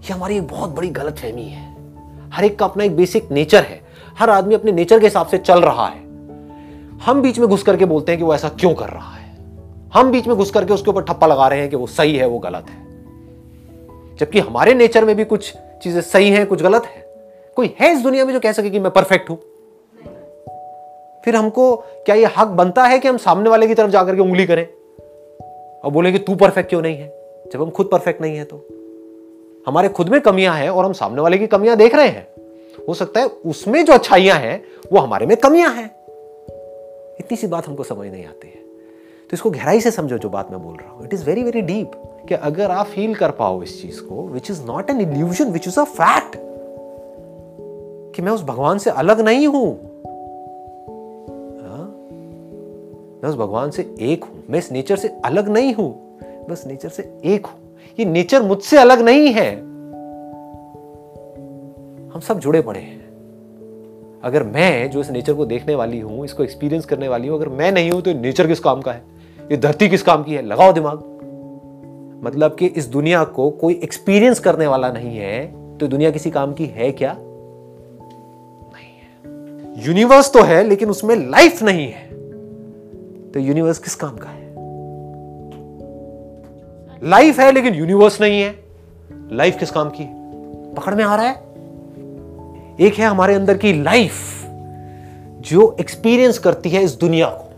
ये 0.00 0.12
हमारी 0.12 0.36
एक 0.36 0.46
बहुत 0.46 0.70
बड़ी 0.70 0.88
गलत 0.88 1.18
फहमी 1.18 1.42
है। 1.42 1.73
हर 2.34 2.44
एक 2.44 2.58
का 2.58 2.64
अपना 2.64 2.84
एक 2.84 2.96
बेसिक 2.96 3.30
नेचर 3.30 3.62
है। 3.62 3.80
हर 4.18 4.30
आदमी 4.30 4.54
अपने 4.54 4.72
नेचर 4.72 5.00
के 5.00 5.06
हिसाब 5.06 5.26
से 5.26 5.38
चल 5.38 5.60
रहा 5.60 5.86
है। 5.86 6.04
हम 6.98 7.22
बीच 7.22 7.38
में 7.38 7.48
घुस 7.48 7.62
करके 7.62 7.84
बोलते 7.84 8.12
हैं 8.12 8.18
कि 8.18 8.24
वो 8.24 8.34
ऐसा 8.34 8.48
क्यों 8.48 8.74
कर 8.74 8.88
रहा 8.88 9.14
है? 9.14 9.36
हम 9.94 10.10
बीच 10.10 10.26
में 10.26 10.36
घुस 10.36 10.50
करके 10.50 10.74
उसके 10.74 10.90
ऊपर 10.90 11.02
ठप्पा 11.02 11.26
लगा 11.26 11.48
रहे 11.48 11.60
हैं 11.60 11.70
कि 11.70 11.76
वो 11.76 11.86
सही 11.86 12.16
है, 12.16 12.26
वो 12.26 12.38
गलत 12.38 12.66
है। 12.70 12.84
जबकि 14.16 14.38
हमारे 14.38 14.74
नेचर 14.74 15.04
में 15.04 15.16
भी 15.16 15.24
कुछ 15.24 15.54
चीज़ें 15.82 16.00
सही 16.00 16.30
हैं, 16.30 16.46
कुछ 16.46 16.62
गलत 16.62 16.84
है। 16.84 17.04
कोई 17.56 17.74
है 17.80 17.92
इस 17.92 18.00
दुनिया 18.00 18.24
में 18.24 18.32
जो 18.32 18.40
कह 18.40 18.52
सके 18.52 18.70
कि 18.70 18.78
मैं 18.78 18.92
परफेक्ट 18.92 19.30
हूँ? 19.30 19.38
फिर 21.24 21.36
हमको 21.36 21.76
क्या 21.76 22.14
ये 22.14 22.26
हक 22.38 22.48
बनता 22.48 22.84
है 22.84 22.98
कि 22.98 23.08
हम 23.08 23.16
सामने 23.16 23.50
वाले 23.50 23.66
की 23.66 23.74
तरफ़ 23.74 23.90
जाकर 23.90 24.14
के 24.14 24.20
उंगली 24.20 24.46
करें? 24.46 24.68
और 25.84 25.90
बोले 25.90 26.12
कि 26.12 26.18
तू 26.18 26.34
परफेक्ट 26.34 26.68
क्यों 26.68 26.82
नहीं 26.82 26.96
है? 26.96 27.14
जब 27.52 27.62
हम 27.62 27.70
खुद 27.70 27.88
परफेक्ट 27.92 28.20
नहीं 28.20 28.36
है 28.36 28.44
तो। 28.44 28.66
हमारे 29.66 29.88
खुद 29.88 30.08
में 30.08 30.20
कमियाँ 30.20 30.56
हैं 30.56 30.70
और 30.70 30.84
हम 30.84 30.92
सामने 30.92 31.20
वाले 31.20 31.38
की 31.38 31.46
कमियाँ 31.46 31.76
देख 31.76 31.94
रहे 31.94 32.08
हैं। 32.08 32.28
हो 32.88 32.94
सकता 32.94 33.20
है 33.20 33.26
उसमें 33.26 33.84
जो 33.84 33.92
अच्छाइयाँ 33.92 34.38
हैं, 34.38 34.64
वो 34.92 34.98
हमारे 34.98 35.26
में 35.26 35.36
कमियाँ 35.36 35.74
हैं। 35.74 35.90
इतनी 37.20 37.36
सी 37.36 37.46
बात 37.46 37.68
हमको 37.68 37.84
समझ 37.84 38.08
नहीं 38.08 38.24
आती 38.24 38.48
है। 38.48 38.64
तो 39.22 39.30
इसको 39.32 39.50
गहराई 39.50 39.80
से 39.80 39.90
समझो 39.90 40.18
जो 40.18 40.28
बात 40.28 40.50
मैं 40.50 40.62
बोल 40.62 40.74
रहा 40.74 40.90
हूँ। 40.90 41.04
It 41.04 41.14
is 41.14 41.24
very 41.24 41.42
very 41.42 41.60
deep 41.60 41.90
कि 42.28 42.34
अगर 42.34 42.70
आप 42.70 42.86
फील 42.86 43.14
कर 43.14 43.30
पाओ 43.30 43.62
इस 43.62 43.82
चीज़ 43.82 44.02
को 44.02 44.28
which 44.28 44.50
is 44.50 44.62
not 44.62 44.90
an 44.90 45.00
illusion 45.00 45.44
which 45.44 45.68
is 45.68 45.80
a 45.80 45.84
fact 45.84 46.36
कि 48.16 48.22
मैं 48.22 48.32
उस 48.32 48.42
भगवान 48.42 48.78
से 48.78 48.90
अलग 48.90 49.20
नहीं 49.20 49.46
हूँ। 49.46 49.74
हाँ? 51.62 51.96
मैं 53.22 53.30
उस 53.30 53.36
भगवान 53.36 53.70
से 53.70 53.94
एक 54.00 54.24
हूँ। 54.24 54.44
मैं 54.50 54.58
इस 54.58 54.72
नेचर 54.72 54.96
से 54.96 55.08
अलग 55.24 55.48
नहीं 55.48 55.74
हूँ। 55.74 56.18
बस 56.50 56.64
नेचर 56.66 56.88
से 56.88 57.18
एक 57.24 57.46
हूँ। 57.46 57.63
ये 57.98 58.04
नेचर 58.04 58.42
मुझसे 58.42 58.78
अलग 58.78 59.00
नहीं 59.00 59.32
है। 59.32 59.54
हम 62.10 62.20
सब 62.20 62.38
जुड़े 62.38 62.60
पड़े 62.62 62.80
हैं। 62.80 63.02
अगर 64.24 64.42
मैं 64.42 64.90
जो 64.90 65.00
इस 65.00 65.10
नेचर 65.10 65.34
को 65.34 65.46
देखने 65.46 65.74
वाली 65.74 66.00
हूँ, 66.00 66.24
इसको 66.24 66.42
एक्सपीरियंस 66.42 66.84
करने 66.84 67.08
वाली 67.08 67.28
हूँ, 67.28 67.36
अगर 67.38 67.48
मैं 67.48 67.72
नहीं 67.72 67.90
हूँ 67.90 68.00
तो 68.02 68.12
नेचर 68.12 68.46
किस 68.46 68.60
काम 68.60 68.80
का 68.80 68.92
है? 68.92 69.02
ये 69.50 69.56
धरती 69.56 69.88
किस 69.88 70.02
काम 70.02 70.22
की 70.22 70.34
है? 70.34 70.42
लगाओ 70.42 70.72
दिमाग। 70.72 71.02
मतलब 72.24 72.54
कि 72.54 72.66
इस 72.66 72.86
दुनिया 72.86 73.24
को 73.24 73.50
कोई 73.50 73.74
एक्सपीरियंस 73.74 74.40
करने 74.40 74.66
वाला 74.66 74.90
नहीं 74.92 75.16
है 75.16 75.46
तो 75.78 75.86
दुनिया 75.86 76.10
किसी 76.10 76.30
काम 76.30 76.52
की 76.52 76.66
है 76.66 76.90
क्या? 76.92 77.16
नहीं 77.18 78.92
है। 78.92 79.86
यूनिवर्स 79.86 80.32
तो 80.32 80.42
है, 80.42 80.62
लेकिन 80.64 80.90
उसमें 80.90 81.16
लाइफ 81.16 81.62
नहीं 81.62 81.86
है। 81.88 82.08
तो 83.32 83.40
यूनिवर्स 83.40 83.78
किस 83.78 83.94
काम 83.94 84.16
का 84.16 84.28
है? 84.28 84.43
लाइफ 87.04 87.40
है, 87.40 87.52
लेकिन 87.52 87.74
यूनिवर्स 87.74 88.20
नहीं 88.20 88.42
है। 88.42 88.64
लाइफ 89.32 89.58
किस 89.58 89.70
काम 89.70 89.90
की? 89.90 90.04
पकड़ 90.74 90.94
में 90.94 91.04
आ 91.04 91.16
रहा 91.16 91.26
है? 91.26 91.34
एक 92.80 92.94
है 92.94 93.06
हमारे 93.06 93.34
अंदर 93.34 93.56
की 93.56 93.82
लाइफ 93.82 94.44
जो 95.40 95.76
एक्सपीरियंस 95.80 96.38
करती 96.38 96.70
है 96.70 96.82
इस 96.82 96.92
दुनिया 96.92 97.26
को। 97.26 97.50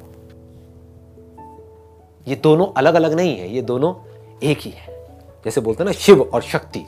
ये 2.29 2.37
दोनों 2.37 2.67
अलग 2.77 2.95
अलग 2.95 3.13
नहीं 3.13 3.39
है, 3.39 3.55
ये 3.55 3.63
दोनों 3.63 3.95
एक 4.43 4.59
ही 4.61 4.71
है। 4.71 5.07
जैसे 5.45 5.61
बोलते 5.61 5.83
हैं 5.83 5.87
ना, 5.87 5.93
शिव 5.93 6.23
और 6.23 6.43
शक्ति। 6.43 6.87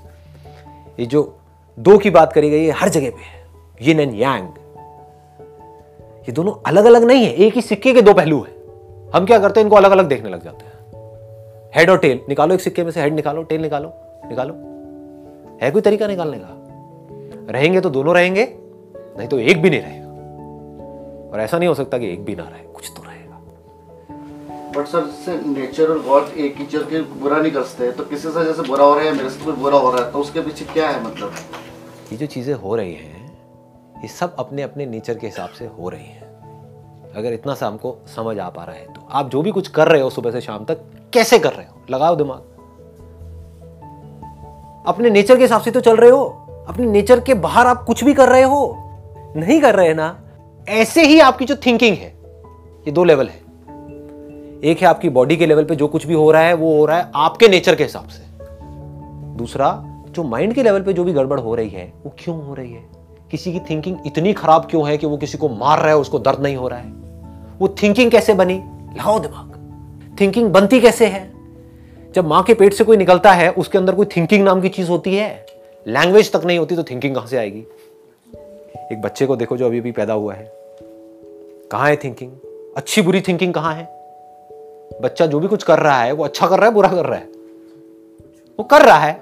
ये 1.01 1.07
जो 1.07 1.38
दो 1.79 1.99
की 1.99 2.11
बात 2.11 2.33
करी 2.33 2.51
गई 2.51 2.64
है 2.64 2.71
हर 2.71 2.88
जगह 2.88 3.11
पे 3.11 3.23
है। 3.23 3.47
यिन 3.83 4.01
एंड 4.01 4.14
यांग 4.14 4.49
ये 6.18 6.33
दोनों 6.33 6.53
अलग 6.66 6.85
अलग 6.85 7.05
नहीं 7.05 7.25
है, 7.25 7.33
एक 7.33 7.55
ही 7.55 7.62
सिक्के 7.62 7.94
के 7.94 8.03
दो 8.03 8.14
पहलू 8.14 8.42
है। 8.42 8.53
हम 9.14 9.27
क्या 9.27 9.38
करते 9.38 9.61
हैं, 9.61 9.64
इनको 9.64 9.77
अलग 9.77 9.90
अलग 9.90 10.09
देखने 10.09 10.31
लग 10.31 10.44
जाते 10.44 10.66
हैं। 10.66 10.78
हेड 11.79 11.91
और 11.91 11.99
टेल 11.99 12.21
निकालो 12.29 12.55
एक 12.55 12.61
सिक्के 12.61 12.85
में 12.85 12.91
से 12.91 13.01
हेड 13.01 13.14
निकालो 13.14 13.43
टेल 13.43 13.61
निकालो 13.62 13.93
निकालो। 14.25 14.55
है 15.62 15.71
कोई 15.71 15.83
तरीका 15.83 16.07
निकालने 16.07 16.38
का? 16.38 16.49
रहेंगे 17.51 17.81
तो 17.81 17.91
दोनों 17.91 18.14
रहेंगे 18.14 18.47
नहीं 19.19 19.29
तो 19.29 19.38
एक 19.38 19.62
भी 19.62 19.71
नहीं 19.71 19.81
रहेगा। 19.81 21.31
और 21.33 21.41
ऐसा 21.41 21.59
नहीं 21.59 21.69
हो 21.69 21.75
सकता 21.75 21.99
कि 21.99 22.12
एक 22.12 22.25
भी 22.25 22.35
ना 22.35 22.43
रहे 22.43 22.62
कुछ 22.62 22.91
तो 22.97 23.03
रहेगा। 23.03 23.37
बट 24.77 24.87
सर 24.87 25.41
नेचर 25.47 25.91
और 25.91 26.03
गॉड 26.03 26.37
एक 26.37 26.57
ही 26.57 26.67
चीज़ 26.67 26.83
के 26.83 27.03
बुरा 27.21 27.37
नहीं 27.37 27.53
कर 27.53 27.62
सकते 27.62 27.93
तो 27.93 28.05
किसी 28.05 28.29
से 28.29 28.45
जैसे 28.45 28.62
बुरा 28.62 28.85
हो 28.85 28.95
रहा 28.95 29.05
है 29.05 29.14
मेरे 29.14 29.31
से 29.31 29.53
बुरा 29.53 29.79
हो 29.79 29.91
रहा 29.91 30.05
है 30.05 30.12
तो 30.12 30.19
उसके 30.19 30.41
पीछे 30.41 30.64
क्या 30.64 30.88
है 30.88 31.05
मतलब? 31.05 31.33
ये 32.12 32.19
जो 32.19 32.27
चीज़ें 32.27 32.55
हो 32.55 32.77
रही 32.77 32.95
हैं 32.95 33.33
ये 34.03 34.09
सब 34.09 34.37
अपने 34.38 34.62
अपने 34.62 34.87
नेचर 34.87 35.19
के 35.19 35.27
हिसाब 35.27 35.49
से 35.49 35.67
हो 35.67 35.88
रही 35.88 36.07
हैं। 36.07 37.12
अगर 37.17 37.33
इतना 37.33 37.55
सा 37.55 37.67
हमको 37.67 37.97
समझ 38.17 38.38
आ 38.38 38.49
पा 38.49 38.64
रहा 38.64 38.77
है 38.77 38.93
तो 38.95 39.09
आप 39.11 39.31
जो 39.31 39.43
भी 39.43 39.51
कुछ 39.51 39.69
कर 39.69 39.88
रहे 39.88 40.03
हो 40.03 40.11
सुबह 40.11 40.31
से 40.31 40.41
शाम 40.41 40.64
तक 40.64 40.81
कैसे 41.12 41.38
कर 41.38 41.53
रहे 41.53 41.66
हो? 41.66 41.83
लगाओ 41.90 42.16
दिमाग। 42.16 42.44
अपने 44.87 45.11
नेचर 45.11 45.37
के 45.37 45.42
हिसाब 45.42 45.61
से 45.61 45.71
तो 45.71 45.81
चल 45.81 45.97
रहे 45.97 46.11
हो। 46.11 46.44
अपने 46.68 46.87
नेचर 46.87 47.21
के 47.21 47.35
बाहर 47.35 47.66
आप 47.66 47.85
कुछ 47.85 48.05
भी 48.05 48.14
कर 48.14 48.29
रहे 48.29 48.42
हो। 48.42 48.77
नहीं 49.37 49.61
कर 49.61 49.75
रहे 49.75 49.94
ना, 49.94 50.21
ऐसे 50.68 51.03
ही 51.03 51.21
आपकी 51.21 51.44
जो 51.44 51.57
थिंकिंग 51.57 51.97
है, 51.97 52.18
ये 52.87 52.90
दो 52.90 53.05
लेवल 53.05 53.27
है। 53.27 53.40
एक 54.64 54.79
है 54.81 54.88
आपकी 54.88 55.09
बॉडी 55.09 55.37
के 55.37 55.47
लेवल 55.47 55.64
पे 55.64 55.77
जो 55.77 55.88
कुछ 55.88 56.07
भी 56.07 56.14
हो 56.14 56.31
रहा 56.31 56.42
है, 56.42 56.55
वो 56.55 56.79
हो 56.79 56.87
रहा 56.87 56.99
है 56.99 57.11
आपके 57.14 57.49
नेचर 57.49 57.75
के 57.75 57.83
हिसाब 57.83 58.09
से। 58.09 58.25
दूसरा, 59.37 59.85
जो 60.11 60.23
माइंड 60.23 60.55
के 60.55 60.62
लेवल 60.62 60.83
पे 60.83 60.92
जो 60.92 61.05
भी 61.05 61.12
गड़बड़ 61.12 61.40
हो 61.40 61.55
रही 61.55 61.68
है, 61.68 61.92
वो 62.05 62.12
क्यों 62.18 62.47
हो 62.47 62.55
रही 62.55 62.73
है? 62.73 62.85
किसी 63.31 63.53
की 63.53 63.61
थिंकिंग 63.61 63.97
इतनी 64.07 64.33
खराब 64.33 64.66
क्यों 64.71 64.88
है 64.88 64.99
कि 64.99 65.07
वो 65.07 65.16
किसी 65.16 65.38
को 65.38 65.49
मार 65.49 65.79
रहा 65.79 65.88
है, 65.88 65.97
उसको 65.97 66.18
दर्द 66.18 66.40
नहीं 66.40 66.57
हो 66.57 66.68
रहा 66.68 66.79
है? 66.79 66.92
वो 67.59 67.68
थिंकिंग 67.83 68.11
कैसे 68.11 68.35
बनी? 68.35 68.55
लगाओ 68.94 69.18
दिमाग। 69.18 69.58
थिंकिंग 70.20 70.50
बनती 70.50 70.81
कैसे 70.81 71.07
है? 71.07 71.33
जब 72.14 72.26
माँ 72.26 72.42
के 72.42 72.54
पेट 72.54 72.72
से 72.72 72.85
कोई 72.85 72.96
निकलता 72.96 73.33
है, 73.33 73.50
उसके 73.50 73.78
अंदर 73.78 73.94
कोई 73.94 74.07
थिंकिंग 74.07 74.44
नाम 74.44 74.61
की 74.61 74.68
चीज़ 74.68 74.88
होती 74.88 75.16
है। 75.16 75.46
लैंग्वेज 75.87 76.33
तक 76.33 76.44
नहीं 76.44 76.59
होती 76.59 76.76
तो 76.76 76.83
थिंकिंग 76.83 77.14
कहाँ 77.14 77.26
से 77.26 77.37
आएगी? 77.37 77.66
एक 78.92 79.02
बच्चे 79.02 79.26
को 79.26 79.37
देखो 79.37 79.57
जो 79.57 79.66
अभी 79.66 79.78
अभी 79.78 79.92
पैदा 79.92 80.14
हुआ 80.14 80.35
है। 80.35 80.52
कहाँ 81.72 81.88
है 81.88 81.96
थिंकिंग 81.96 82.33
अच्छी 82.76 83.02
बुरी 83.02 83.20
थिंकिंग 83.20 83.54
कहाँ 83.54 83.74
है? 83.74 83.85
बच्चा 85.02 85.26
जो 85.26 85.40
भी 85.40 85.48
कुछ 85.48 85.62
कर 85.62 85.78
रहा 85.78 86.02
है, 86.02 86.12
वो 86.12 86.24
अच्छा 86.24 86.46
कर 86.46 86.57
रहा 86.57 86.66
है, 86.66 86.74
बुरा 86.74 86.88
कर 86.88 87.07
रहा 87.07 87.18
है? 87.18 87.24
वो 88.59 88.62
कर 88.62 88.83
रहा 88.83 88.98
है। 88.98 89.20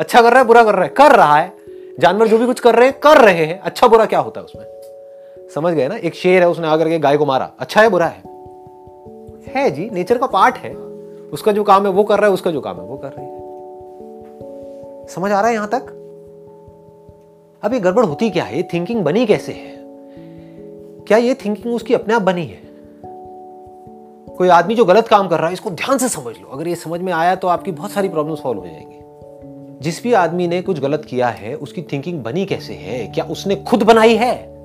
अच्छा 0.00 0.22
कर 0.22 0.30
रहा 0.30 0.40
है, 0.40 0.46
बुरा 0.46 0.64
कर 0.64 0.74
रहा 0.74 0.82
है? 0.82 0.88
कर 0.88 1.16
रहा 1.16 1.36
है। 1.36 1.52
जानवर 2.00 2.26
जो 2.26 2.38
भी 2.38 2.46
कुछ 2.46 2.60
कर 2.60 2.74
रहे 2.74 2.88
हैं, 2.88 3.00
कर 3.00 3.16
रहे 3.16 3.44
हैं। 3.44 3.60
अच्छा 3.60 3.88
बुरा 3.88 4.06
क्या 4.06 4.18
होता 4.18 4.40
है 4.40 4.44
उसमें? 4.44 4.66
समझ 5.54 5.74
गए 5.74 5.88
ना? 5.88 5.96
एक 5.96 6.14
शेर 6.14 6.42
है, 6.42 6.48
उसने 6.48 6.66
आकर 6.66 6.88
के 6.88 6.98
गाय 6.98 7.16
को 7.16 7.26
मारा। 7.26 7.52
अच्छा 7.58 7.82
है, 7.82 7.88
बुरा 7.88 8.06
है? 8.06 8.35
है 9.48 9.70
जी 9.70 9.90
नेचर 9.90 10.18
का 10.18 10.26
पार्ट 10.26 10.56
है। 10.56 10.76
उसका 11.32 11.52
जो 11.52 11.64
काम 11.64 11.86
है, 11.86 11.92
वो 11.92 12.04
कर 12.04 12.18
रहा 12.18 12.26
है, 12.26 12.32
उसका 12.32 12.50
जो 12.50 12.60
काम 12.60 12.76
है, 12.76 12.82
वो 12.82 12.96
कर 12.96 13.08
रही 13.08 13.26
है। 13.26 13.36
समझ 15.06 15.32
आ 15.32 15.40
रहा 15.40 15.48
है 15.48 15.54
यहाँ 15.54 15.68
तक? 15.68 15.86
अब 17.62 17.74
ये 17.74 17.80
गड़बड़ 17.80 18.04
होती 18.04 18.30
क्या 18.30 18.44
है? 18.44 18.56
ये 18.56 18.62
थिंकिंग 18.62 19.02
बनी 19.02 19.26
कैसे 19.26 19.52
है? 19.52 19.76
क्या 21.04 21.18
ये 21.18 21.34
थिंकिंग 21.34 21.74
उसकी 21.74 21.94
अपने 21.94 22.14
आप 22.14 22.22
बनी 22.22 22.46
है? 22.46 22.62
कोई 24.36 24.48
आदमी 24.48 24.74
जो 24.74 24.84
गलत 24.84 25.08
काम 25.08 25.28
कर 25.28 25.38
रहा 25.38 25.46
है, 25.46 25.52
इसको 25.52 25.70
ध्यान 25.70 25.98
से 25.98 26.08
समझ 26.08 26.34
लो। 26.36 26.48
अगर 26.52 26.68
ये 26.68 26.74
समझ 26.74 27.00
में 27.00 27.12
आया 27.12 27.34
तो 27.34 27.48
आपकी 27.48 27.72
बहुत 27.72 27.90
सारी 27.90 28.08
प्रॉब्लम 28.08 28.34
सॉल्व 28.34 28.60
हो 28.60 28.66
जाएँगी। 28.66 28.96
जिस 29.80 30.02
भी 30.02 30.12
आदमी 30.12 30.48
ने 30.48 30.62
कुछ 30.62 30.80
गलत 30.80 31.04
किया 31.04 31.28
है, 31.28 31.54
उसकी 31.54 31.82
थिंकिंग 31.82 32.22
बनी 32.22 32.46
कैसे 32.46 32.74
है? 32.74 33.06
क्या 33.06 33.24
उसने 33.24 33.56
खुद 33.56 33.82
बनाई 33.82 34.16
है? 34.16 34.55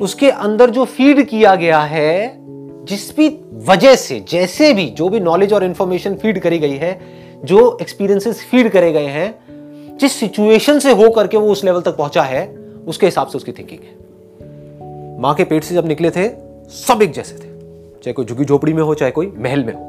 उसके 0.00 0.30
अंदर 0.30 0.70
जो 0.70 0.84
फ़ीड 0.84 1.28
किया 1.28 1.54
गया 1.54 1.80
है, 1.80 2.38
जिस 2.84 3.16
भी 3.16 3.40
वजह 3.52 3.94
से, 3.94 4.24
जैसे 4.28 4.74
भी, 4.74 4.90
जो 4.90 5.08
भी 5.08 5.20
नॉलेज 5.20 5.52
और 5.52 5.64
इंफॉर्मेशन 5.64 6.14
फ़ीड 6.14 6.40
करी 6.40 6.58
गई 6.58 6.76
है, 6.76 7.00
जो 7.44 7.78
एक्सपीरियंसेस 7.80 8.46
फ़ीड 8.50 8.68
करे 8.68 8.92
गए 8.92 9.06
हैं, 9.06 9.34
जिस 9.96 10.12
सिचुएशन 10.12 10.78
से 10.78 10.92
हो 10.92 11.10
करके 11.10 11.36
वो 11.36 11.48
उस 11.48 11.64
लेवल 11.64 11.80
तक 11.80 11.96
पहुँचा 11.96 12.22
है, 12.22 12.56
उसके 12.86 13.06
हिसाब 13.06 13.26
से 13.26 13.38
उसकी 13.38 13.52
थिंकिंग 13.52 13.80
है। 13.80 14.04
माँ 15.20 15.34
के 15.34 15.44
पेट 15.44 15.64
से 15.64 15.74
जब 15.74 15.86
निकले 15.86 16.10
थे, 16.10 16.28
सब 16.68 17.02
एक 17.02 17.12
जैसे 17.12 17.34
थे। 17.34 17.48
चाहे 18.02 18.12
कोई 18.12 18.24
झुकी 18.24 18.44
झोपड़ी 18.44 18.72
में 18.72 18.82
हो, 18.82 18.94
चाहे 18.94 19.12
कोई 19.12 19.32
महल 19.36 19.64
में 19.64 19.72
हो, 19.72 19.80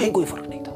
कहीं 0.00 0.10
कोई 0.10 0.24
फ़र्क 0.24 0.46
नहीं 0.48 0.60
था। 0.60 0.72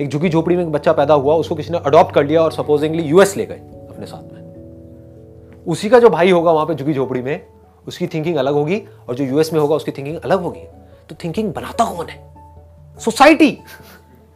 एक 0.00 0.08
झुकी 0.08 0.28
झोपड़ी 0.28 0.56
में 0.56 0.62
एक 0.62 0.72
बच्चा 0.72 0.92
पैदा 0.92 1.14
हुआ, 1.14 1.34
उसको 1.34 1.54
किसी 1.54 1.70
ने 1.70 1.78
अडॉप्ट 1.78 2.14
कर 2.14 2.26
लिया 2.26 2.42
और 2.42 2.52
सपोजिंगली 2.52 3.02
यूएस 3.02 3.36
ले 3.36 3.46
गए 3.46 3.60
अपने 3.90 4.06
साथ 4.06 4.34
में। 4.34 4.46
उसी 5.66 5.88
का 5.88 6.00
जो 6.00 6.10
भाई 6.10 6.30
होगा 6.30 6.52
वहाँ 6.52 6.66
पे 6.66 6.74
झुकी 6.74 6.94
झोपड़ी 6.94 7.22
में 7.22 7.40
उसकी 7.88 8.06
थिंकिंग 8.06 8.36
अलग 8.36 8.54
होगी 8.54 8.82
और 9.08 9.14
जो 9.14 9.24
यूएस 9.24 9.52
में 9.52 9.60
होगा 9.60 9.76
उसकी 9.76 9.90
थिंकिंग 9.90 10.16
अलग 10.16 10.40
होगी। 10.40 10.62
तो 11.08 11.14
थिंकिंग 11.24 11.52
बनाता 11.52 11.84
कौन 11.84 12.06
है? 12.06 12.34
सोसाइटी 12.98 13.50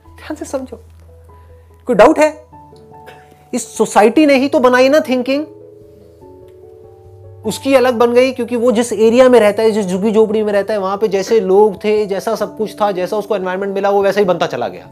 ध्यान 0.06 0.34
से 0.34 0.44
समझो। 0.44 0.80
कोई 1.86 1.96
डाउट 1.96 2.18
है? 2.18 2.44
इस 3.54 3.76
सोसाइटी 3.76 4.26
ने 4.26 4.34
ही 4.34 4.48
तो 4.48 4.58
बनाई 4.58 4.88
ना 4.88 5.00
थिंकिंग 5.00 5.46
उसकी 7.46 7.74
अलग 7.74 7.94
बन 7.94 8.12
गई 8.12 8.32
क्योंकि 8.32 8.56
वो 8.56 8.72
जिस 8.72 8.92
एरिया 8.92 9.28
में 9.28 9.40
रहता 9.40 9.62
है, 9.62 9.70
जिस 9.70 9.86
झुग्गी 9.86 10.12
झोपड़ी 10.12 10.42
में 10.42 10.52
रहता 10.52 10.74
है, 10.74 10.80
वहाँ 10.80 10.96
पे 10.96 11.08
जैसे 11.08 11.40
लोग 11.40 11.84
थे, 11.84 12.06
जैसा 12.06 12.34
सब 12.34 12.56
कुछ 12.56 12.80
था, 12.80 12.92
जैसा 12.92 13.16
उसको 13.16 13.36
एनवायरमेंट 13.36 13.74
मिला, 13.74 13.90
वो 13.90 14.02
वैसा 14.02 14.20
ही 14.20 14.26
बनता 14.26 14.46
चला 14.46 14.68
गया। 14.68 14.88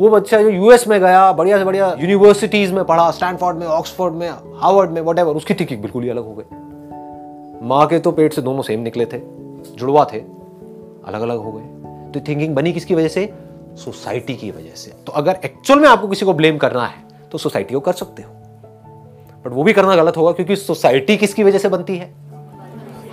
वो 0.00 0.10
बच्चा 0.10 0.42
जो 0.42 0.48
यूएस 0.48 0.88
में 0.88 1.00
गया, 1.00 1.32
बढ़िया 1.32 1.58
से 1.58 1.64
बढ़िया 1.64 1.96
यूनिवर्सिटीज 2.00 2.72
में 2.72 2.84
पढ़ा 2.84 3.10
स्टैनफोर्ड 3.10 3.56
में 3.56 3.66
ऑक्सफोर्ड 3.66 4.14
में 4.14 4.30
हार्वर्ड 4.30 4.90
में 4.90 5.00
वट 5.00 5.18
उसकी 5.18 5.54
थिंकिंग 5.54 5.82
बिल्कुल 5.82 6.02
ही 6.02 6.08
अलग 6.08 6.24
हो 6.24 6.34
गई। 6.34 6.65
माँ 7.62 7.86
के 7.86 7.98
तो 7.98 8.10
पेट 8.12 8.32
से 8.32 8.42
दोनों 8.42 8.62
सेम 8.62 8.80
निकले 8.80 9.06
थे, 9.06 9.20
जुड़वा 9.76 10.04
थे 10.04 10.18
अलग 10.18 11.20
अलग 11.20 11.38
हो 11.38 11.52
गए। 11.52 12.10
तो 12.12 12.20
थिंकिंग 12.20 12.54
बनी 12.54 12.72
किसकी 12.72 12.94
वजह 12.94 13.08
से? 13.08 13.32
सोसाइटी 13.74 14.34
की 14.34 14.50
वजह 14.50 14.74
से। 14.76 14.90
तो 15.06 15.12
अगर 15.12 15.38
एक्चुअल 15.44 15.80
में 15.80 15.88
आपको 15.88 16.08
किसी 16.08 16.26
को 16.26 16.32
ब्लेम 16.34 16.58
करना 16.58 16.86
है 16.86 17.04
तो 17.32 17.38
सोसाइटी 17.38 17.74
को 17.74 17.80
कर 17.80 17.92
सकते 17.92 18.22
हो। 18.22 18.32
बट 19.44 19.52
वो 19.52 19.62
भी 19.62 19.72
करना 19.72 19.96
गलत 19.96 20.16
होगा, 20.16 20.32
क्योंकि 20.32 20.56
सोसाइटी 20.56 21.16
किसकी 21.16 21.42
वजह 21.42 21.58
से 21.58 21.68
बनती 21.68 21.96
है? 21.96 22.12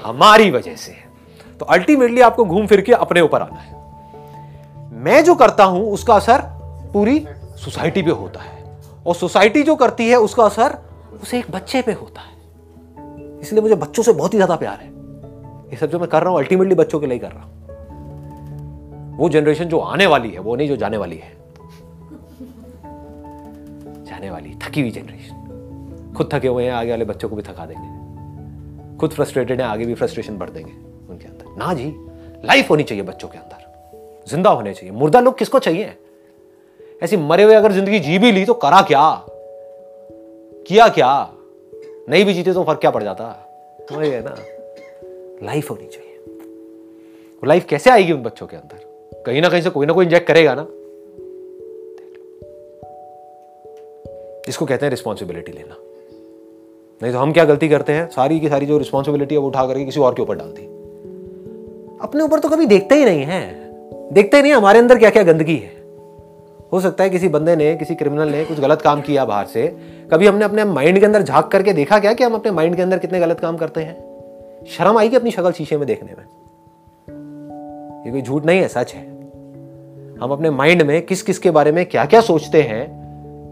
हमारी 0.03 0.51
वजह 0.51 0.75
से। 0.75 0.91
है 0.91 1.58
तो 1.60 1.65
अल्टीमेटली 1.65 2.21
आपको 2.21 2.45
घूम 2.45 2.67
फिर 2.67 2.82
के 2.82 2.91
अपने 2.91 3.21
ऊपर 3.21 3.41
आना 3.41 3.60
है। 3.60 3.82
मैं 4.95 5.23
जो 5.23 5.36
करता 5.36 5.63
हूँ, 5.63 5.91
उसका 5.91 6.15
असर 6.15 6.41
पूरी 6.93 7.25
सोसाइटी 7.56 8.01
पे 8.01 8.12
होता 8.12 8.39
है। 8.39 8.63
और 9.08 9.15
सोसाइटी 9.15 9.63
जो 9.63 9.75
करती 9.75 10.10
है, 10.10 10.15
उसका 10.15 10.43
असर 10.43 10.77
उसे 11.21 11.39
एक 11.39 11.51
बच्चे 11.51 11.82
पे 11.82 11.91
होता 11.91 12.21
है। 12.21 12.33
इसलिए 13.43 13.62
मुझे 13.62 13.75
बच्चों 13.77 14.03
से 14.03 14.13
बहुत 14.13 14.34
ही 14.34 14.38
ज़्यादा 14.38 14.56
प्यार 14.56 14.77
है। 14.77 14.88
ये 15.71 15.77
सब 15.77 15.89
जो 15.89 15.99
मैं 15.99 16.08
कर 16.10 16.21
रहा 16.21 16.32
हूँ 16.32 16.39
अल्टीमेटली 16.39 16.75
बच्चों 16.75 16.99
के 16.99 17.08
लिए 17.08 17.19
कर 17.19 17.32
रहा 17.32 17.43
हूँ। 17.43 17.51
वो 19.17 19.29
जनरेशन 19.29 19.65
जो 19.65 19.79
आने 19.79 20.06
वाली 20.06 20.29
है, 20.29 20.39
वो 20.39 20.56
नहीं 20.56 20.67
जो 20.67 20.75
जाने 20.75 20.97
वाली 20.97 21.17
है। 21.17 21.32
जाने 24.06 24.29
वाली, 24.29 24.53
थकी 24.63 24.82
हुई 24.82 24.91
जनरेशन 24.91 26.13
खुद 26.17 26.29
थके 26.34 26.47
हुए 26.47 26.63
हैं, 26.63 26.71
आगे 26.71 26.91
वाले 26.91 27.06
बच्चों 27.06 27.29
को 27.29 27.36
भी 27.36 27.41
थका 27.41 27.65
देंगे। 27.65 28.97
खुद 28.97 29.12
फ्रस्ट्रेटेड 29.12 29.62
है, 29.62 29.67
आगे 29.67 29.86
भी 29.86 29.93
फ्रस्ट्रेशन 29.93 30.38
बढ़ 30.38 30.49
देंगे 30.49 30.71
उनके 31.10 31.27
अंदर। 31.27 31.58
ना 31.58 31.73
जी 31.73 31.93
लाइफ 32.45 32.69
होनी 32.69 32.84
चाहिए 32.84 33.03
बच्चों 33.03 33.27
के 33.27 33.38
अंदर। 33.38 34.25
ज़िंदा 34.27 34.49
होने 34.49 34.73
चाहिए। 34.73 34.91
मुर्दा 34.95 35.19
लोग 35.19 35.38
किसको 35.38 35.60
चाहिए? 35.60 35.93
ऐसी 37.03 37.17
मरे 37.17 37.43
हुए 37.43 37.56
अगर 37.56 37.71
ज़िंदगी 37.71 37.99
जी 37.99 38.17
भी 38.19 38.32
ली 38.32 38.45
तो 38.45 38.53
करा 38.53 38.82
क्या? 38.82 39.03
किया 40.67 40.88
क्या? 40.89 41.13
नहीं 42.10 42.26
भी 42.26 42.34
जीते 42.34 42.54
तो 42.54 42.63
फ़र्क 42.63 42.80
क्या 42.80 42.92
पड़ 42.92 43.04
जाता? 43.04 43.50
समझ 43.89 44.08
गए 44.08 44.22
ना। 44.22 44.36
लाइफ 45.46 45.72
होनी 45.72 45.88
चाहिए। 45.88 46.18
वो 47.36 47.48
लाइफ 47.48 47.66
कैसे 47.66 47.89
आएगी 47.89 48.12
उन 48.12 48.24
बच्चों 48.24 48.48
के 48.48 48.56
अंदर? 48.56 48.78
कहीं 49.26 49.42
ना 49.42 49.50
कहीं 49.50 49.62
से 49.62 49.70
कोई 49.70 49.86
ना 49.86 49.94
कोई 49.94 50.06
इंजेक्ट 50.06 50.28
करेगा 50.28 50.56
ना। 50.56 50.68
इसको 54.50 54.66
कहते 54.66 54.86
हैं 54.86 54.89
रिस्पॉन्सिबिलिटी 54.89 55.52
लेना। 55.52 55.76
नहीं 57.04 57.13
तो 57.13 57.20
हम 57.20 57.34
क्या 57.34 57.46
गलती 57.46 57.70
करते 57.70 57.92
हैं? 57.92 58.10
सारी 58.10 58.39
की 58.39 58.50
सारी 58.50 58.66
जो 58.66 58.78
रिस्पॉन्सिबिलिटी 58.78 59.36
है 59.36 59.42
वो 59.42 59.48
उठा 59.48 59.68
करके 59.68 59.86
किसी 59.86 60.00
और 60.00 60.13
के 60.13 60.22
ऊपर 60.22 60.36
डालती 60.36 60.62
अपने 62.02 62.24
ऊपर 62.24 62.39
तो 62.39 62.50
कभी 62.50 62.66
देखते 62.66 62.96
ही 62.96 63.06
नहीं 63.06 63.24
है। 63.24 63.70
देखते 64.13 64.38
ही 64.38 64.44
नहीं 64.44 64.54
हमारे 64.54 64.80
अंदर 64.80 64.98
क्या 64.98 65.10
क्या 65.10 65.24
गंदगी 65.24 65.56
है। 65.56 65.83
हो 66.73 66.79
सकता 66.79 67.03
है 67.03 67.09
किसी 67.09 67.27
बंदे 67.27 67.55
ने, 67.55 67.75
किसी 67.75 67.95
क्रिमिनल 67.95 68.29
ने 68.29 68.45
कुछ 68.45 68.59
गलत 68.59 68.81
काम 68.81 69.01
किया 69.01 69.25
बाहर 69.25 69.45
से। 69.45 69.77
कभी 70.13 70.27
हमने 70.27 70.45
अपने 70.45 70.65
माइंड 70.65 70.99
के 70.99 71.05
अंदर 71.05 71.21
झाँक 71.21 71.45
करके 71.45 71.73
देखा 71.73 71.99
क्या 71.99 72.13
कि 72.13 72.23
हम 72.23 72.33
अपने 72.33 72.51
माइंड 72.51 72.75
के 72.75 72.81
अंदर 72.81 72.99
कितने 72.99 73.19
गलत 73.19 73.39
काम 73.39 73.57
करते 73.57 73.81
हैं? 73.81 74.13
शर्म 74.65 74.97
आएगी 74.97 75.15
अपनी 75.15 75.31
शक्ल 75.31 75.51
शीशे 75.51 75.77
में 75.77 75.88
देखने 75.88 76.12
में? 76.12 76.25
ये 78.05 78.12
कोई 78.12 78.21
झूठ 78.21 78.45
नहीं 78.45 78.59
है, 78.59 78.67
सच 78.67 78.93
है। 78.93 79.05
हम 80.21 80.29
अपने 80.31 80.49
माइंड 80.49 80.81
में 80.81 81.01
किस 81.01 81.21
किस 81.21 81.39
के 81.39 81.51
बारे 81.51 81.71
में 81.71 81.86
क्या 81.86 82.05
क्या 82.05 82.21
सोचते 82.21 82.62
हैं 82.62 83.03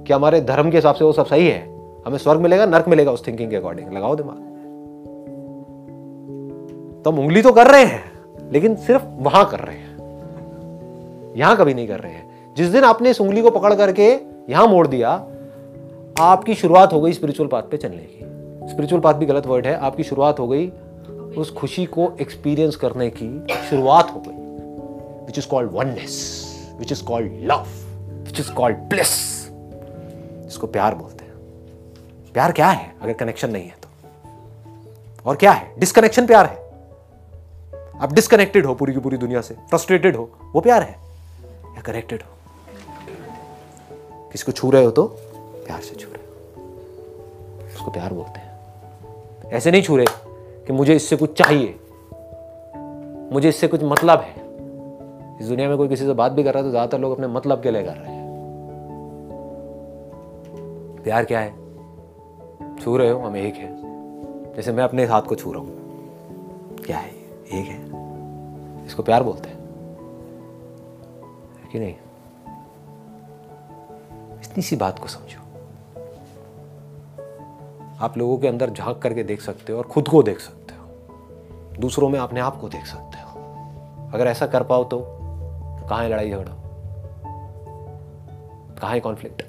कि 0.07 0.13
हमारे 0.13 0.41
धर्म 0.41 0.71
के 0.71 0.77
हिसाब 0.77 0.95
से 0.95 1.05
वो 1.05 1.13
सब 1.13 1.25
सही 1.25 1.47
है? 1.47 1.60
हमें 2.07 2.17
स्वर्ग 2.17 2.39
मिलेगा, 2.39 2.65
नर्क 2.65 2.88
मिलेगा 2.88 3.12
उस 3.12 3.27
थिंकिंग 3.27 3.49
के 3.49 3.55
अकॉर्डिंग 3.55 3.93
लगाओ 3.93 4.15
दिमाग। 4.15 4.38
तो 7.03 7.12
हम 7.12 7.19
उंगली 7.19 7.41
तो 7.41 7.51
कर 7.51 7.67
रहे 7.67 7.86
हैं, 7.86 8.12
लेकिन 8.51 8.75
सिर्फ़ 8.75 9.03
वहाँ 9.19 9.49
कर 9.49 9.60
रहे 9.60 9.75
हैं। 9.75 9.91
यहाँ 11.38 11.57
कभी 11.57 11.73
नहीं 11.73 11.88
कर 11.88 11.99
रहे 11.99 12.12
हैं। 12.12 12.20
जिस 12.58 12.68
दिन 12.68 12.84
आपने 12.84 13.10
इस 13.10 13.22
उंगली 13.22 13.42
को 13.42 13.52
पकड़ 13.52 13.74
करके 13.74 14.20
यहाँ 14.50 14.68
मोड़ 14.68 14.88
दिया, 14.88 15.28
आपकी 16.20 16.56
शुरुआत 16.56 16.94
हो 16.94 17.02
गई 17.02 17.14
स्पिरिचुअल 17.14 17.50
पाथ 17.50 17.62
पे 17.62 17.78
चलने 17.78 18.08
की। 18.10 18.20
स्पिरिचुअल 18.70 19.02
पाथ 19.02 19.14
भी 19.14 19.26
गलत 19.26 19.46
वर्ड 19.46 19.68
है। 19.68 19.76
आपकी 19.76 20.04
शुरुआत 20.04 20.40
हो 20.40 20.48
गई 20.48 20.70
उस 21.38 21.54
खुशी 21.54 21.86
को 21.86 22.14
एक्सपीरियंस 22.22 22.76
करने 22.76 23.10
की 23.10 23.46
शुरुआत 23.70 24.12
हो 24.12 24.24
गई 24.28 24.36
which 25.26 25.38
is 25.38 25.48
called 25.48 25.72
oneness 25.72 26.46
which 26.80 26.92
is 26.92 27.04
called 27.04 27.32
love 27.34 27.66
which 28.24 28.40
is 28.40 28.54
called 28.54 28.78
bliss 28.78 29.42
इसको 30.48 30.68
प्यार 30.68 30.96
बोलते 30.96 31.26
हैं। 31.26 31.34
प्यार 32.34 32.52
क्या 32.52 32.68
है? 32.68 32.96
अगर 33.02 33.14
कनेक्शन 33.14 33.50
नहीं 33.50 33.64
है 33.64 33.76
तो। 33.84 33.90
और 35.26 35.36
क्या 35.36 35.52
है? 35.52 35.80
डिस्कनेक्शन 35.80 36.28
प्यार 36.28 36.46
है। 36.46 36.72
आप 38.02 38.14
डिस्कनेक्टेड 38.14 38.66
हो 38.66 38.76
पूरी 38.76 38.94
की 38.94 39.00
पूरी 39.00 39.18
दुनिया 39.18 39.42
से। 39.42 39.54
फ्रस्ट्रेटेड 39.54 40.16
हो। 40.16 40.30
वो 40.54 40.62
प्यार 40.62 40.84
है। 40.84 40.96
या 41.76 41.82
कनेक्टेड 41.82 42.22
हो। 42.22 42.40
किसी 44.32 44.46
को 44.46 44.52
छू 44.52 44.70
रहे 44.72 44.86
हो 44.86 44.91
तो 44.91 45.06
प्यार 45.65 45.82
से 45.82 45.96
छू 45.96 46.10
रहे 46.10 46.24
हो। 46.24 46.30
उसको 47.76 47.91
प्यार 47.91 48.13
बोलते 48.13 48.39
हैं। 48.39 49.49
ऐसे 49.51 49.72
नहीं 49.72 49.82
छू 49.82 49.97
रहे 49.97 50.05
कि 50.68 50.74
मुझे 50.74 50.95
इससे 50.95 51.16
कुछ 51.16 51.34
चाहिए। 51.34 51.76
मुझे 53.34 53.49
इससे 53.49 53.68
कुछ 53.68 53.84
मतलब 53.84 54.20
है। 54.20 54.34
इस 55.39 55.47
दुनिया 55.47 55.70
में 55.70 55.78
कोई 55.78 55.88
किसी 55.88 56.05
से 56.05 56.14
बात 56.14 56.32
भी 56.32 56.43
कर 56.43 56.53
रहा 56.53 56.60
है 56.60 56.64
तो 56.64 56.72
ज़्यादातर 56.72 56.99
लोग 56.99 57.12
अपने 57.12 57.28
मतलब 57.28 57.62
के 57.64 57.72
लिए 57.72 57.84
कर 57.84 57.95
रहे 57.95 58.12
हैं। 58.12 58.20
प्यार 61.03 61.26
क्या 61.26 61.39
है? 61.39 61.51
छू 62.78 62.97
रहे 62.97 63.10
हो, 63.10 63.20
हम 63.20 63.36
एक 63.38 63.55
है। 63.55 63.70
जैसे 64.55 64.72
मैं 64.72 64.84
अपने 64.84 65.05
हाथ 65.05 65.22
को 65.22 65.36
छू 65.36 65.51
रहा 65.51 65.62
हूँ। 65.62 66.78
क्या 66.86 66.97
है? 66.97 67.10
एक 67.51 67.68
है। 67.68 68.86
इसको 68.86 69.03
प्यार 69.03 69.24
बोलते 69.24 69.49
हैं 69.49 69.60
कि 71.72 71.80
नहीं? 71.80 71.95
इतनी 74.52 74.64
सी 74.64 74.76
बात 74.76 74.99
को 74.99 75.08
समझो। 75.08 75.39
आप 78.02 78.18
लोगों 78.18 78.38
के 78.38 78.47
अंदर 78.47 78.70
झाँक 78.70 78.97
करके 78.97 79.24
देख 79.24 79.41
सकते 79.41 79.74
हो 79.74 79.80
और 79.80 79.86
खुद 79.86 80.08
को 80.08 80.24
देख 80.24 80.39
सकते 80.39 80.74
हो। 80.74 80.88
दूसरों 81.80 82.10
में 82.10 82.20
अपने 82.20 82.39
आप 82.39 82.62
को 82.62 82.70
देख 82.70 82.86
सकते 82.86 83.22
हो। 83.22 83.39
अगर 84.14 84.28
ऐसा 84.28 84.47
कर 84.47 84.64
पाओ 84.64 84.84
तो 84.84 84.99
कहाँ 85.89 86.04
है 86.04 86.10
लड़ाई 86.10 86.32
झगड़ा? 86.32 86.52
कहाँ 88.82 88.91
है 88.91 88.99
कॉन्फ्लिक्ट 88.99 89.41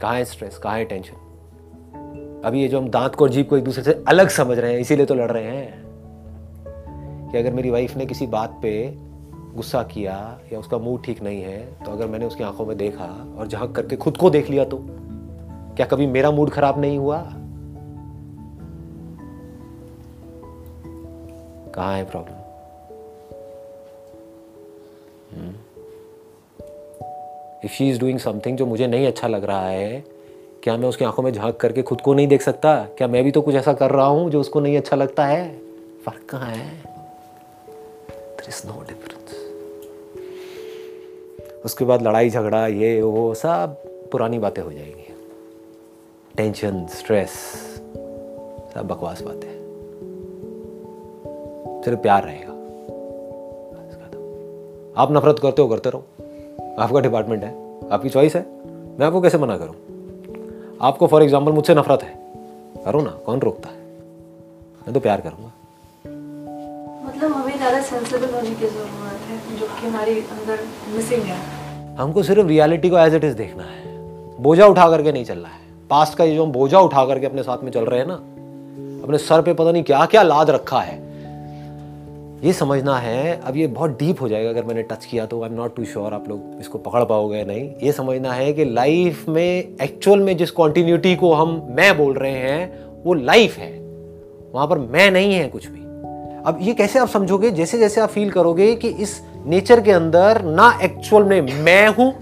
कहाँ 0.00 0.14
है 0.14 0.24
स्ट्रेस 0.24 0.58
कहाँ 0.58 0.76
है 0.76 0.84
टेंशन 0.84 1.14
अभी 2.44 2.62
ये 2.62 2.68
जो 2.68 2.80
हम 2.80 2.88
दांत 2.88 3.14
को 3.14 3.24
और 3.24 3.30
जीप 3.30 3.50
को 3.50 3.56
एक 3.56 3.64
दूसरे 3.64 3.82
से 3.82 4.04
अलग 4.08 4.28
समझ 4.28 4.58
रहे 4.58 4.72
हैं, 4.72 4.78
इसीलिए 4.78 5.06
तो 5.06 5.14
लड़ 5.14 5.30
रहे 5.30 5.56
हैं। 5.56 5.84
कि 7.32 7.38
अगर 7.38 7.52
मेरी 7.52 7.70
वाइफ 7.70 7.96
ने 7.96 8.06
किसी 8.06 8.26
बात 8.26 8.58
पे 8.62 8.98
गुस्सा 9.56 9.82
किया 9.82 10.38
या 10.52 10.58
उसका 10.58 10.78
मूड 10.78 11.04
ठीक 11.04 11.22
नहीं 11.22 11.42
है 11.42 11.58
तो 11.84 11.92
अगर 11.92 12.06
मैंने 12.06 12.26
उसकी 12.26 12.44
आँखों 12.44 12.66
में 12.66 12.76
देखा 12.76 13.34
और 13.38 13.48
झाँक 13.48 13.76
करके 13.76 13.96
खुद 13.96 14.16
को 14.16 14.30
देख 14.30 14.50
लिया 14.50 14.64
तो? 14.64 14.78
क्या 15.76 15.86
कभी 15.86 16.06
मेरा 16.06 16.30
मूड 16.30 16.50
खराब 16.50 16.80
नहीं 16.80 16.98
हुआ? 16.98 17.22
कहा 21.74 21.94
है 21.94 22.04
problem 22.04 22.34
if 27.64 27.72
she 27.72 27.90
is 27.90 28.00
doing 28.00 28.18
something 28.18 28.56
जो 28.56 28.66
मुझे 28.66 28.86
नहीं 28.86 29.06
अच्छा 29.06 29.28
लग 29.28 29.44
रहा 29.44 29.68
है, 29.68 30.04
क्या 30.62 30.76
मैं 30.76 30.88
उसकी 30.88 31.04
आँखों 31.04 31.22
में 31.22 31.32
झाँक 31.32 31.56
करके 31.56 31.82
खुद 31.82 32.00
को 32.00 32.14
नहीं 32.14 32.28
देख 32.28 32.42
सकता? 32.42 32.74
क्या 32.98 33.08
मैं 33.08 33.24
भी 33.24 33.30
तो 33.30 33.42
कुछ 33.42 33.54
ऐसा 33.54 33.72
कर 33.72 33.90
रहा 33.90 34.06
हूँ 34.06 34.30
जो 34.30 34.40
उसको 34.40 34.60
नहीं 34.60 34.76
अच्छा 34.76 34.96
लगता 34.96 35.26
है? 35.26 35.58
फ़र्क 36.06 36.26
कहाँ 36.30 36.50
है? 36.50 36.66
देर 38.08 38.48
इज़ 38.48 38.66
नो 38.66 38.80
डिफरेंस 38.80 39.15
उसके 41.66 41.84
बाद 41.84 42.02
लड़ाई 42.02 42.30
झगड़ा, 42.30 42.66
ये, 42.66 43.02
वो, 43.02 43.34
सब 43.34 43.82
पुरानी 44.12 44.38
बातें 44.38 44.62
हो 44.62 44.72
जाएँगी। 44.72 45.14
टेंशन 46.36 46.86
स्ट्रेस 46.86 47.30
सब 48.74 48.86
बकवास 48.86 49.22
बातें। 49.22 49.56
सिर्फ़ 51.84 51.98
प्यार 51.98 52.24
रहेगा। 52.24 52.52
आप 54.96 55.12
नफरत 55.12 55.38
करते 55.38 55.62
हो, 55.62 55.68
करते 55.68 55.90
रहो। 55.90 56.04
आपका 56.78 57.00
डिपार्टमेंट 57.00 57.44
है। 57.44 57.80
आपकी 57.90 58.08
चॉइस 58.08 58.36
है। 58.36 58.46
मैं 58.98 59.06
आपको 59.06 59.20
कैसे 59.20 59.38
मना 59.38 59.58
करूँ? 59.58 59.74
आपको 60.80 61.06
फॉर 61.06 61.22
एग्ज़ाम्पल 61.22 61.52
मुझसे 61.52 61.74
नफरत 61.74 62.02
है। 62.02 62.18
करो 62.84 63.00
ना, 63.00 63.10
कौन 63.10 63.40
रोकता 63.40 63.68
है? 63.68 63.76
मैं 64.76 64.92
तो 64.94 65.00
प्यार 65.00 65.20
करूँगा। 65.20 65.52
मतलब 67.06 67.32
हमें 67.32 67.56
ज़्यादा 67.56 67.80
सेंसिबल 67.82 68.34
होने 68.34 68.50
की 68.50 68.66
ज़रूरत 68.66 69.20
है, 69.20 69.58
जो 69.58 69.66
कि 69.66 69.86
हमारे 69.86 70.20
अंदर 70.20 70.58
मिसिंग 70.96 71.22
है। 71.22 71.55
हमको 71.96 72.22
सिर्फ़ 72.22 72.46
रियलिटी 72.46 72.88
को 72.90 72.98
एज 72.98 73.14
इट 73.14 73.24
इज़ 73.24 73.34
देखना 73.34 73.62
है। 73.62 73.94
बोझा 74.42 74.66
उठा 74.66 74.88
करके 74.90 75.12
नहीं 75.12 75.24
चलना 75.24 75.48
है। 75.48 75.60
पास्ट 75.90 76.16
का 76.18 76.24
ये 76.24 76.34
जो 76.34 76.44
हम 76.44 76.52
बोझा 76.52 76.80
उठा 76.80 77.04
करके 77.04 77.26
अपने 77.26 77.42
साथ 77.42 77.58
में 77.64 77.70
चल 77.70 77.84
रहे 77.84 78.00
हैं 78.00 78.06
ना, 78.06 78.14
अपने 79.04 79.18
सर 79.18 79.42
पे 79.42 79.52
पता 79.52 79.72
नहीं 79.72 79.82
क्या 79.82 80.04
क्या 80.06 80.22
लाद 80.22 80.50
रखा 80.50 80.80
है। 80.80 80.98
ये 82.44 82.52
समझना 82.52 82.96
है, 82.96 83.40
अब 83.44 83.56
ये 83.56 83.66
बहुत 83.66 83.90
डीप 83.90 84.20
हो 84.20 84.28
जाएगा 84.28 84.50
अगर 84.50 84.64
मैंने 84.64 84.82
टच 84.82 85.04
किया 85.04 85.26
तो। 85.26 85.42
I 85.42 85.48
am 85.48 85.54
not 85.54 85.76
too 85.76 85.84
sure 85.84 86.14
आप 86.14 86.28
लोग 86.28 86.40
इसको 86.60 86.78
पकड़ 86.78 87.04
पाओगे 87.04 87.44
नहीं। 87.44 87.70
ये 87.82 87.92
समझना 87.92 88.32
है 88.32 88.52
कि 88.52 88.64
लाइफ 88.64 89.28
में 89.28 89.68
एक्चुअल 89.82 90.18
में 90.18 90.36
जिस 90.36 90.50
कॉन्टिन्यूटी 90.50 91.14
को 91.16 91.32
हम, 91.34 91.66
मैं 91.70 91.96
बोल 91.98 92.14
रहे 92.14 92.32
हैं, 92.32 92.84
वो 93.04 93.14
लाइफ 93.14 93.56
है। 93.56 93.72
वहाँ 94.54 94.66
पर 94.66 94.78
मैं 94.78 95.10
नहीं 95.10 95.34
है 95.34 95.48
कुछ 95.48 95.66
भी। 95.66 95.80
अब 96.46 96.58
ये 96.60 96.74
कैसे 96.74 96.98
आप 96.98 97.08
समझोगे? 97.08 97.50
जैसे 97.50 97.78
जैसे 97.78 98.00
आप 98.00 98.08
फील 98.08 98.30
करोगे 98.30 98.74
कि 98.74 98.88
इस 98.88 99.20
नेचर 99.46 99.80
के 99.80 99.92
अंदर, 99.92 100.42
ना 100.42 100.78
एक्चुअल 100.82 101.24
में 101.24 101.40
मैं 101.40 101.88
हूँ। 101.88 102.12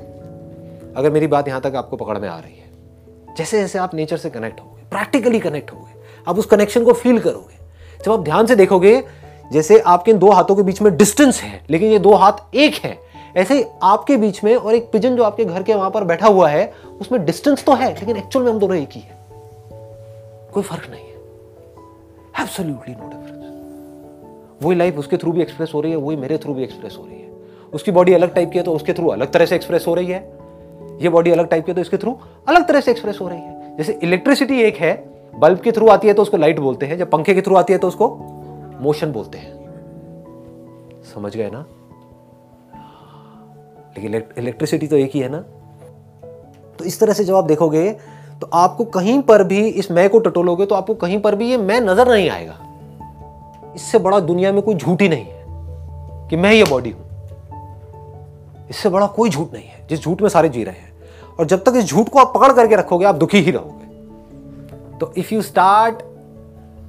अगर 0.97 1.11
मेरी 1.11 1.27
बात 1.27 1.49
यहाँ 1.49 1.61
तक 1.61 1.75
आपको 1.77 1.97
पकड़ 1.97 2.19
में 2.19 2.29
आ 2.29 2.39
रही 2.39 2.55
है, 2.55 3.35
जैसे 3.37 3.61
जैसे 3.61 3.79
आप 3.79 3.95
नेचर 3.95 4.17
से 4.17 4.31
कनेक्ट 4.31 4.61
होगे 4.61 4.83
प्रैक्टिकली 4.91 5.39
कनेक्ट 5.41 5.73
होगे, 5.73 5.93
आप 6.29 6.39
उस 6.39 6.47
कनेक्शन 6.47 6.85
को 6.85 6.93
फील 6.93 7.19
करोगे। 7.19 8.03
जब 8.05 8.13
आप 8.13 8.21
ध्यान 8.21 8.47
से 8.47 8.57
देखोगे, 8.57 9.03
जैसे 9.53 9.79
आपके 9.79 10.11
इन 10.11 10.19
दो 10.19 10.31
हाथों 10.31 10.57
के 10.57 10.63
बीच 10.63 10.83
में 10.83 10.97
डिस्टेंस 10.97 11.41
है, 11.41 11.65
लेकिन 11.71 11.93
ये 11.93 11.99
दो 11.99 12.15
हाथ 12.15 12.55
एक 12.55 12.75
है, 12.75 12.99
ऐसे 13.37 13.55
ही 13.55 13.65
आपके 13.83 14.17
बीच 14.17 14.43
में 14.45 14.55
और 14.57 14.75
एक 14.75 14.91
पिजन 14.93 15.17
जो 15.17 15.23
आपके 15.23 15.45
घर 15.45 15.63
के 15.63 15.75
वहाँ 15.75 15.91
पर 15.91 16.05
बैठा 16.05 16.27
हुआ 16.27 16.49
है, 16.49 16.73
उसमें 17.01 17.25
डिस्टेंस 17.25 17.65
तो 17.65 17.75
है, 17.75 17.93
लेकिन 17.95 18.17
एक्चुअल 18.17 18.45
में 18.45 18.53
हम 18.53 18.59
दोनों 18.59 18.77
एक 18.77 18.93
ही 18.93 19.01
है। 19.01 19.19
कोई 20.53 20.63
फ़र्क 20.63 20.91
नहीं 20.91 21.05
है। 21.05 22.43
एब्सोल्युटली 22.43 22.95
नो 22.95 23.09
डिफरेंस 23.09 23.44
वही 24.63 24.77
लाइफ 24.77 24.99
उसके 24.99 25.17
थ्रू 25.17 25.33
भी 25.33 25.43
एक्सप्रेस 25.43 25.73
हो 25.75 25.81
रही 25.81 25.93
है, 25.93 25.99
वही 25.99 26.17
मेरे 26.17 26.39
थ्रू 26.39 26.55
भी 26.55 26.63
एक्सप्रेस 26.63 26.97
हो 26.99 27.05
रही 27.05 27.21
है। 27.21 27.33
उसकी 27.73 27.91
बॉडी 27.91 28.13
अलग 28.13 28.35
टाइप 28.35 28.51
की 28.51 28.59
है 28.59 28.65
तो 28.65 28.73
उसके 28.73 28.93
थ्रू 28.93 29.09
अलग 29.09 29.33
तरह 29.33 29.47
से 29.47 29.55
एक्सप्रेस 29.57 29.87
हो 29.87 29.95
रही 29.95 30.07
है। 30.07 30.21
ये 31.03 31.09
बॉडी 31.09 31.31
अलग 31.31 31.49
टाइप 31.49 31.65
की 31.65 31.73
है 31.73 31.75
तो 31.75 31.81
इसके 31.81 31.97
थ्रू 31.97 32.17
अलग 32.49 32.67
तरह 32.69 32.81
से 32.81 32.91
एक्सप्रेस 32.91 33.19
हो 33.21 33.29
रही 33.29 33.41
है। 33.41 33.77
जैसे 33.77 33.99
इलेक्ट्रिसिटी 34.03 34.61
एक 34.63 34.77
है 34.77 34.93
बल्ब 35.35 35.61
के 35.61 35.73
थ्रू 35.73 35.89
आती 35.89 36.09
है 36.09 36.15
तो 36.15 36.23
उसको 36.23 36.37
लाइट 36.37 36.59
बोलते 36.61 36.87
हैं, 36.87 36.99
जब 36.99 37.11
पंखे 37.11 37.35
के 37.35 37.43
थ्रू 37.43 37.57
आती 37.57 37.73
है 37.73 37.79
तो 37.79 37.89
उसको 37.89 38.09
मोशन 38.81 39.13
बोलते 39.13 39.39
हैं। 39.39 39.53
समझ 41.15 41.37
गए 41.37 41.51
ना? 41.51 41.65
लेकिन 43.97 44.23
इलेक्ट्रिसिटी 44.39 44.87
तो 44.87 44.97
एक 44.97 45.11
ही 45.15 45.21
है 45.21 45.29
ना? 45.29 45.39
तो 46.79 46.85
इस 46.85 47.01
तरह 47.01 47.13
से 47.13 47.25
जब 47.25 47.35
आप 47.35 47.45
देखोगे 47.45 47.91
तो 48.41 48.47
आपको 48.55 48.85
कहीं 48.85 49.21
पर 49.23 49.43
भी 49.45 49.67
इस 49.69 49.91
मैं 49.91 50.09
को 50.11 50.19
टटोलोगे 50.19 50.67
तो 50.67 50.75
आपको 50.75 50.95
कहीं 50.97 51.21
पर 51.21 51.35
भी 51.35 51.51
ये 51.51 51.57
मैं 51.57 51.81
नज़र 51.81 52.09
नहीं 52.09 52.29
आएगा। 52.31 52.59
इससे 53.75 53.99
बड़ा 53.99 54.21
दुनिया 54.21 54.53
में 54.53 54.63
कोई 54.63 54.75
झूठ 54.75 55.03
ही 55.03 55.09
नहीं 55.09 55.25
है 55.25 55.45
कि 56.29 56.37
मैं 56.37 56.53
ये 56.53 56.65
बॉडी 56.65 56.91
हूँ। 56.91 57.05
इससे 58.71 58.89
बड़ा 58.89 59.07
कोई 59.07 59.31
झूठ 59.31 59.53
नहीं 59.53 59.65
है। 59.65 59.87
जिस 59.91 60.01
झूठ 60.01 60.23
में 60.23 60.29
सारे 60.29 60.49
जी 60.49 60.65
रहे 60.65 60.75
हैं। 60.75 60.95
और 61.39 61.47
जब 61.47 61.65
तक 61.65 61.73
इस 61.77 61.85
झूठ 61.85 62.09
को 62.09 62.19
आप 62.19 62.33
पकड़ 62.35 62.53
करके 62.53 62.77
रखोगे, 62.77 63.05
आप 63.05 63.15
दुखी 63.15 63.41
ही 63.41 63.51
रहोगे। 63.51 63.85
तो 64.99 65.13
if 65.17 65.35
you 65.35 65.43
start 65.43 65.95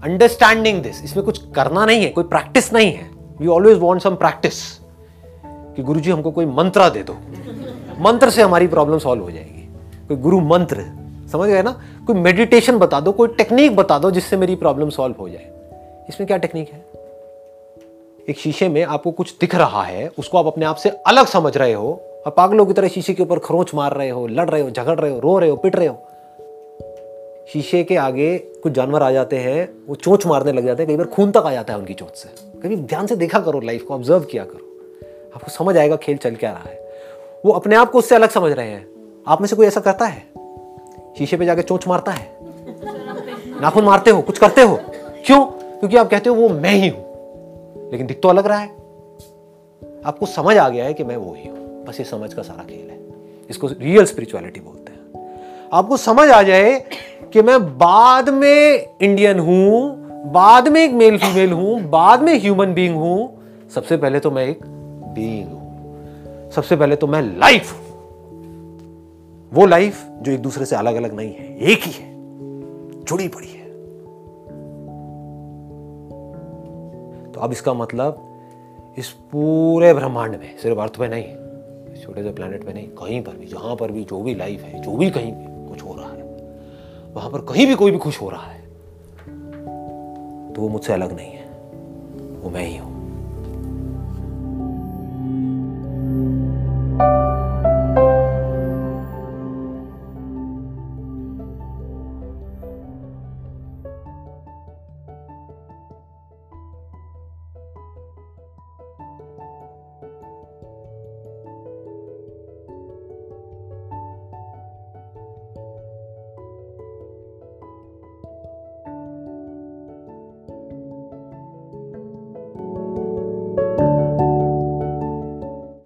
understanding 0.03 0.83
this 0.83 1.03
इसमें 1.03 1.25
कुछ 1.25 1.51
करना 1.51 1.86
नहीं 1.86 2.03
है, 2.03 2.09
कोई 2.09 2.23
प्रैक्टिस 2.23 2.73
नहीं 2.73 2.93
है। 2.93 3.09
We 3.39 3.47
always 3.47 3.77
want 3.77 4.01
some 4.01 4.15
practice 4.15 4.79
कि 5.45 5.83
गुरु 5.83 5.99
जी 5.99 6.11
हमको 6.11 6.31
कोई 6.31 6.45
मंत्र 6.45 6.89
दे 6.89 7.03
दो। 7.03 7.13
मंत्र 7.99 8.29
से 8.29 8.41
हमारी 8.41 8.67
प्रॉब्लम 8.67 8.97
सॉल्व 8.97 9.23
हो 9.23 9.31
जाएगी। 9.31 9.69
कोई 10.07 10.17
गुरु 10.17 10.39
मंत्र, 10.39 10.86
समझ 11.31 11.49
गए 11.49 11.63
ना? 11.63 11.81
कोई 12.07 12.15
मेडिटेशन 12.15 12.77
बता 12.77 12.99
दो, 12.99 13.11
कोई 13.11 13.27
टेक्निक 13.27 13.75
बता 13.75 13.99
दो 13.99 14.11
जिससे 14.11 14.38
मेरी 14.38 14.55
प्रॉब्लम 14.55 14.89
सॉल्व 14.89 15.15
हो 15.19 15.29
जाए। 15.29 15.55
इसमें 16.10 16.28
क्या 16.28 16.38
टेक्निक 16.38 16.70
है? 16.70 16.86
एक 18.30 18.38
शीशे 18.38 18.70
में 18.70 18.84
आपको 18.84 19.12
कुछ 19.12 19.38
दिख 19.41 19.56
रहा 19.56 19.84
है, 19.84 20.12
उसको 20.20 20.38
आप 20.38 20.45
अपने 20.45 20.66
आप 20.66 20.76
से 20.76 20.89
अलग 20.89 21.26
समझ 21.26 21.58
रहे 21.58 21.74
हो, 21.74 22.01
और 22.26 22.32
पागलों 22.32 22.66
की 22.66 22.74
तरह 22.74 22.88
शीशे 22.88 23.14
के 23.14 23.24
ऊपर 23.24 23.39
खरोच 23.39 23.74
मार 23.74 23.93
रहे 23.93 24.10
हो, 24.10 24.28
लड़ 24.28 24.49
रहे 24.49 24.62
हो, 24.62 24.70
झगड़ 24.70 24.99
रहे 24.99 25.12
हो, 25.12 25.20
रो 25.20 25.39
रहे 25.39 25.49
हो, 25.49 25.56
पिट 25.56 25.76
रहे 25.76 25.88
हो। 25.88 25.97
शीशे 27.53 27.84
के 27.84 27.95
आगे 27.95 28.38
कुछ 28.38 28.74
जानवर 28.74 29.03
आ 29.03 29.12
जाते 29.12 29.38
हैं, 29.38 29.74
वो 29.88 29.95
चोंच 29.95 30.26
मारने 30.26 30.51
लग 30.51 30.66
जाते 30.66 30.84
हैं, 30.84 30.88
कई 30.88 30.95
बार 30.95 31.08
खून 31.08 31.32
तक 31.32 31.38
आ 31.38 31.51
जाता 31.51 31.74
है 31.74 31.80
उनकी 31.80 31.93
चोट 31.93 32.14
से। 32.14 32.30
कभी 32.62 32.76
ध्यान 32.76 33.08
से 33.08 33.16
देखा 33.16 33.39
करो 33.39 33.60
लाइफ 33.60 33.84
को 33.84 33.93
ऑब्ज़र्व 33.93 34.20
किया 34.20 34.43
करो। 34.43 34.80
आपको 35.36 35.51
समझ 35.51 35.78
आएगा 35.78 35.95
खेल 35.95 36.18
चल 36.18 36.36
क्या 36.36 36.51
रहा 36.51 36.70
है। 36.70 36.89
वो 37.45 37.51
अपने 37.51 37.76
आप 37.76 37.91
को 37.91 37.97
उससे 37.97 38.16
अलग 38.16 38.30
समझ 38.30 38.51
रहे 38.51 38.68
हैं। 38.68 38.88
आप 39.28 39.41
में 39.41 39.47
से 39.47 39.56
कोई 39.56 39.68
ऐसा 39.68 39.80
करता 39.80 40.06
है? 40.06 40.24
शीशे 41.18 41.38
पे 41.38 41.45
जाके 41.45 41.62
चोंच 41.62 41.88
मारता 41.88 42.12
है? 42.12 42.38
नाखून 43.62 43.84
मारते 43.84 44.12
हो, 44.12 44.22
कुछ 44.22 44.38
करते 44.38 44.62
हो? 44.62 44.80
क्यों? 45.26 45.64
क्योंकि 45.80 45.97
आप 45.97 46.09
कहते 46.09 46.30
हो 46.30 46.36
वो 46.36 46.49
मैं 46.49 46.73
ही 46.73 46.88
हूँ। 46.89 47.05
लेकिन 47.91 48.07
दिख 48.07 48.19
तो 48.21 48.30
अलग 48.30 48.47
रहा 48.47 48.57
है। 48.57 48.67
आपको 50.05 50.26
समझ 50.26 50.57
आ 50.57 50.69
गया 50.69 50.86
है 50.86 50.93
कि 50.93 51.03
मैं 51.03 51.17
वो 51.17 51.36
ही 51.38 51.49
हूँ। 51.49 51.86
बस 51.86 51.99
ये 51.99 52.05
समझ 52.05 52.34
का 52.34 52.41
सारा 52.41 52.63
खेल 52.63 52.89
है। 52.89 52.99
इसको 53.49 53.67
रियल 53.67 54.05
स्पिरिचुअलिटी 54.05 54.59
बोलते 54.59 54.91
हैं। 54.91 55.30
आपको 55.73 55.97
समझ 55.97 56.30
आ 56.30 56.43
जाए 56.43 56.86
कि 57.34 57.41
मैं 57.41 57.78
बाद 57.78 58.30
में 58.30 58.89
इंडियन 59.01 59.39
हूँ, 59.39 60.05
बाद 60.32 60.67
में 60.67 60.84
एक 60.84 60.91
मेल 60.91 61.17
फीमेल 61.17 61.51
हूँ, 61.51 61.82
बाद 61.82 62.21
में 62.21 62.39
ह्यूमन 62.39 62.73
बीइंग 62.73 62.95
हूँ। 62.95 63.43
सबसे 63.76 63.97
पहले 63.97 64.19
तो 64.19 64.32
मैं 64.32 64.45
एक 64.45 64.59
बीइंग 65.15 65.47
हूँ। 65.47 66.51
सबसे 66.51 66.76
पहले 66.76 66.95
तो 66.95 67.07
मैं 67.07 67.21
लाइफ 67.21 67.73
हूँ। 67.73 67.86
वो 69.53 69.65
लाइफ 69.65 70.05
जो 70.21 70.32
एक 70.32 70.39
दूसरे 70.39 70.65
से 70.65 70.76
अलग 70.76 70.95
अलग 70.95 71.13
नहीं 71.13 71.34
है, 71.34 71.57
एक 71.57 71.80
ही 71.84 71.91
है। 71.91 72.13
जुड़ी 73.03 73.28
पड़ी 73.28 73.47
अब 77.45 77.51
इसका 77.51 77.73
मतलब 77.73 78.95
इस 78.97 79.09
पूरे 79.31 79.93
ब्रह्मांड 79.93 80.35
में, 80.35 80.57
सिर्फ़ 80.57 80.79
अर्थ 80.79 80.99
में 80.99 81.07
नहीं 81.09 82.03
छोटे 82.03 82.23
से 82.23 82.31
प्लानट 82.31 82.63
में 82.63 82.73
नहीं, 82.73 82.87
कहीं 82.97 83.21
पर 83.23 83.35
भी, 83.37 83.45
जहाँ 83.45 83.75
पर 83.75 83.91
भी 83.91 84.03
जो 84.03 84.21
भी 84.21 84.33
लाइफ 84.35 84.63
है, 84.63 84.81
जो 84.81 84.95
भी 84.97 85.09
कहीं 85.11 85.31
भी 85.31 85.69
कुछ 85.69 85.83
हो 85.83 85.95
रहा 85.95 86.09
है, 86.09 86.23
वहाँ 87.13 87.29
पर 87.31 87.41
कहीं 87.45 87.67
भी 87.67 87.75
कोई 87.75 87.91
भी 87.91 87.97
खुश 87.97 88.21
हो 88.21 88.29
रहा 88.29 88.47
है 88.47 88.63
तो 90.53 90.61
वो 90.61 90.69
मुझसे 90.69 90.93
अलग 90.93 91.15
नहीं 91.15 91.31
है, 91.31 91.45
वो 92.41 92.49
मैं 92.49 92.65
ही 92.65 92.77
हूँ। 92.77 92.94